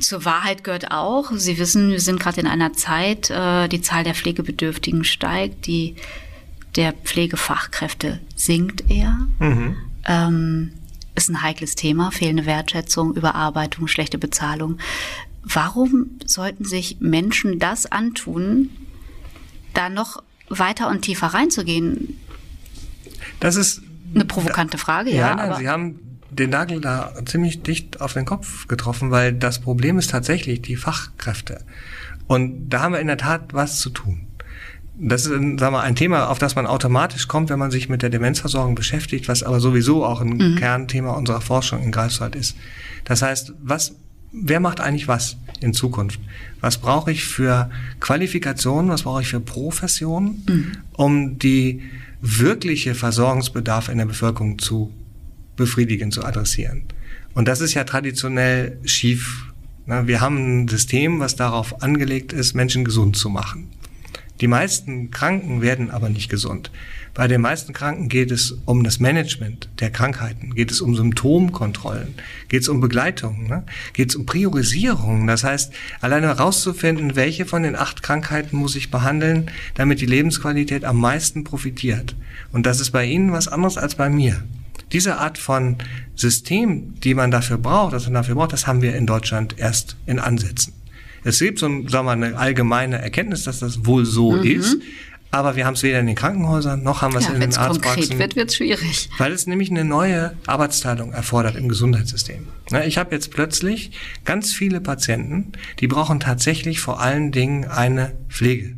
zur 0.00 0.24
Wahrheit 0.24 0.64
gehört 0.64 0.90
auch, 0.90 1.30
Sie 1.32 1.58
wissen, 1.58 1.90
wir 1.90 2.00
sind 2.00 2.20
gerade 2.20 2.40
in 2.40 2.46
einer 2.46 2.72
Zeit, 2.72 3.30
äh, 3.30 3.68
die 3.68 3.80
Zahl 3.80 4.04
der 4.04 4.14
Pflegebedürftigen 4.14 5.04
steigt, 5.04 5.66
die 5.66 5.96
der 6.74 6.92
Pflegefachkräfte 6.92 8.20
sinkt 8.34 8.90
eher. 8.90 9.18
Mhm. 9.38 9.76
Ähm, 10.04 10.72
ist 11.14 11.30
ein 11.30 11.42
heikles 11.42 11.74
Thema, 11.74 12.10
fehlende 12.10 12.46
Wertschätzung, 12.46 13.14
Überarbeitung, 13.14 13.88
schlechte 13.88 14.18
Bezahlung. 14.18 14.78
Warum 15.42 16.10
sollten 16.24 16.64
sich 16.64 16.98
Menschen 17.00 17.58
das 17.58 17.86
antun, 17.86 18.70
da 19.72 19.88
noch 19.88 20.22
weiter 20.48 20.88
und 20.88 21.02
tiefer 21.02 21.28
reinzugehen? 21.28 22.18
Das 23.40 23.56
ist 23.56 23.82
eine 24.14 24.24
provokante 24.24 24.78
Frage, 24.78 25.10
ja. 25.10 25.28
ja 25.28 25.34
nein, 25.34 25.54
Sie 25.58 25.68
haben 25.68 26.00
den 26.30 26.50
Nagel 26.50 26.80
da 26.80 27.12
ziemlich 27.24 27.62
dicht 27.62 28.00
auf 28.00 28.12
den 28.12 28.24
Kopf 28.24 28.68
getroffen, 28.68 29.10
weil 29.10 29.32
das 29.32 29.60
Problem 29.60 29.98
ist 29.98 30.10
tatsächlich 30.10 30.62
die 30.62 30.76
Fachkräfte. 30.76 31.58
Und 32.26 32.68
da 32.68 32.80
haben 32.80 32.92
wir 32.92 33.00
in 33.00 33.06
der 33.06 33.18
Tat 33.18 33.52
was 33.52 33.78
zu 33.78 33.90
tun. 33.90 34.22
Das 34.98 35.26
ist 35.26 35.30
sagen 35.30 35.58
wir, 35.58 35.80
ein 35.80 35.94
Thema, 35.94 36.28
auf 36.28 36.38
das 36.38 36.56
man 36.56 36.66
automatisch 36.66 37.28
kommt, 37.28 37.50
wenn 37.50 37.58
man 37.58 37.70
sich 37.70 37.88
mit 37.88 38.02
der 38.02 38.08
Demenzversorgung 38.08 38.74
beschäftigt, 38.74 39.28
was 39.28 39.42
aber 39.42 39.60
sowieso 39.60 40.04
auch 40.04 40.20
ein 40.20 40.36
mhm. 40.36 40.56
Kernthema 40.56 41.12
unserer 41.12 41.42
Forschung 41.42 41.82
in 41.82 41.92
Greifswald 41.92 42.34
ist. 42.34 42.56
Das 43.04 43.20
heißt, 43.20 43.52
was, 43.62 43.94
wer 44.32 44.58
macht 44.58 44.80
eigentlich 44.80 45.06
was 45.06 45.36
in 45.60 45.74
Zukunft? 45.74 46.18
Was 46.60 46.78
brauche 46.78 47.12
ich 47.12 47.24
für 47.24 47.70
Qualifikationen, 48.00 48.90
was 48.90 49.02
brauche 49.02 49.20
ich 49.20 49.28
für 49.28 49.40
Professionen, 49.40 50.44
mhm. 50.48 50.72
um 50.94 51.38
die 51.38 51.82
wirkliche 52.22 52.94
Versorgungsbedarf 52.94 53.90
in 53.90 53.98
der 53.98 54.06
Bevölkerung 54.06 54.58
zu 54.58 54.92
befriedigen, 55.56 56.12
zu 56.12 56.24
adressieren? 56.24 56.84
Und 57.34 57.48
das 57.48 57.60
ist 57.60 57.74
ja 57.74 57.84
traditionell 57.84 58.78
schief. 58.84 59.52
Wir 59.86 60.20
haben 60.20 60.62
ein 60.62 60.68
System, 60.68 61.20
was 61.20 61.36
darauf 61.36 61.82
angelegt 61.82 62.32
ist, 62.32 62.54
Menschen 62.54 62.84
gesund 62.84 63.16
zu 63.16 63.28
machen. 63.28 63.70
Die 64.40 64.48
meisten 64.48 65.10
Kranken 65.10 65.62
werden 65.62 65.90
aber 65.90 66.10
nicht 66.10 66.28
gesund. 66.28 66.70
Bei 67.14 67.26
den 67.26 67.40
meisten 67.40 67.72
Kranken 67.72 68.10
geht 68.10 68.30
es 68.30 68.58
um 68.66 68.84
das 68.84 69.00
Management 69.00 69.70
der 69.80 69.90
Krankheiten, 69.90 70.54
geht 70.54 70.70
es 70.70 70.82
um 70.82 70.94
Symptomkontrollen, 70.94 72.14
geht 72.48 72.60
es 72.60 72.68
um 72.68 72.80
Begleitung, 72.80 73.46
ne? 73.46 73.64
geht 73.94 74.10
es 74.10 74.16
um 74.16 74.26
Priorisierung. 74.26 75.26
Das 75.26 75.42
heißt, 75.42 75.72
alleine 76.02 76.26
herauszufinden, 76.26 77.16
welche 77.16 77.46
von 77.46 77.62
den 77.62 77.76
acht 77.76 78.02
Krankheiten 78.02 78.58
muss 78.58 78.76
ich 78.76 78.90
behandeln, 78.90 79.50
damit 79.74 80.02
die 80.02 80.06
Lebensqualität 80.06 80.84
am 80.84 81.00
meisten 81.00 81.42
profitiert. 81.42 82.14
Und 82.52 82.66
das 82.66 82.80
ist 82.80 82.90
bei 82.90 83.06
Ihnen 83.06 83.32
was 83.32 83.48
anderes 83.48 83.78
als 83.78 83.94
bei 83.94 84.10
mir. 84.10 84.42
Diese 84.96 85.18
Art 85.18 85.36
von 85.36 85.76
System, 86.14 86.94
die 87.00 87.12
man 87.12 87.30
dafür 87.30 87.58
braucht, 87.58 87.92
das 87.92 88.04
man 88.04 88.14
dafür 88.14 88.34
braucht, 88.34 88.54
das 88.54 88.66
haben 88.66 88.80
wir 88.80 88.96
in 88.96 89.04
Deutschland 89.04 89.58
erst 89.58 89.98
in 90.06 90.18
Ansätzen. 90.18 90.72
Es 91.22 91.38
gibt 91.38 91.58
so 91.58 91.66
sagen 91.86 92.06
wir, 92.06 92.12
eine 92.12 92.38
allgemeine 92.38 92.96
Erkenntnis, 93.02 93.44
dass 93.44 93.58
das 93.58 93.84
wohl 93.84 94.06
so 94.06 94.32
mhm. 94.32 94.44
ist. 94.44 94.78
Aber 95.30 95.54
wir 95.54 95.66
haben 95.66 95.74
es 95.74 95.82
weder 95.82 96.00
in 96.00 96.06
den 96.06 96.14
Krankenhäusern 96.14 96.82
noch 96.82 97.02
haben 97.02 97.12
wir 97.12 97.18
es 97.18 97.26
ja, 97.26 97.34
in 97.34 97.40
den 97.40 97.54
Arztpraxen. 97.54 98.08
konkret 98.08 98.18
wird, 98.18 98.36
wird 98.36 98.54
schwierig. 98.54 99.10
Weil 99.18 99.32
es 99.32 99.46
nämlich 99.46 99.70
eine 99.70 99.84
neue 99.84 100.34
Arbeitsteilung 100.46 101.12
erfordert 101.12 101.56
im 101.56 101.68
Gesundheitssystem. 101.68 102.48
Ich 102.86 102.96
habe 102.96 103.14
jetzt 103.14 103.30
plötzlich 103.32 103.90
ganz 104.24 104.54
viele 104.54 104.80
Patienten, 104.80 105.52
die 105.80 105.88
brauchen 105.88 106.20
tatsächlich 106.20 106.80
vor 106.80 107.02
allen 107.02 107.32
Dingen 107.32 107.66
eine 107.66 108.16
Pflege. 108.30 108.76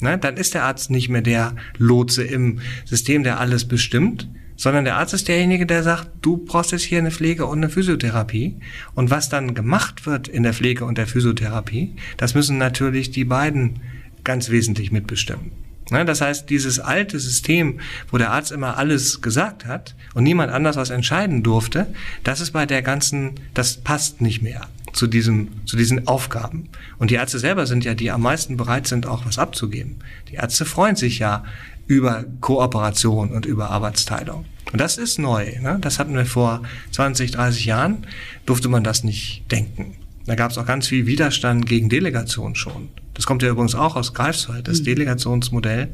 Dann 0.00 0.36
ist 0.36 0.54
der 0.54 0.64
Arzt 0.64 0.90
nicht 0.90 1.10
mehr 1.10 1.22
der 1.22 1.54
Lotse 1.76 2.24
im 2.24 2.58
System, 2.86 3.22
der 3.22 3.38
alles 3.38 3.68
bestimmt, 3.68 4.26
sondern 4.58 4.84
der 4.84 4.96
Arzt 4.96 5.14
ist 5.14 5.28
derjenige, 5.28 5.64
der 5.64 5.82
sagt, 5.84 6.10
du 6.20 6.36
brauchst 6.36 6.72
jetzt 6.72 6.82
hier 6.82 6.98
eine 6.98 7.12
Pflege 7.12 7.46
und 7.46 7.58
eine 7.58 7.70
Physiotherapie. 7.70 8.56
Und 8.94 9.08
was 9.08 9.28
dann 9.28 9.54
gemacht 9.54 10.04
wird 10.04 10.26
in 10.26 10.42
der 10.42 10.52
Pflege 10.52 10.84
und 10.84 10.98
der 10.98 11.06
Physiotherapie, 11.06 11.94
das 12.16 12.34
müssen 12.34 12.58
natürlich 12.58 13.12
die 13.12 13.24
beiden 13.24 13.80
ganz 14.24 14.50
wesentlich 14.50 14.90
mitbestimmen. 14.90 15.52
Das 15.90 16.20
heißt, 16.20 16.50
dieses 16.50 16.80
alte 16.80 17.18
System, 17.18 17.80
wo 18.10 18.18
der 18.18 18.32
Arzt 18.32 18.52
immer 18.52 18.76
alles 18.76 19.22
gesagt 19.22 19.64
hat 19.64 19.94
und 20.12 20.24
niemand 20.24 20.52
anders 20.52 20.76
was 20.76 20.90
entscheiden 20.90 21.42
durfte, 21.42 21.86
das 22.24 22.40
ist 22.40 22.50
bei 22.50 22.66
der 22.66 22.82
ganzen, 22.82 23.36
das 23.54 23.78
passt 23.78 24.20
nicht 24.20 24.42
mehr 24.42 24.68
zu 24.92 25.06
diesem, 25.06 25.48
zu 25.64 25.76
diesen 25.76 26.06
Aufgaben. 26.06 26.68
Und 26.98 27.10
die 27.10 27.14
Ärzte 27.14 27.38
selber 27.38 27.66
sind 27.66 27.84
ja 27.84 27.94
die 27.94 28.10
am 28.10 28.22
meisten 28.22 28.56
bereit 28.56 28.86
sind, 28.86 29.06
auch 29.06 29.24
was 29.24 29.38
abzugeben. 29.38 29.96
Die 30.30 30.34
Ärzte 30.34 30.66
freuen 30.66 30.96
sich 30.96 31.20
ja 31.20 31.44
über 31.88 32.24
Kooperation 32.40 33.32
und 33.32 33.46
über 33.46 33.70
Arbeitsteilung. 33.70 34.44
Und 34.70 34.80
das 34.80 34.98
ist 34.98 35.18
neu. 35.18 35.46
Ne? 35.60 35.78
Das 35.80 35.98
hatten 35.98 36.14
wir 36.14 36.26
vor 36.26 36.62
20, 36.92 37.32
30 37.32 37.64
Jahren, 37.64 38.06
durfte 38.46 38.68
man 38.68 38.84
das 38.84 39.02
nicht 39.02 39.50
denken. 39.50 39.96
Da 40.26 40.34
gab 40.34 40.50
es 40.50 40.58
auch 40.58 40.66
ganz 40.66 40.86
viel 40.86 41.06
Widerstand 41.06 41.66
gegen 41.66 41.88
Delegation 41.88 42.54
schon. 42.54 42.90
Das 43.14 43.24
kommt 43.24 43.42
ja 43.42 43.48
übrigens 43.48 43.74
auch 43.74 43.96
aus 43.96 44.12
Greifswald, 44.12 44.68
das 44.68 44.80
mhm. 44.80 44.84
Delegationsmodell, 44.84 45.88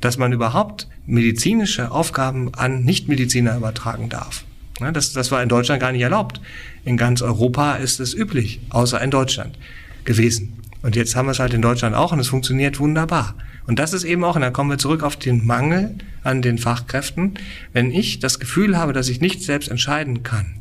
dass 0.00 0.18
man 0.18 0.32
überhaupt 0.32 0.88
medizinische 1.06 1.90
Aufgaben 1.90 2.54
an 2.54 2.84
Nichtmediziner 2.84 3.56
übertragen 3.56 4.10
darf. 4.10 4.44
Ne? 4.80 4.92
Das, 4.92 5.14
das 5.14 5.30
war 5.30 5.42
in 5.42 5.48
Deutschland 5.48 5.80
gar 5.80 5.92
nicht 5.92 6.02
erlaubt. 6.02 6.42
In 6.84 6.98
ganz 6.98 7.22
Europa 7.22 7.76
ist 7.76 7.98
es 7.98 8.12
üblich, 8.12 8.60
außer 8.68 9.00
in 9.00 9.10
Deutschland 9.10 9.58
gewesen. 10.04 10.60
Und 10.82 10.96
jetzt 10.96 11.16
haben 11.16 11.26
wir 11.26 11.32
es 11.32 11.38
halt 11.38 11.54
in 11.54 11.62
Deutschland 11.62 11.94
auch 11.94 12.12
und 12.12 12.18
es 12.18 12.28
funktioniert 12.28 12.78
wunderbar. 12.78 13.34
Und 13.66 13.78
das 13.78 13.92
ist 13.92 14.04
eben 14.04 14.24
auch, 14.24 14.36
und 14.36 14.42
da 14.42 14.50
kommen 14.50 14.70
wir 14.70 14.78
zurück 14.78 15.02
auf 15.02 15.16
den 15.16 15.46
Mangel 15.46 15.94
an 16.24 16.42
den 16.42 16.58
Fachkräften, 16.58 17.34
wenn 17.72 17.90
ich 17.90 18.18
das 18.18 18.40
Gefühl 18.40 18.76
habe, 18.76 18.92
dass 18.92 19.08
ich 19.08 19.20
nicht 19.20 19.42
selbst 19.42 19.68
entscheiden 19.68 20.22
kann 20.22 20.54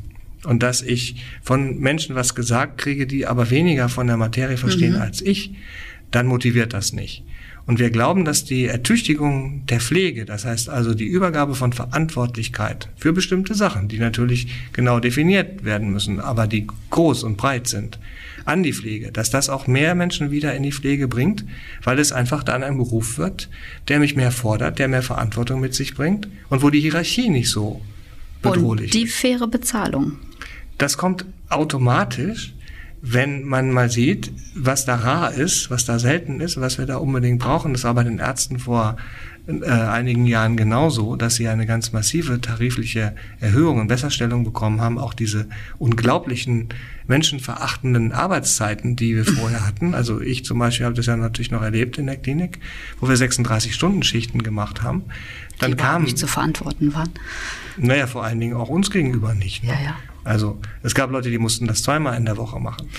und 0.43 0.63
dass 0.63 0.81
ich 0.81 1.15
von 1.41 1.79
Menschen 1.79 2.15
was 2.15 2.35
gesagt 2.35 2.77
kriege, 2.77 3.07
die 3.07 3.27
aber 3.27 3.49
weniger 3.49 3.89
von 3.89 4.07
der 4.07 4.17
Materie 4.17 4.57
verstehen 4.57 4.93
mhm. 4.93 5.01
als 5.01 5.21
ich, 5.21 5.51
dann 6.11 6.27
motiviert 6.27 6.73
das 6.73 6.93
nicht. 6.93 7.23
Und 7.66 7.80
wir 7.80 7.89
glauben, 7.89 8.26
dass 8.26 8.43
die 8.43 8.66
Ertüchtigung 8.66 9.66
der 9.68 9.80
Pflege, 9.80 10.26
das 10.26 10.45
heißt 10.45 10.70
also 10.70 10.93
die 10.93 11.05
Übergabe 11.05 11.55
von 11.55 11.74
Verantwortlichkeit 11.74 12.89
für 12.97 13.14
bestimmte 13.14 13.53
Sachen, 13.53 13.88
die 13.88 13.99
natürlich 13.99 14.47
genau 14.74 14.99
definiert 14.99 15.64
werden 15.64 15.91
müssen, 15.91 16.20
aber 16.20 16.47
die 16.47 16.68
groß 16.89 17.24
und 17.24 17.38
breit 17.38 17.68
sind, 17.68 17.99
an 18.45 18.64
die 18.64 18.74
Pflege, 18.74 19.12
dass 19.12 19.30
das 19.30 19.49
auch 19.49 19.68
mehr 19.68 19.95
Menschen 19.95 20.32
wieder 20.32 20.55
in 20.55 20.64
die 20.64 20.72
Pflege 20.72 21.07
bringt, 21.07 21.45
weil 21.84 21.99
es 21.99 22.12
einfach 22.12 22.43
dann 22.43 22.64
ein 22.64 22.78
Beruf 22.78 23.18
wird, 23.18 23.49
der 23.88 23.99
mich 23.99 24.16
mehr 24.16 24.32
fordert, 24.32 24.80
der 24.80 24.88
mehr 24.88 25.03
Verantwortung 25.03 25.62
mit 25.62 25.76
sich 25.76 25.93
bringt 25.93 26.28
und 26.49 26.64
wo 26.64 26.70
die 26.70 26.82
Hierarchie 26.82 27.30
nicht 27.30 27.49
so 27.49 27.82
bedrohlich 28.41 28.89
ist. 28.89 28.95
Und 28.95 29.01
die 29.01 29.07
faire 29.07 29.47
Bezahlung. 29.47 30.18
Das 30.78 30.97
kommt 30.97 31.26
automatisch, 31.49 32.53
wenn 33.01 33.43
man 33.43 33.71
mal 33.71 33.89
sieht, 33.89 34.31
was 34.55 34.85
da 34.85 34.95
rar 34.95 35.33
ist, 35.33 35.71
was 35.71 35.85
da 35.85 35.97
selten 35.97 36.39
ist, 36.39 36.61
was 36.61 36.77
wir 36.77 36.85
da 36.85 36.97
unbedingt 36.97 37.39
brauchen. 37.39 37.73
Das 37.73 37.83
war 37.83 37.95
bei 37.95 38.03
den 38.03 38.19
Ärzten 38.19 38.59
vor 38.59 38.97
äh, 39.47 39.65
einigen 39.65 40.27
Jahren 40.27 40.55
genauso, 40.55 41.15
dass 41.15 41.35
sie 41.35 41.47
eine 41.47 41.65
ganz 41.65 41.93
massive 41.93 42.39
tarifliche 42.39 43.15
Erhöhung 43.39 43.79
und 43.79 43.87
Besserstellung 43.87 44.43
bekommen 44.43 44.81
haben. 44.81 44.99
Auch 44.99 45.15
diese 45.15 45.47
unglaublichen 45.79 46.69
menschenverachtenden 47.07 48.11
Arbeitszeiten, 48.11 48.95
die 48.95 49.15
wir 49.15 49.25
vorher 49.25 49.65
hatten. 49.65 49.95
Also 49.95 50.21
ich 50.21 50.45
zum 50.45 50.59
Beispiel 50.59 50.85
habe 50.85 50.95
das 50.95 51.07
ja 51.07 51.17
natürlich 51.17 51.49
noch 51.49 51.63
erlebt 51.63 51.97
in 51.97 52.05
der 52.05 52.17
Klinik, 52.17 52.59
wo 52.99 53.09
wir 53.09 53.15
36-Stunden-Schichten 53.15 54.43
gemacht 54.43 54.83
haben. 54.83 55.05
Dann 55.57 55.71
die 55.71 55.77
kam 55.77 56.03
nicht 56.03 56.19
zu 56.19 56.27
verantworten 56.27 56.93
waren. 56.93 57.09
Naja, 57.77 58.05
vor 58.05 58.23
allen 58.23 58.39
Dingen 58.39 58.55
auch 58.55 58.69
uns 58.69 58.91
gegenüber 58.91 59.33
nicht. 59.33 59.63
Ne? 59.63 59.69
Ja, 59.69 59.81
ja. 59.81 59.95
Also 60.24 60.59
es 60.84 60.93
gab 60.93 61.11
Leute, 61.11 61.30
die 61.30 61.38
mussten 61.38 61.67
das 61.67 61.84
zweimal 61.84 62.17
in 62.17 62.26
der 62.26 62.38
Woche 62.38 62.59
machen. 62.59 62.89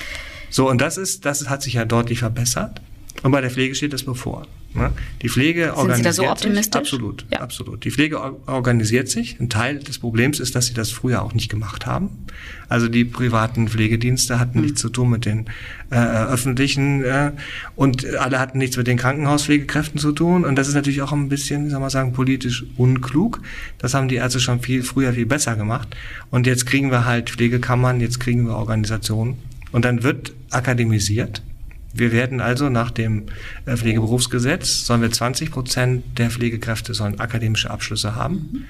So, 0.51 0.68
und 0.68 0.81
das 0.81 0.99
ist, 0.99 1.25
das 1.25 1.49
hat 1.49 1.62
sich 1.62 1.75
ja 1.75 1.85
deutlich 1.85 2.18
verbessert. 2.18 2.81
Und 3.23 3.31
bei 3.31 3.41
der 3.41 3.51
Pflege 3.51 3.75
steht 3.75 3.93
das 3.93 4.03
bevor. 4.03 4.47
Ne? 4.75 4.91
Die 5.21 5.29
Pflege 5.29 5.65
Sind 5.65 5.77
organisiert 5.77 6.15
Sie 6.15 6.21
da 6.21 6.25
so 6.25 6.31
optimistisch? 6.31 6.65
Sich, 6.65 6.75
absolut, 6.75 7.27
ja. 7.31 7.41
absolut. 7.41 7.85
Die 7.85 7.91
Pflege 7.91 8.19
organisiert 8.47 9.09
sich. 9.09 9.39
Ein 9.39 9.51
Teil 9.51 9.79
des 9.79 9.99
Problems 9.99 10.41
ist, 10.41 10.55
dass 10.55 10.67
sie 10.67 10.75
das 10.75 10.91
früher 10.91 11.23
auch 11.23 11.35
nicht 11.35 11.51
gemacht 11.51 11.87
haben. 11.87 12.27
Also 12.69 12.89
die 12.89 13.05
privaten 13.05 13.69
Pflegedienste 13.69 14.41
hatten 14.41 14.59
mhm. 14.59 14.65
nichts 14.65 14.81
zu 14.81 14.89
tun 14.89 15.11
mit 15.11 15.27
den 15.27 15.47
äh, 15.91 15.97
öffentlichen 15.97 17.05
äh, 17.05 17.33
und 17.77 18.07
alle 18.17 18.39
hatten 18.39 18.59
nichts 18.59 18.77
mit 18.77 18.87
den 18.87 18.97
Krankenhauspflegekräften 18.97 20.01
zu 20.01 20.13
tun. 20.13 20.45
Und 20.45 20.57
das 20.57 20.69
ist 20.69 20.75
natürlich 20.75 21.03
auch 21.03 21.13
ein 21.13 21.29
bisschen, 21.29 21.67
wie 21.67 21.71
soll 21.71 21.81
man 21.81 21.91
sagen, 21.91 22.13
politisch 22.15 22.65
unklug. 22.77 23.41
Das 23.79 23.95
haben 23.95 24.09
die 24.09 24.17
Ärzte 24.17 24.41
schon 24.41 24.61
viel 24.61 24.83
früher 24.83 25.13
viel 25.13 25.27
besser 25.27 25.55
gemacht. 25.55 25.95
Und 26.31 26.47
jetzt 26.47 26.65
kriegen 26.67 26.91
wir 26.91 27.05
halt 27.05 27.31
Pflegekammern, 27.31 28.01
jetzt 28.01 28.21
kriegen 28.21 28.47
wir 28.47 28.57
Organisationen. 28.57 29.37
Und 29.71 29.85
dann 29.85 30.03
wird 30.03 30.33
akademisiert 30.51 31.43
wir 31.93 32.12
werden 32.12 32.40
also 32.40 32.68
nach 32.68 32.90
dem 32.90 33.26
äh, 33.66 33.76
Pflegeberufsgesetz, 33.76 34.86
sollen 34.86 35.03
wir 35.03 35.11
20 35.11 35.51
Prozent 35.51 36.18
der 36.18 36.30
Pflegekräfte 36.30 36.95
sollen 36.95 37.20
akademische 37.20 37.70
Abschlüsse 37.70 38.14
haben. 38.14 38.66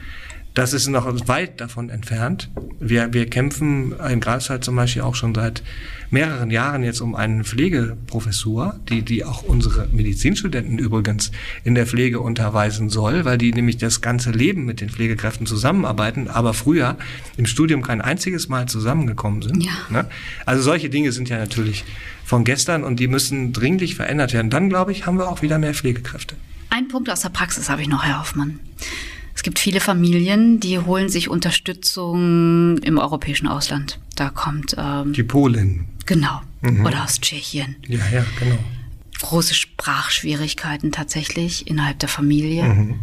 Das 0.55 0.75
ist 0.75 0.87
noch 0.89 1.07
weit 1.29 1.63
davon 1.63 1.89
entfernt. 1.89 2.51
Wir, 2.79 3.15
wir 3.15 3.29
kämpfen 3.29 3.95
in 3.99 4.21
Greifswald 4.21 4.63
zum 4.63 4.77
Beispiel 4.77 5.01
auch 5.01 5.15
schon 5.15 5.35
seit 5.35 5.63
mehreren 6.11 6.51
Jahren 6.51 6.83
jetzt 6.83 7.01
um 7.01 7.15
eine 7.15 7.43
Pflegeprofessur, 7.43 8.79
die, 8.91 9.01
die 9.01 9.25
auch 9.25 9.43
unsere 9.43 9.89
Medizinstudenten 9.93 10.79
übrigens 10.79 11.33
in 11.65 11.75
der 11.75 11.87
Pflege 11.87 12.21
unterweisen 12.21 12.91
soll, 12.91 13.25
weil 13.25 13.39
die 13.39 13.51
nämlich 13.53 13.79
das 13.79 14.03
ganze 14.03 14.31
Leben 14.31 14.67
mit 14.67 14.83
den 14.83 14.91
Pflegekräften 14.91 15.47
zusammenarbeiten, 15.47 16.29
aber 16.29 16.53
früher 16.53 16.99
im 17.39 17.47
Studium 17.47 17.81
kein 17.81 18.03
einziges 18.03 18.51
Mal 18.51 18.67
zusammengekommen 18.67 19.41
sind. 19.41 19.65
Ja. 19.65 19.73
Ne? 19.89 20.07
Also 20.45 20.63
solche 20.63 20.91
Dinge 20.91 21.13
sind 21.13 21.31
ja 21.31 21.39
natürlich 21.39 21.85
von 22.27 22.45
gestern 22.45 22.85
und 22.85 23.01
die 23.01 23.09
müssen 23.09 23.55
dringlich 23.55 23.95
verändert 23.95 24.35
werden. 24.35 24.51
Dann, 24.51 24.69
glaube 24.69 24.93
ich, 24.93 25.07
haben 25.07 25.17
wir 25.17 25.29
auch 25.29 25.41
wieder 25.41 25.59
mehr 25.59 25.73
Pflegekräfte. 25.73 26.37
Ein 26.69 26.89
Punkt 26.89 27.09
aus 27.09 27.21
der 27.21 27.31
Praxis 27.31 27.71
habe 27.71 27.81
ich 27.81 27.89
noch, 27.89 28.05
Herr 28.05 28.21
Hoffmann. 28.21 28.61
Es 29.35 29.43
gibt 29.43 29.59
viele 29.59 29.81
Familien, 29.81 30.61
die 30.61 30.79
holen 30.79 31.09
sich 31.09 31.29
Unterstützung 31.29 32.79
im 32.79 32.99
europäischen 32.99 33.49
Ausland. 33.49 33.99
Da 34.17 34.31
kommt 34.31 34.77
ähm, 34.79 35.13
die 35.13 35.23
Polen. 35.23 35.87
Genau. 36.07 36.43
Mhm. 36.61 36.85
Oder 36.85 37.05
aus 37.05 37.21
Tschechien. 37.21 37.77
Ja, 37.87 38.01
ja, 38.13 38.25
genau. 38.39 38.59
Große 39.21 39.55
Sprachschwierigkeiten 39.55 40.93
tatsächlich 40.93 41.67
innerhalb 41.69 41.99
der 41.99 42.09
Familie. 42.09 42.65
Mhm. 42.65 43.01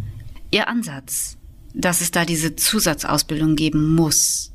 Ihr 0.50 0.68
Ansatz, 0.68 1.36
dass 1.74 2.00
es 2.00 2.10
da 2.10 2.24
diese 2.24 2.56
Zusatzausbildung 2.56 3.56
geben 3.56 3.94
muss, 3.94 4.52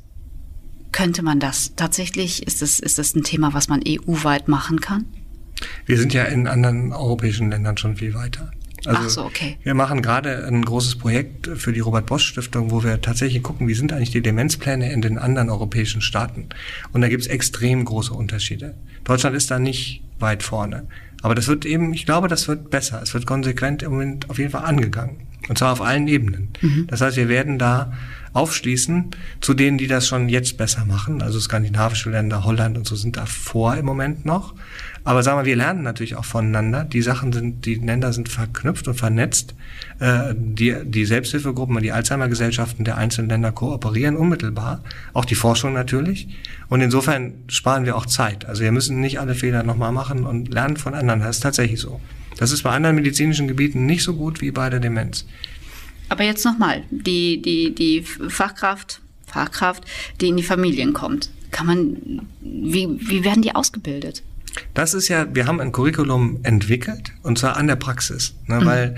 könnte 0.92 1.22
man 1.22 1.40
das 1.40 1.74
tatsächlich? 1.76 2.46
Ist 2.46 2.62
das, 2.62 2.80
ist 2.80 2.98
das 2.98 3.14
ein 3.14 3.22
Thema, 3.22 3.52
was 3.52 3.68
man 3.68 3.82
EU-weit 3.86 4.48
machen 4.48 4.80
kann? 4.80 5.04
Wir 5.84 5.98
sind 5.98 6.12
ja 6.12 6.24
in 6.24 6.46
anderen 6.46 6.92
europäischen 6.92 7.50
Ländern 7.50 7.76
schon 7.76 7.96
viel 7.96 8.14
weiter. 8.14 8.50
Also 8.86 9.02
Ach 9.02 9.08
so, 9.08 9.24
okay. 9.24 9.58
Wir 9.62 9.74
machen 9.74 10.02
gerade 10.02 10.46
ein 10.46 10.64
großes 10.64 10.96
Projekt 10.96 11.48
für 11.56 11.72
die 11.72 11.80
Robert 11.80 12.06
Bosch 12.06 12.26
Stiftung, 12.26 12.70
wo 12.70 12.84
wir 12.84 13.00
tatsächlich 13.00 13.42
gucken, 13.42 13.68
wie 13.68 13.74
sind 13.74 13.92
eigentlich 13.92 14.10
die 14.10 14.22
Demenzpläne 14.22 14.92
in 14.92 15.02
den 15.02 15.18
anderen 15.18 15.50
europäischen 15.50 16.00
Staaten. 16.00 16.48
Und 16.92 17.00
da 17.00 17.08
gibt 17.08 17.22
es 17.22 17.28
extrem 17.28 17.84
große 17.84 18.12
Unterschiede. 18.12 18.74
Deutschland 19.04 19.36
ist 19.36 19.50
da 19.50 19.58
nicht 19.58 20.02
weit 20.18 20.42
vorne. 20.42 20.86
Aber 21.22 21.34
das 21.34 21.48
wird 21.48 21.64
eben, 21.64 21.92
ich 21.94 22.06
glaube, 22.06 22.28
das 22.28 22.46
wird 22.48 22.70
besser. 22.70 23.00
Es 23.02 23.14
wird 23.14 23.26
konsequent 23.26 23.82
im 23.82 23.92
Moment 23.92 24.30
auf 24.30 24.38
jeden 24.38 24.50
Fall 24.50 24.64
angegangen. 24.64 25.16
Und 25.48 25.58
zwar 25.58 25.72
auf 25.72 25.80
allen 25.80 26.08
Ebenen. 26.08 26.48
Mhm. 26.60 26.86
Das 26.88 27.00
heißt, 27.00 27.16
wir 27.16 27.28
werden 27.28 27.58
da 27.58 27.92
aufschließen 28.36 29.12
zu 29.40 29.54
denen, 29.54 29.78
die 29.78 29.86
das 29.86 30.06
schon 30.06 30.28
jetzt 30.28 30.58
besser 30.58 30.84
machen. 30.84 31.22
Also 31.22 31.40
skandinavische 31.40 32.10
Länder, 32.10 32.44
Holland 32.44 32.76
und 32.76 32.86
so 32.86 32.94
sind 32.94 33.16
da 33.16 33.26
vor 33.26 33.76
im 33.76 33.86
Moment 33.86 34.24
noch. 34.26 34.54
Aber 35.04 35.22
sagen 35.22 35.38
wir, 35.38 35.44
wir 35.46 35.56
lernen 35.56 35.82
natürlich 35.82 36.16
auch 36.16 36.24
voneinander. 36.24 36.84
Die 36.84 37.00
Sachen 37.00 37.32
sind, 37.32 37.64
die 37.64 37.76
Länder 37.76 38.12
sind 38.12 38.28
verknüpft 38.28 38.88
und 38.88 38.94
vernetzt. 38.94 39.54
Äh, 40.00 40.34
die, 40.36 40.76
die 40.84 41.04
Selbsthilfegruppen 41.04 41.76
und 41.76 41.82
die 41.82 41.92
Alzheimer-Gesellschaften 41.92 42.84
der 42.84 42.98
einzelnen 42.98 43.30
Länder 43.30 43.52
kooperieren 43.52 44.16
unmittelbar. 44.16 44.82
Auch 45.12 45.24
die 45.24 45.34
Forschung 45.34 45.72
natürlich. 45.72 46.28
Und 46.68 46.80
insofern 46.80 47.34
sparen 47.48 47.84
wir 47.84 47.96
auch 47.96 48.06
Zeit. 48.06 48.44
Also 48.44 48.62
wir 48.62 48.72
müssen 48.72 49.00
nicht 49.00 49.18
alle 49.20 49.34
Fehler 49.34 49.62
nochmal 49.62 49.92
machen 49.92 50.26
und 50.26 50.52
lernen 50.52 50.76
voneinander. 50.76 51.26
Das 51.26 51.36
ist 51.36 51.42
tatsächlich 51.42 51.80
so. 51.80 52.00
Das 52.38 52.52
ist 52.52 52.64
bei 52.64 52.70
anderen 52.70 52.96
medizinischen 52.96 53.48
Gebieten 53.48 53.86
nicht 53.86 54.02
so 54.02 54.14
gut 54.14 54.40
wie 54.40 54.50
bei 54.50 54.68
der 54.68 54.80
Demenz. 54.80 55.24
Aber 56.08 56.24
jetzt 56.24 56.44
nochmal, 56.44 56.84
die, 56.90 57.42
die, 57.42 57.74
die 57.74 58.02
Fachkraft, 58.02 59.00
Fachkraft, 59.26 59.84
die 60.20 60.28
in 60.28 60.36
die 60.36 60.42
Familien 60.42 60.92
kommt. 60.92 61.30
Kann 61.50 61.66
man, 61.66 62.26
wie, 62.40 62.88
wie 63.00 63.24
werden 63.24 63.42
die 63.42 63.54
ausgebildet? 63.54 64.22
Das 64.74 64.94
ist 64.94 65.08
ja, 65.08 65.34
wir 65.34 65.46
haben 65.46 65.60
ein 65.60 65.72
Curriculum 65.72 66.40
entwickelt 66.42 67.12
und 67.22 67.38
zwar 67.38 67.56
an 67.56 67.66
der 67.66 67.76
Praxis, 67.76 68.34
ne, 68.46 68.60
mhm. 68.60 68.64
weil 68.64 68.96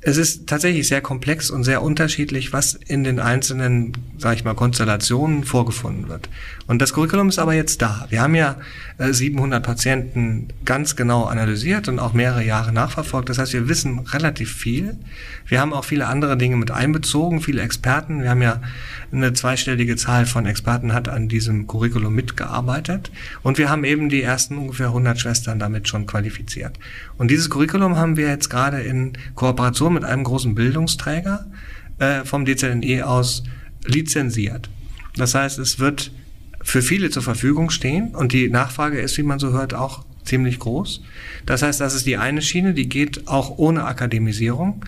es 0.00 0.16
ist 0.18 0.46
tatsächlich 0.46 0.86
sehr 0.86 1.00
komplex 1.00 1.50
und 1.50 1.64
sehr 1.64 1.82
unterschiedlich, 1.82 2.52
was 2.52 2.74
in 2.74 3.02
den 3.02 3.18
einzelnen, 3.18 3.92
sage 4.18 4.36
ich 4.36 4.44
mal, 4.44 4.54
Konstellationen 4.54 5.42
vorgefunden 5.42 6.08
wird. 6.08 6.28
Und 6.66 6.82
das 6.82 6.92
Curriculum 6.92 7.28
ist 7.28 7.38
aber 7.38 7.54
jetzt 7.54 7.80
da. 7.80 8.06
Wir 8.10 8.22
haben 8.22 8.34
ja 8.34 8.56
700 8.98 9.62
äh, 9.62 9.64
Patienten 9.64 10.48
ganz 10.64 10.96
genau 10.96 11.24
analysiert 11.24 11.86
und 11.88 12.00
auch 12.00 12.12
mehrere 12.12 12.44
Jahre 12.44 12.72
nachverfolgt. 12.72 13.28
Das 13.28 13.38
heißt, 13.38 13.52
wir 13.52 13.68
wissen 13.68 14.00
relativ 14.00 14.52
viel. 14.52 14.96
Wir 15.46 15.60
haben 15.60 15.72
auch 15.72 15.84
viele 15.84 16.06
andere 16.06 16.36
Dinge 16.36 16.56
mit 16.56 16.72
einbezogen, 16.72 17.40
viele 17.40 17.62
Experten. 17.62 18.22
Wir 18.22 18.30
haben 18.30 18.42
ja 18.42 18.60
eine 19.12 19.32
zweistellige 19.32 19.96
Zahl 19.96 20.26
von 20.26 20.46
Experten 20.46 20.92
hat 20.92 21.08
an 21.08 21.28
diesem 21.28 21.68
Curriculum 21.68 22.14
mitgearbeitet. 22.14 23.12
Und 23.42 23.58
wir 23.58 23.70
haben 23.70 23.84
eben 23.84 24.08
die 24.08 24.22
ersten 24.22 24.58
ungefähr 24.58 24.88
100 24.88 25.20
Schwestern 25.20 25.60
damit 25.60 25.86
schon 25.86 26.06
qualifiziert. 26.06 26.78
Und 27.16 27.30
dieses 27.30 27.48
Curriculum 27.48 27.96
haben 27.96 28.16
wir 28.16 28.28
jetzt 28.28 28.50
gerade 28.50 28.80
in 28.80 29.12
Kooperation 29.36 29.94
mit 29.94 30.04
einem 30.04 30.24
großen 30.24 30.56
Bildungsträger 30.56 31.46
äh, 31.98 32.24
vom 32.24 32.44
DZNE 32.44 33.06
aus 33.06 33.44
lizenziert. 33.84 34.68
Das 35.16 35.34
heißt, 35.34 35.58
es 35.58 35.78
wird 35.78 36.10
für 36.66 36.82
viele 36.82 37.10
zur 37.10 37.22
Verfügung 37.22 37.70
stehen 37.70 38.08
und 38.08 38.32
die 38.32 38.48
Nachfrage 38.48 38.98
ist, 38.98 39.16
wie 39.18 39.22
man 39.22 39.38
so 39.38 39.52
hört, 39.52 39.72
auch 39.72 40.04
ziemlich 40.24 40.58
groß. 40.58 41.00
Das 41.46 41.62
heißt, 41.62 41.80
das 41.80 41.94
ist 41.94 42.06
die 42.06 42.16
eine 42.16 42.42
Schiene, 42.42 42.74
die 42.74 42.88
geht 42.88 43.28
auch 43.28 43.56
ohne 43.56 43.84
Akademisierung. 43.84 44.84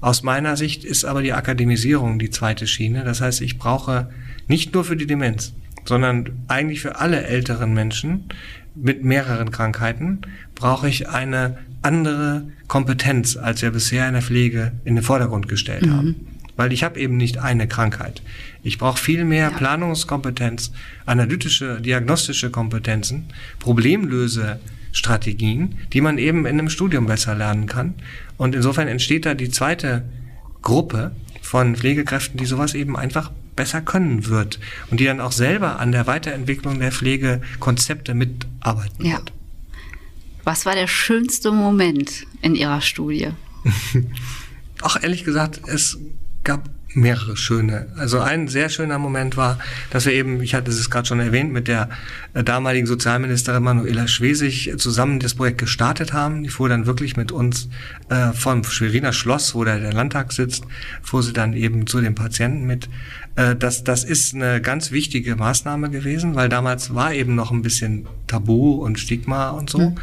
Aus 0.00 0.22
meiner 0.22 0.56
Sicht 0.56 0.84
ist 0.84 1.04
aber 1.04 1.22
die 1.22 1.32
Akademisierung 1.32 2.20
die 2.20 2.30
zweite 2.30 2.68
Schiene. 2.68 3.02
Das 3.02 3.20
heißt, 3.20 3.40
ich 3.40 3.58
brauche 3.58 4.08
nicht 4.46 4.72
nur 4.72 4.84
für 4.84 4.96
die 4.96 5.08
Demenz, 5.08 5.52
sondern 5.84 6.30
eigentlich 6.46 6.80
für 6.80 7.00
alle 7.00 7.24
älteren 7.24 7.74
Menschen 7.74 8.26
mit 8.76 9.02
mehreren 9.02 9.50
Krankheiten 9.50 10.20
brauche 10.54 10.88
ich 10.88 11.08
eine 11.08 11.58
andere 11.82 12.44
Kompetenz, 12.68 13.36
als 13.36 13.62
wir 13.62 13.72
bisher 13.72 14.06
in 14.06 14.12
der 14.12 14.22
Pflege 14.22 14.72
in 14.84 14.94
den 14.94 15.02
Vordergrund 15.02 15.48
gestellt 15.48 15.86
mhm. 15.86 15.92
haben. 15.92 16.26
Weil 16.56 16.72
ich 16.72 16.82
habe 16.82 16.98
eben 16.98 17.16
nicht 17.16 17.38
eine 17.38 17.68
Krankheit. 17.68 18.22
Ich 18.62 18.78
brauche 18.78 18.98
viel 18.98 19.24
mehr 19.24 19.50
ja. 19.50 19.56
Planungskompetenz, 19.56 20.72
analytische, 21.04 21.80
diagnostische 21.80 22.50
Kompetenzen, 22.50 23.26
Problemlöse 23.58 24.58
Strategien, 24.92 25.76
die 25.92 26.00
man 26.00 26.16
eben 26.16 26.46
in 26.46 26.58
einem 26.58 26.70
Studium 26.70 27.06
besser 27.06 27.34
lernen 27.34 27.66
kann. 27.66 27.94
Und 28.38 28.54
insofern 28.54 28.88
entsteht 28.88 29.26
da 29.26 29.34
die 29.34 29.50
zweite 29.50 30.04
Gruppe 30.62 31.12
von 31.42 31.76
Pflegekräften, 31.76 32.38
die 32.38 32.46
sowas 32.46 32.74
eben 32.74 32.96
einfach 32.96 33.30
besser 33.54 33.80
können 33.80 34.26
wird 34.26 34.58
und 34.90 35.00
die 35.00 35.04
dann 35.04 35.20
auch 35.20 35.32
selber 35.32 35.78
an 35.80 35.92
der 35.92 36.06
Weiterentwicklung 36.06 36.78
der 36.78 36.92
Pflegekonzepte 36.92 38.14
mitarbeiten 38.14 39.04
ja. 39.04 39.18
wird. 39.18 39.32
Was 40.44 40.64
war 40.64 40.74
der 40.74 40.86
schönste 40.86 41.50
Moment 41.50 42.26
in 42.40 42.54
Ihrer 42.54 42.80
Studie? 42.80 43.30
Ach, 44.82 45.02
ehrlich 45.02 45.24
gesagt, 45.24 45.60
es 45.66 45.98
gab 46.46 46.70
mehrere 46.94 47.36
schöne. 47.36 47.88
Also 47.96 48.20
ein 48.20 48.48
sehr 48.48 48.70
schöner 48.70 48.98
Moment 48.98 49.36
war, 49.36 49.58
dass 49.90 50.06
wir 50.06 50.14
eben, 50.14 50.40
ich 50.40 50.54
hatte 50.54 50.70
es 50.70 50.88
gerade 50.88 51.06
schon 51.06 51.20
erwähnt, 51.20 51.52
mit 51.52 51.68
der 51.68 51.90
äh, 52.32 52.42
damaligen 52.42 52.86
Sozialministerin 52.86 53.62
Manuela 53.62 54.08
Schwesig 54.08 54.72
zusammen 54.78 55.20
das 55.20 55.34
Projekt 55.34 55.58
gestartet 55.58 56.14
haben. 56.14 56.42
Die 56.42 56.48
fuhr 56.48 56.70
dann 56.70 56.86
wirklich 56.86 57.16
mit 57.16 57.32
uns 57.32 57.68
äh, 58.08 58.32
vom 58.32 58.64
Schweriner 58.64 59.12
Schloss, 59.12 59.54
wo 59.54 59.64
der, 59.64 59.78
der 59.78 59.92
Landtag 59.92 60.32
sitzt, 60.32 60.64
fuhr 61.02 61.22
sie 61.22 61.34
dann 61.34 61.52
eben 61.52 61.86
zu 61.86 62.00
den 62.00 62.14
Patienten 62.14 62.64
mit. 62.64 62.88
Äh, 63.34 63.56
das, 63.56 63.84
das 63.84 64.04
ist 64.04 64.34
eine 64.34 64.62
ganz 64.62 64.90
wichtige 64.90 65.36
Maßnahme 65.36 65.90
gewesen, 65.90 66.34
weil 66.34 66.48
damals 66.48 66.94
war 66.94 67.12
eben 67.12 67.34
noch 67.34 67.50
ein 67.50 67.60
bisschen 67.60 68.06
Tabu 68.26 68.74
und 68.74 68.98
Stigma 68.98 69.50
und 69.50 69.68
so. 69.68 69.78
Mhm. 69.78 69.96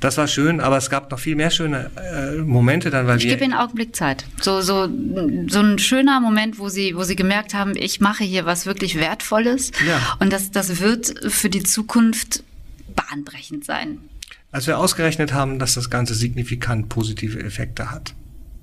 Das 0.00 0.16
war 0.16 0.26
schön, 0.26 0.60
aber 0.60 0.76
es 0.76 0.90
gab 0.90 1.10
noch 1.10 1.18
viel 1.18 1.36
mehr 1.36 1.50
schöne 1.50 1.90
äh, 1.96 2.36
Momente 2.38 2.90
dann, 2.90 3.06
weil 3.06 3.18
ich 3.18 3.24
gebe 3.24 3.44
Ihnen 3.44 3.52
einen 3.52 3.62
Augenblick 3.62 3.94
Zeit. 3.94 4.24
So, 4.40 4.60
so, 4.60 4.88
so 5.48 5.60
ein 5.60 5.78
schöner 5.78 6.20
Moment, 6.20 6.58
wo 6.58 6.68
Sie, 6.68 6.96
wo 6.96 7.04
Sie 7.04 7.16
gemerkt 7.16 7.54
haben, 7.54 7.76
ich 7.76 8.00
mache 8.00 8.24
hier 8.24 8.44
was 8.44 8.66
wirklich 8.66 8.98
Wertvolles. 8.98 9.70
Ja. 9.86 10.00
Und 10.18 10.32
das, 10.32 10.50
das 10.50 10.80
wird 10.80 11.14
für 11.32 11.50
die 11.50 11.62
Zukunft 11.62 12.42
bahnbrechend 12.94 13.64
sein. 13.64 13.98
Als 14.50 14.66
wir 14.66 14.78
ausgerechnet 14.78 15.32
haben, 15.32 15.58
dass 15.58 15.74
das 15.74 15.88
Ganze 15.88 16.14
signifikant 16.14 16.88
positive 16.88 17.42
Effekte 17.42 17.90
hat. 17.90 18.14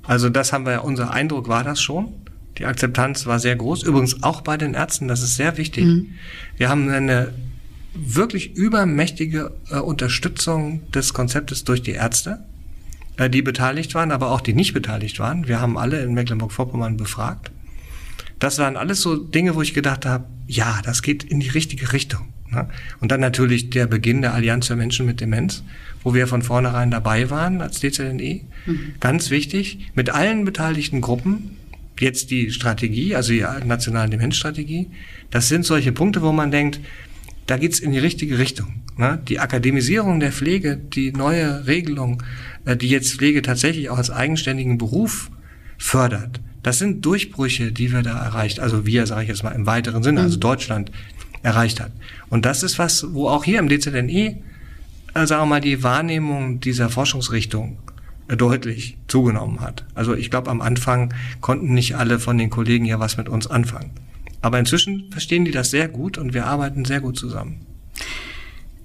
Also 0.04 0.30
das 0.30 0.54
haben 0.54 0.66
wir, 0.66 0.84
unser 0.84 1.12
Eindruck 1.12 1.48
war 1.48 1.64
das 1.64 1.82
schon. 1.82 2.14
Die 2.58 2.66
Akzeptanz 2.66 3.26
war 3.26 3.40
sehr 3.40 3.56
groß. 3.56 3.84
Übrigens 3.84 4.22
auch 4.24 4.42
bei 4.42 4.58
den 4.58 4.74
Ärzten, 4.74 5.08
das 5.08 5.22
ist 5.22 5.36
sehr 5.36 5.58
wichtig. 5.58 5.86
Mhm. 5.86 6.16
Wir 6.58 6.70
haben 6.70 6.90
eine 6.90 7.34
wirklich 7.94 8.56
übermächtige 8.56 9.52
äh, 9.70 9.78
Unterstützung 9.78 10.90
des 10.92 11.14
Konzeptes 11.14 11.64
durch 11.64 11.82
die 11.82 11.92
Ärzte, 11.92 12.40
äh, 13.18 13.30
die 13.30 13.42
beteiligt 13.42 13.96
waren, 13.96 14.12
aber 14.12 14.32
auch 14.32 14.42
die 14.42 14.54
nicht 14.54 14.74
beteiligt 14.74 15.20
waren. 15.20 15.48
Wir 15.48 15.60
haben 15.60 15.78
alle 15.78 16.02
in 16.02 16.14
Mecklenburg-Vorpommern 16.14 16.98
befragt. 16.98 17.52
Das 18.40 18.58
waren 18.58 18.78
alles 18.78 19.02
so 19.02 19.18
Dinge, 19.18 19.56
wo 19.56 19.62
ich 19.62 19.74
gedacht 19.74 20.06
habe, 20.06 20.26
ja, 20.48 20.80
das 20.84 21.02
geht 21.02 21.24
in 21.24 21.40
die 21.40 21.50
richtige 21.50 21.92
Richtung. 21.92 22.30
Ne? 22.52 22.70
Und 23.00 23.12
dann 23.12 23.20
natürlich 23.20 23.70
der 23.70 23.86
Beginn 23.86 24.22
der 24.22 24.34
Allianz 24.34 24.68
für 24.68 24.76
Menschen 24.76 25.06
mit 25.06 25.20
Demenz, 25.20 25.64
wo 26.04 26.14
wir 26.14 26.28
von 26.28 26.42
vornherein 26.42 26.92
dabei 26.92 27.30
waren 27.30 27.62
als 27.62 27.80
DZNE. 27.80 28.42
Mhm. 28.66 28.94
Ganz 29.00 29.30
wichtig, 29.30 29.92
mit 29.94 30.10
allen 30.10 30.46
beteiligten 30.46 31.02
Gruppen, 31.02 31.58
jetzt 32.00 32.32
die 32.32 32.52
Strategie, 32.52 33.16
also 33.16 33.34
die 33.34 33.46
nationale 33.66 34.10
Demenzstrategie. 34.10 34.88
Das 35.32 35.50
sind 35.50 35.66
solche 35.66 35.92
Punkte, 35.92 36.22
wo 36.22 36.32
man 36.32 36.50
denkt, 36.50 36.80
da 37.50 37.58
geht's 37.58 37.80
in 37.80 37.92
die 37.92 38.00
richtige 38.00 38.38
Richtung. 38.38 38.82
Ne? 38.98 39.20
Die 39.28 39.40
Akademisierung 39.40 40.20
der 40.20 40.32
Pflege, 40.32 40.78
die 40.78 41.12
neue 41.12 41.66
Regelung, 41.66 42.22
äh, 42.66 42.78
die 42.78 42.90
jetzt 42.90 43.14
Pflege 43.16 43.42
tatsächlich 43.42 43.90
auch 43.90 43.98
als 43.98 44.12
eigenständigen 44.12 44.78
Beruf 44.78 45.32
fördert, 45.78 46.42
das 46.62 46.78
sind 46.78 47.06
Durchbrüche, 47.06 47.72
die 47.72 47.92
wir 47.92 48.04
da 48.04 48.18
erreicht, 48.18 48.60
also 48.60 48.86
wir, 48.86 49.08
sage 49.08 49.24
ich 49.24 49.30
jetzt 49.30 49.44
mal 49.44 49.52
im 49.52 49.66
weiteren 49.66 50.04
Sinne, 50.04 50.22
also 50.22 50.36
mhm. 50.36 50.42
Deutschland 50.42 50.92
erreicht 51.42 51.80
hat. 51.80 51.92
Und 52.30 52.46
das 52.46 52.64
ist 52.64 52.78
was, 52.78 53.14
wo 53.14 53.30
auch 53.30 53.46
hier 53.46 53.60
im 53.60 53.70
DZNE, 53.70 54.38
äh, 55.14 55.26
sagen 55.26 55.42
wir 55.42 55.46
mal, 55.46 55.62
die 55.62 55.82
Wahrnehmung 55.82 56.60
dieser 56.60 56.90
Forschungsrichtung 56.90 57.78
äh, 58.28 58.38
deutlich 58.38 58.98
zugenommen 59.08 59.62
hat. 59.62 59.86
Also 59.96 60.14
ich 60.14 60.30
glaube, 60.30 60.52
am 60.52 60.62
Anfang 60.62 61.14
konnten 61.42 61.74
nicht 61.74 61.96
alle 61.96 62.20
von 62.20 62.38
den 62.38 62.50
Kollegen 62.50 62.86
ja 62.86 63.00
was 63.00 63.18
mit 63.18 63.30
uns 63.30 63.48
anfangen. 63.48 63.92
Aber 64.42 64.60
inzwischen 64.60 65.12
verstehen 65.12 65.46
die 65.46 65.52
das 65.52 65.70
sehr 65.70 65.88
gut 65.88 66.18
und 66.18 66.34
wir 66.34 66.46
arbeiten 66.46 66.86
sehr 66.86 67.02
gut 67.02 67.18
zusammen. 67.18 67.66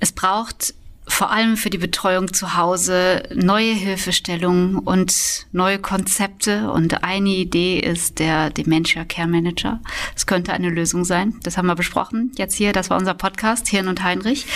Es 0.00 0.12
braucht 0.12 0.74
vor 1.07 1.30
allem 1.30 1.57
für 1.57 1.70
die 1.70 1.78
Betreuung 1.78 2.32
zu 2.32 2.57
Hause 2.57 3.22
neue 3.34 3.74
Hilfestellungen 3.74 4.78
und 4.78 5.46
neue 5.52 5.78
Konzepte. 5.78 6.70
Und 6.70 7.05
eine 7.05 7.30
Idee 7.30 7.78
ist 7.78 8.18
der 8.18 8.50
Dementia 8.50 9.05
Care 9.05 9.28
Manager. 9.28 9.80
Es 10.16 10.26
könnte 10.26 10.52
eine 10.52 10.70
Lösung 10.70 11.05
sein. 11.05 11.34
Das 11.42 11.57
haben 11.59 11.66
wir 11.66 11.74
besprochen. 11.74 12.32
Jetzt 12.36 12.55
hier, 12.55 12.72
das 12.72 12.90
war 12.90 12.98
unser 12.98 13.14
Podcast, 13.14 13.68
Hirn 13.68 13.88
und 13.88 14.02
Heinrich. 14.02 14.46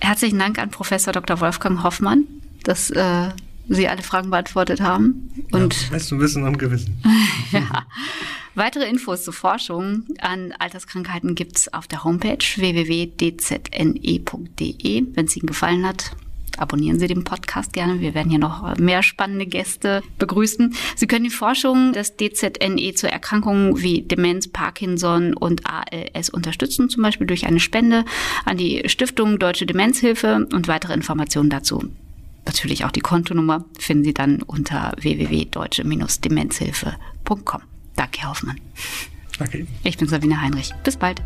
Herzlichen 0.00 0.38
Dank 0.38 0.58
an 0.58 0.70
Professor 0.70 1.12
Dr. 1.12 1.40
Wolfgang 1.40 1.82
Hoffmann, 1.82 2.24
dass 2.62 2.90
äh, 2.90 3.30
Sie 3.68 3.88
alle 3.88 4.02
Fragen 4.02 4.30
beantwortet 4.30 4.80
haben. 4.80 5.30
Und 5.52 5.74
ja, 5.82 5.90
besten 5.90 6.20
Wissen 6.20 6.44
und 6.44 6.58
Gewissen. 6.58 7.02
ja. 7.52 7.86
Weitere 8.54 8.88
Infos 8.88 9.24
zur 9.24 9.34
Forschung 9.34 10.04
an 10.20 10.52
Alterskrankheiten 10.58 11.34
gibt's 11.34 11.72
auf 11.72 11.86
der 11.88 12.04
Homepage 12.04 12.38
www.dzne.de. 12.38 13.46
Wenn 15.12 15.24
es 15.26 15.36
Ihnen 15.36 15.46
gefallen 15.46 15.86
hat, 15.86 16.12
abonnieren 16.56 16.98
Sie 16.98 17.06
den 17.06 17.24
Podcast 17.24 17.72
gerne. 17.72 18.00
Wir 18.00 18.14
werden 18.14 18.30
hier 18.30 18.38
noch 18.38 18.76
mehr 18.78 19.02
spannende 19.02 19.46
Gäste 19.46 20.02
begrüßen. 20.18 20.74
Sie 20.94 21.06
können 21.06 21.24
die 21.24 21.30
Forschung 21.30 21.92
des 21.92 22.16
DZNE 22.16 22.94
zu 22.94 23.10
Erkrankungen 23.10 23.82
wie 23.82 24.02
Demenz, 24.02 24.48
Parkinson 24.48 25.34
und 25.34 25.62
ALS 25.66 26.30
unterstützen, 26.30 26.88
zum 26.88 27.02
Beispiel 27.02 27.26
durch 27.26 27.46
eine 27.46 27.60
Spende 27.60 28.04
an 28.44 28.56
die 28.56 28.88
Stiftung 28.88 29.38
Deutsche 29.38 29.66
Demenzhilfe 29.66 30.48
und 30.52 30.68
weitere 30.68 30.94
Informationen 30.94 31.50
dazu. 31.50 31.90
Natürlich 32.46 32.84
auch 32.84 32.92
die 32.92 33.00
Kontonummer 33.00 33.64
finden 33.78 34.04
Sie 34.04 34.14
dann 34.14 34.42
unter 34.42 34.92
www.deutsche-demenzhilfe.com. 34.98 37.62
Danke, 37.96 38.20
Herr 38.20 38.30
Hoffmann. 38.30 38.60
Okay. 39.40 39.66
Ich 39.82 39.98
bin 39.98 40.06
Sabine 40.08 40.40
Heinrich. 40.40 40.72
Bis 40.82 40.96
bald. 40.96 41.20